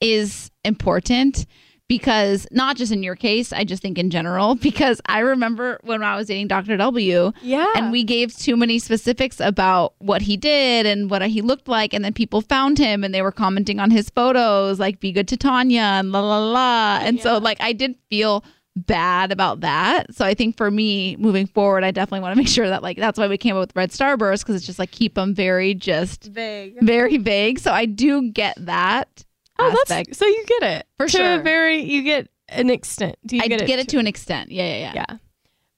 [0.00, 1.46] is important
[1.88, 4.56] because not just in your case, I just think in general.
[4.68, 6.76] Because I remember when I was dating Dr.
[6.76, 7.72] W, yeah.
[7.74, 11.94] and we gave too many specifics about what he did and what he looked like,
[11.94, 15.26] and then people found him and they were commenting on his photos, like "Be good
[15.28, 16.98] to Tanya" and la la la.
[17.02, 18.44] And so, like, I did feel
[18.76, 20.14] bad about that.
[20.14, 22.96] So I think for me moving forward, I definitely want to make sure that like
[22.96, 25.74] that's why we came up with red starburst because it's just like keep them very
[25.74, 26.76] just Vague.
[26.80, 27.58] very vague.
[27.58, 29.24] So I do get that.
[29.58, 30.08] Oh, aspect.
[30.08, 31.40] that's so you get it For to sure.
[31.40, 33.16] A very, you get an extent.
[33.26, 33.82] Do you I get get, it?
[33.82, 34.50] it to an extent.
[34.50, 34.92] Yeah, yeah, yeah.
[35.10, 35.16] yeah.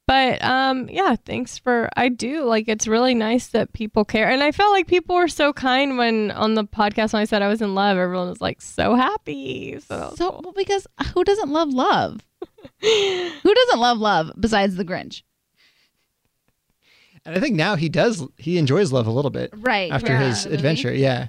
[0.07, 1.15] But um, yeah.
[1.25, 1.89] Thanks for.
[1.97, 2.67] I do like.
[2.69, 6.33] It's really nice that people care, and I felt like people were so kind when
[6.33, 7.97] on the podcast when I said I was in love.
[7.97, 9.79] Everyone was like so happy.
[9.87, 10.41] So, So cool.
[10.45, 12.21] well, because who doesn't love love?
[12.81, 15.23] who doesn't love love besides the Grinch?
[17.25, 18.27] And I think now he does.
[18.37, 19.93] He enjoys love a little bit Right.
[19.93, 20.93] after his adventure.
[20.93, 21.29] Yeah.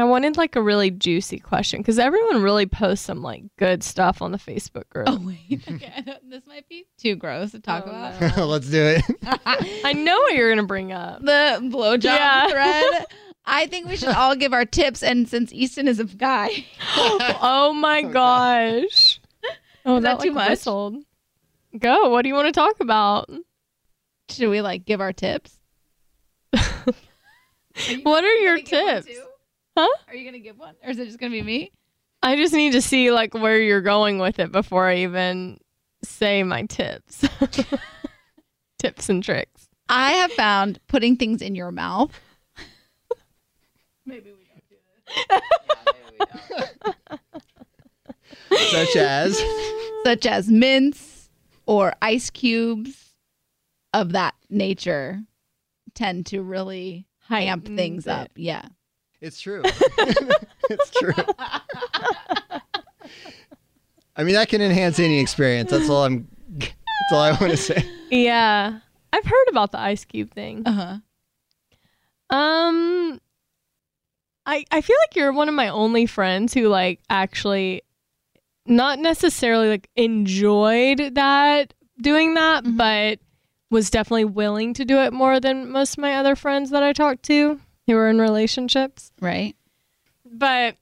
[0.00, 4.22] I wanted like a really juicy question because everyone really posts some like good stuff
[4.22, 5.08] on the Facebook group.
[5.08, 6.02] Oh wait, okay.
[6.28, 8.36] This might be too gross to talk Oh, about.
[8.36, 8.46] no.
[8.46, 9.04] Let's do it.
[9.84, 11.20] I know what you're gonna bring up.
[11.20, 12.48] The blowjob Yeah.
[12.48, 13.06] thread.
[13.44, 16.64] I think we should all give our tips, and since Easton is a guy,
[16.96, 19.20] oh my oh, gosh.
[19.84, 20.50] Oh, Is that that too like much?
[20.50, 20.96] whistled.
[21.78, 22.10] Go.
[22.10, 23.28] What do you want to talk about?
[24.30, 25.58] should we like give our tips?
[28.02, 29.08] What are your tips?
[29.80, 29.96] Huh?
[30.08, 31.72] Are you gonna give one, or is it just gonna be me?
[32.22, 35.58] I just need to see like where you're going with it before I even
[36.04, 37.24] say my tips.
[38.78, 39.68] tips and tricks.
[39.88, 42.12] I have found putting things in your mouth.
[44.04, 44.76] Maybe we don't do
[48.50, 48.70] this.
[48.70, 49.42] Such as.
[50.04, 51.30] Such as mints
[51.64, 53.14] or ice cubes
[53.94, 55.22] of that nature
[55.94, 58.10] tend to really amp things it.
[58.10, 58.30] up.
[58.36, 58.66] Yeah.
[59.20, 59.62] It's true.
[59.64, 61.12] it's true.
[64.16, 65.70] I mean, that can enhance any experience.
[65.70, 66.28] That's all I'm.
[66.58, 66.72] That's
[67.12, 67.84] all I want to say.
[68.10, 68.78] Yeah.
[69.12, 70.62] I've heard about the ice cube thing.
[70.66, 70.72] Uh
[72.30, 72.36] huh.
[72.36, 73.20] Um
[74.46, 77.82] I I feel like you're one of my only friends who like actually
[78.66, 82.76] not necessarily like enjoyed that doing that, Mhm.
[82.76, 83.18] but
[83.70, 86.92] was definitely willing to do it more than most of my other friends that I
[86.92, 87.60] talked to
[87.90, 89.12] who were in relationships.
[89.20, 89.56] Right.
[90.24, 90.76] But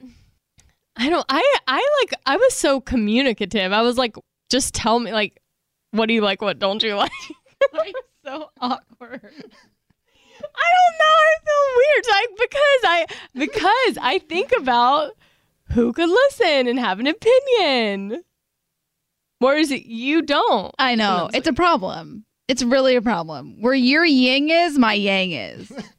[0.97, 3.73] I don't I I like I was so communicative.
[3.73, 4.17] I was like
[4.51, 5.41] just tell me like
[5.91, 7.11] what do you like, what don't you like?
[7.73, 7.95] like
[8.25, 9.23] so awkward.
[10.55, 11.17] I don't know.
[11.25, 12.05] I feel weird.
[12.11, 15.13] Like because I because I think about
[15.71, 18.23] who could listen and have an opinion.
[19.39, 20.75] Whereas you don't.
[20.79, 21.27] I know.
[21.29, 22.25] It's It's a problem.
[22.49, 23.61] It's really a problem.
[23.61, 25.71] Where your yin is, my yang is.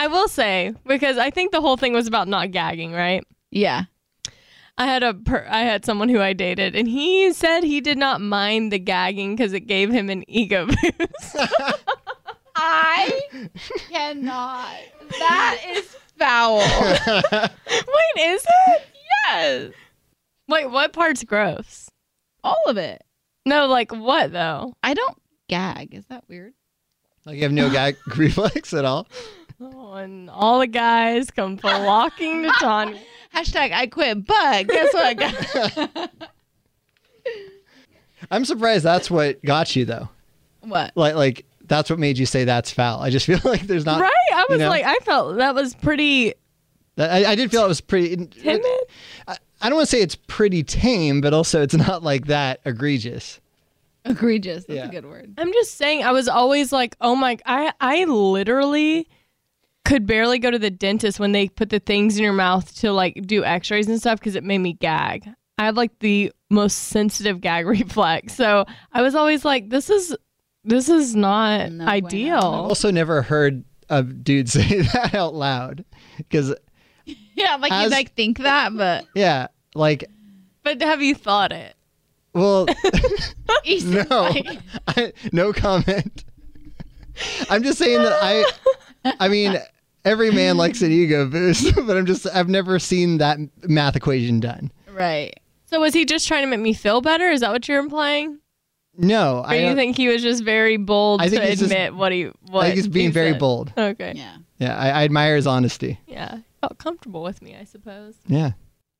[0.00, 3.22] I will say because I think the whole thing was about not gagging, right?
[3.50, 3.84] Yeah.
[4.78, 7.98] I had a per- I had someone who I dated, and he said he did
[7.98, 11.36] not mind the gagging because it gave him an ego boost.
[12.56, 13.20] I
[13.90, 14.74] cannot.
[15.18, 15.84] That is
[16.18, 16.58] foul.
[17.10, 18.82] Wait, is it?
[19.28, 19.72] yes.
[20.48, 21.90] Wait, what part's gross?
[22.42, 23.02] All of it.
[23.44, 24.72] No, like what though?
[24.82, 25.18] I don't
[25.50, 25.94] gag.
[25.94, 26.54] Is that weird?
[27.26, 29.06] Like you have no gag reflex at all.
[29.60, 32.98] Oh, and all the guys come flocking to Tanya.
[33.34, 34.24] Hashtag I quit.
[34.26, 35.16] But guess what?
[35.18, 36.08] guys?
[38.30, 40.08] I'm surprised that's what got you though.
[40.60, 40.92] what?
[40.96, 43.00] Like, like that's what made you say that's foul.
[43.00, 44.00] I just feel like there's not.
[44.00, 44.12] right?
[44.32, 44.68] I was you know?
[44.68, 46.34] like, I felt that was pretty
[46.98, 48.14] I, I did feel it was pretty.
[48.26, 48.62] timid.
[49.26, 52.60] I, I don't want to say it's pretty tame, but also it's not like that
[52.66, 53.40] egregious.
[54.04, 54.64] Egregious.
[54.64, 54.86] That's Yeah.
[54.86, 55.32] a good word.
[55.38, 59.08] I'm just saying, I was always like, oh my, I, I literally
[59.84, 62.92] could barely go to the dentist when they put the things in your mouth to
[62.92, 65.28] like do x-rays and stuff because it made me gag.
[65.58, 68.34] I have like the most sensitive gag reflex.
[68.34, 70.14] So I was always like, this is,
[70.64, 72.36] this is not No ideal.
[72.38, 75.84] I've also never heard a dude say that out loud
[76.18, 76.54] because
[77.34, 80.04] Yeah, like As- you like think that, but yeah, like
[80.62, 81.74] But have you thought it?
[82.32, 82.66] well,
[83.66, 86.24] no, like- I, no comment.
[87.48, 89.58] I'm just saying that I, I mean,
[90.04, 94.40] every man likes an ego boost, but I'm just I've never seen that math equation
[94.40, 94.70] done.
[94.92, 95.34] right.
[95.66, 97.28] So was he just trying to make me feel better?
[97.28, 98.40] Is that what you're implying?
[98.98, 101.60] No, Or I you don't- think he was just very bold I think to he's
[101.60, 103.38] just- admit what he what I think he's being he very said?
[103.38, 103.72] bold.
[103.78, 104.14] Okay.
[104.16, 104.36] Yeah.
[104.58, 106.00] Yeah, I, I admire his honesty.
[106.08, 106.38] Yeah.
[106.60, 108.16] Felt comfortable with me, I suppose.
[108.26, 108.50] Yeah.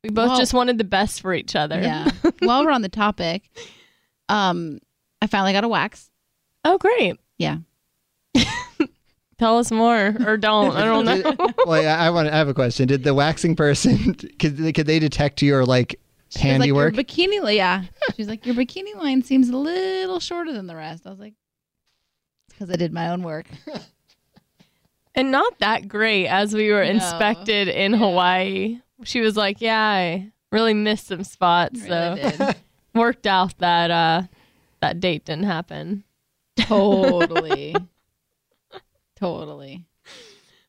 [0.03, 1.79] We both Well- just wanted the best for each other.
[1.81, 2.09] Yeah.
[2.39, 3.49] While we're on the topic,
[4.29, 4.79] um,
[5.21, 6.07] I finally got a wax.
[6.63, 7.19] Oh, great.
[7.39, 7.57] Yeah.
[9.41, 10.75] Tell us more or don't.
[10.75, 11.35] I don't know.
[11.65, 12.29] well, yeah, I want.
[12.29, 12.87] I have a question.
[12.87, 15.99] Did the waxing person could they, could they detect your like
[16.29, 16.95] She was handiwork?
[16.95, 17.85] Like, your bikini, li- yeah.
[18.15, 21.07] She's like, your bikini line seems a little shorter than the rest.
[21.07, 21.33] I was like,
[22.49, 23.47] it's because I did my own work.
[25.15, 26.91] and not that great as we were No.
[26.91, 28.79] inspected in Hawaii.
[29.05, 31.81] She was like, "Yeah, I, Really missed some spots.
[31.81, 32.55] Really so did.
[32.93, 34.21] worked out that uh
[34.81, 36.03] that date didn't happen.
[36.59, 37.75] Totally.
[39.21, 39.85] Totally.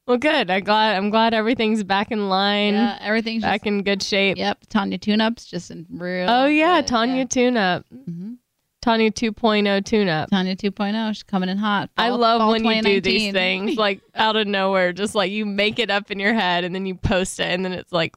[0.07, 0.51] Well, good.
[0.51, 4.37] I glad I'm glad everything's back in line, Yeah, everything's back just, in good shape.
[4.37, 6.29] Yep, Tanya tune-ups just in real.
[6.29, 7.25] Oh yeah, good, Tanya yeah.
[7.25, 7.87] tune up.
[7.93, 8.37] Mhm.
[8.83, 10.29] Tanya 2.0 tune up.
[10.29, 11.89] Tanya 2.0, she's coming in hot.
[11.97, 15.79] I love when you do these things like out of nowhere, just like you make
[15.79, 18.17] it up in your head and then you post it, and then it's like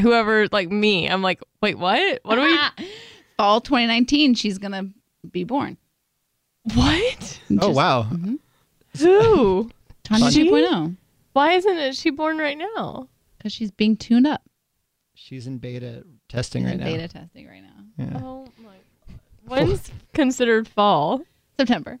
[0.00, 2.20] whoever, like me, I'm like, wait, what?
[2.24, 2.58] What are we?
[3.36, 4.90] Fall 2019, she's gonna
[5.30, 5.76] be born.
[6.74, 7.40] What?
[7.60, 8.08] Oh wow.
[8.98, 9.70] Who?
[10.04, 10.48] Tanya She?
[10.50, 10.96] 2.0,
[11.32, 13.08] Why isn't it she born right now?
[13.38, 14.42] because she's being tuned up.
[15.14, 16.86] She's in beta testing She's right in now.
[16.86, 17.84] beta testing right now.
[17.98, 18.20] Yeah.
[18.22, 18.74] Oh my.
[19.46, 21.22] When's considered fall?
[21.58, 22.00] September,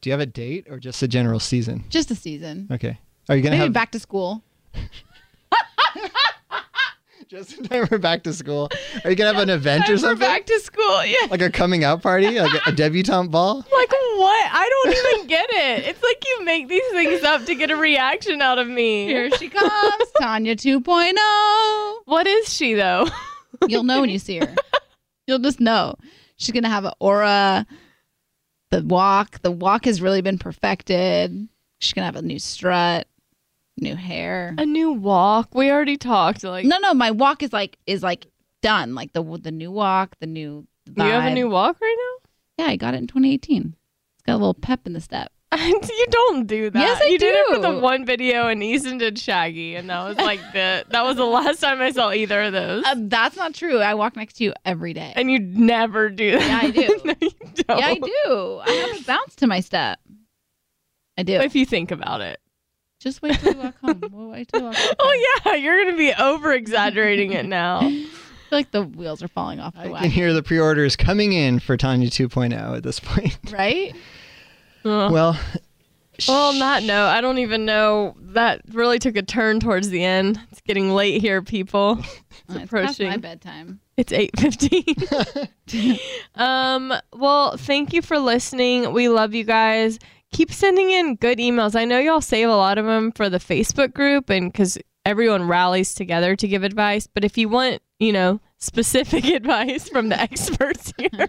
[0.00, 1.84] Do you have a date or just a general season?
[1.90, 2.68] just a season.
[2.70, 2.98] Okay.
[3.28, 4.42] Are you gonna Maybe have back to school.
[7.36, 8.70] just in time for back to school?
[9.04, 10.26] Are you gonna have an event or something?
[10.26, 11.26] Back to school, yeah.
[11.30, 13.56] like a coming out party, like a, a debutante ball?
[13.56, 14.48] Like what?
[14.50, 15.84] I don't even get it.
[15.84, 19.04] It's like you make these things up to get a reaction out of me.
[19.04, 21.98] Here she comes, Tanya 2.0.
[22.06, 23.06] What is she though?
[23.68, 24.54] You'll know when you see her.
[25.26, 25.96] You'll just know.
[26.38, 27.66] She's gonna have an aura.
[28.70, 31.48] The walk, the walk has really been perfected.
[31.80, 33.06] She's gonna have a new strut,
[33.78, 34.54] new hair.
[34.58, 35.54] A new walk.
[35.54, 36.44] We already talked.
[36.44, 38.26] Like No, no, my walk is like is like
[38.62, 38.94] done.
[38.94, 40.66] Like the the new walk, the new.
[40.92, 42.64] Do you have a new walk right now.
[42.64, 43.74] Yeah, I got it in 2018.
[44.14, 45.32] It's got a little pep in the step.
[45.56, 46.78] you don't do that.
[46.78, 47.62] Yes, I you did it for do.
[47.62, 51.24] the one video, and Easton did Shaggy, and that was like the that was the
[51.24, 52.84] last time I saw either of those.
[52.84, 53.78] Uh, that's not true.
[53.78, 55.12] I walk next to you every day.
[55.16, 56.42] and you never do that.
[56.46, 57.00] Yeah, I do.
[57.04, 57.78] no, you don't.
[57.78, 58.60] yeah, I do.
[58.64, 59.98] I have a bounce to my step.
[61.16, 61.34] I do.
[61.34, 62.40] If you think about it.
[63.06, 64.02] Just wait till you walk home.
[64.10, 64.94] We'll wait till you walk home.
[64.98, 67.78] Oh yeah, you're gonna be over exaggerating it now.
[67.82, 71.32] I feel like the wheels are falling off the I can hear the pre-orders coming
[71.32, 73.38] in for Tanya 2.0 at this point.
[73.52, 73.94] Right?
[74.84, 75.12] Ugh.
[75.12, 75.38] well,
[76.26, 78.16] Well, on that note, I don't even know.
[78.18, 80.40] That really took a turn towards the end.
[80.50, 82.02] It's getting late here, people.
[82.48, 83.08] Uh, It's past approaching.
[83.08, 83.80] my bedtime.
[83.96, 84.84] It's eight fifteen.
[86.36, 86.92] um.
[87.12, 88.92] Well, thank you for listening.
[88.92, 89.98] We love you guys.
[90.36, 91.74] Keep sending in good emails.
[91.74, 94.76] I know y'all save a lot of them for the Facebook group, and because
[95.06, 97.06] everyone rallies together to give advice.
[97.06, 101.28] But if you want, you know, specific advice from the experts here,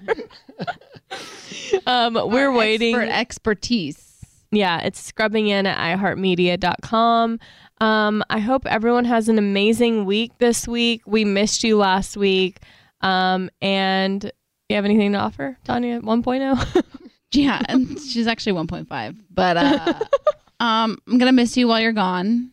[1.87, 2.95] um, we're Our waiting.
[2.95, 4.25] Expert expertise.
[4.51, 7.39] Yeah, it's scrubbing in at iheartmedia.com.
[7.79, 11.03] Um, I hope everyone has an amazing week this week.
[11.05, 12.59] We missed you last week.
[12.99, 14.29] Um, and
[14.67, 16.83] you have anything to offer, Tanya 1.0?
[17.37, 19.17] Yeah, and she's actually 1.5.
[19.29, 19.93] But uh,
[20.59, 22.51] um, I'm gonna miss you while you're gone.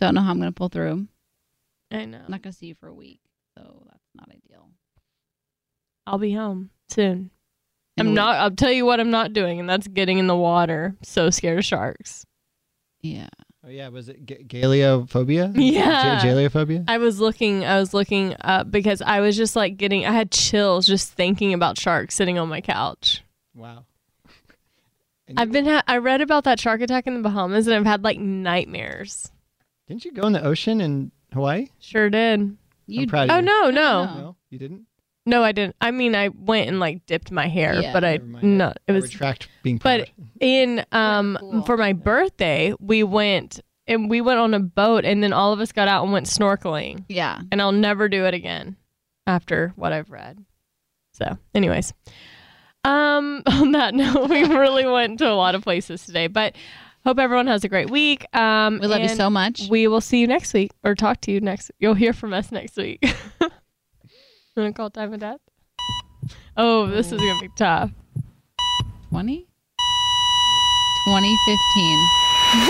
[0.00, 1.06] Don't know how I'm gonna pull through.
[1.90, 2.18] I know.
[2.24, 3.20] I'm not gonna see you for a week,
[3.56, 4.68] so that's not ideal.
[6.06, 7.30] I'll be home soon.
[7.96, 8.14] In a I'm week.
[8.14, 10.94] not, I'll tell you what I'm not doing, and that's getting in the water.
[11.02, 12.24] So scared of sharks.
[13.02, 13.28] Yeah.
[13.64, 15.52] oh yeah, was it ga- galeophobia?
[15.56, 16.20] Yeah.
[16.20, 16.84] J- galeophobia?
[16.88, 20.30] I was looking, I was looking up because I was just like getting, I had
[20.30, 23.22] chills just thinking about sharks sitting on my couch.
[23.54, 23.84] Wow.
[25.36, 28.02] I've been, ha- I read about that shark attack in the Bahamas, and I've had
[28.04, 29.30] like nightmares.
[29.86, 31.68] Didn't you go in the ocean in Hawaii?
[31.78, 32.56] Sure did.
[32.86, 33.42] You, I'm proud of Oh you.
[33.42, 34.14] no, no, No.
[34.20, 34.86] No, you didn't.
[35.26, 35.44] no!
[35.44, 35.76] I didn't.
[35.80, 37.92] I mean, I went and like dipped my hair, Yeah.
[37.92, 38.58] but I Never mind.
[38.58, 38.68] no.
[38.70, 40.08] It I was retract being but
[40.40, 41.62] in um cool.
[41.62, 45.60] for my birthday we went and we went on a boat and then all of
[45.60, 47.40] us got out and went snorkeling Yeah.
[47.52, 48.76] and I'll never do it again
[49.26, 50.44] after what I've read.
[51.12, 51.92] So, anyways,
[52.84, 56.54] um, on that note, we really went to a lot of places today, but
[57.04, 58.24] hope everyone has a great week.
[58.36, 59.62] Um, We love you so much.
[59.68, 61.70] We will see you next week or talk to you next.
[61.78, 63.02] You'll hear from us next week.
[64.56, 65.40] Want to call time of death?
[66.56, 67.90] Oh, this is gonna be tough.
[69.10, 69.46] 20?
[71.06, 72.06] 2015.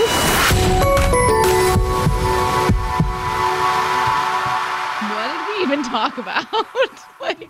[5.11, 6.45] what did we even talk about?
[7.19, 7.49] like,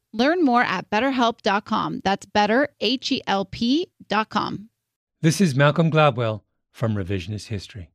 [0.13, 2.01] Learn more at betterhelp.com.
[2.03, 4.69] That's better, H E L P.com.
[5.21, 7.91] This is Malcolm Gladwell from Revisionist History.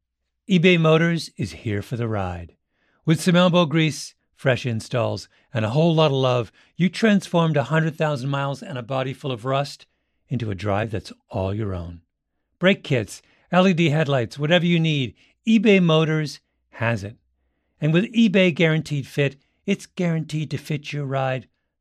[0.48, 2.56] eBay Motors is here for the ride.
[3.04, 8.30] With some elbow grease, fresh installs, and a whole lot of love, you transformed 100,000
[8.30, 9.86] miles and a body full of rust
[10.28, 12.00] into a drive that's all your own.
[12.58, 13.20] Brake kits,
[13.52, 15.14] LED headlights, whatever you need,
[15.46, 16.40] eBay Motors
[16.70, 17.16] has it.
[17.80, 19.36] And with eBay Guaranteed Fit,
[19.66, 21.48] it's guaranteed to fit your ride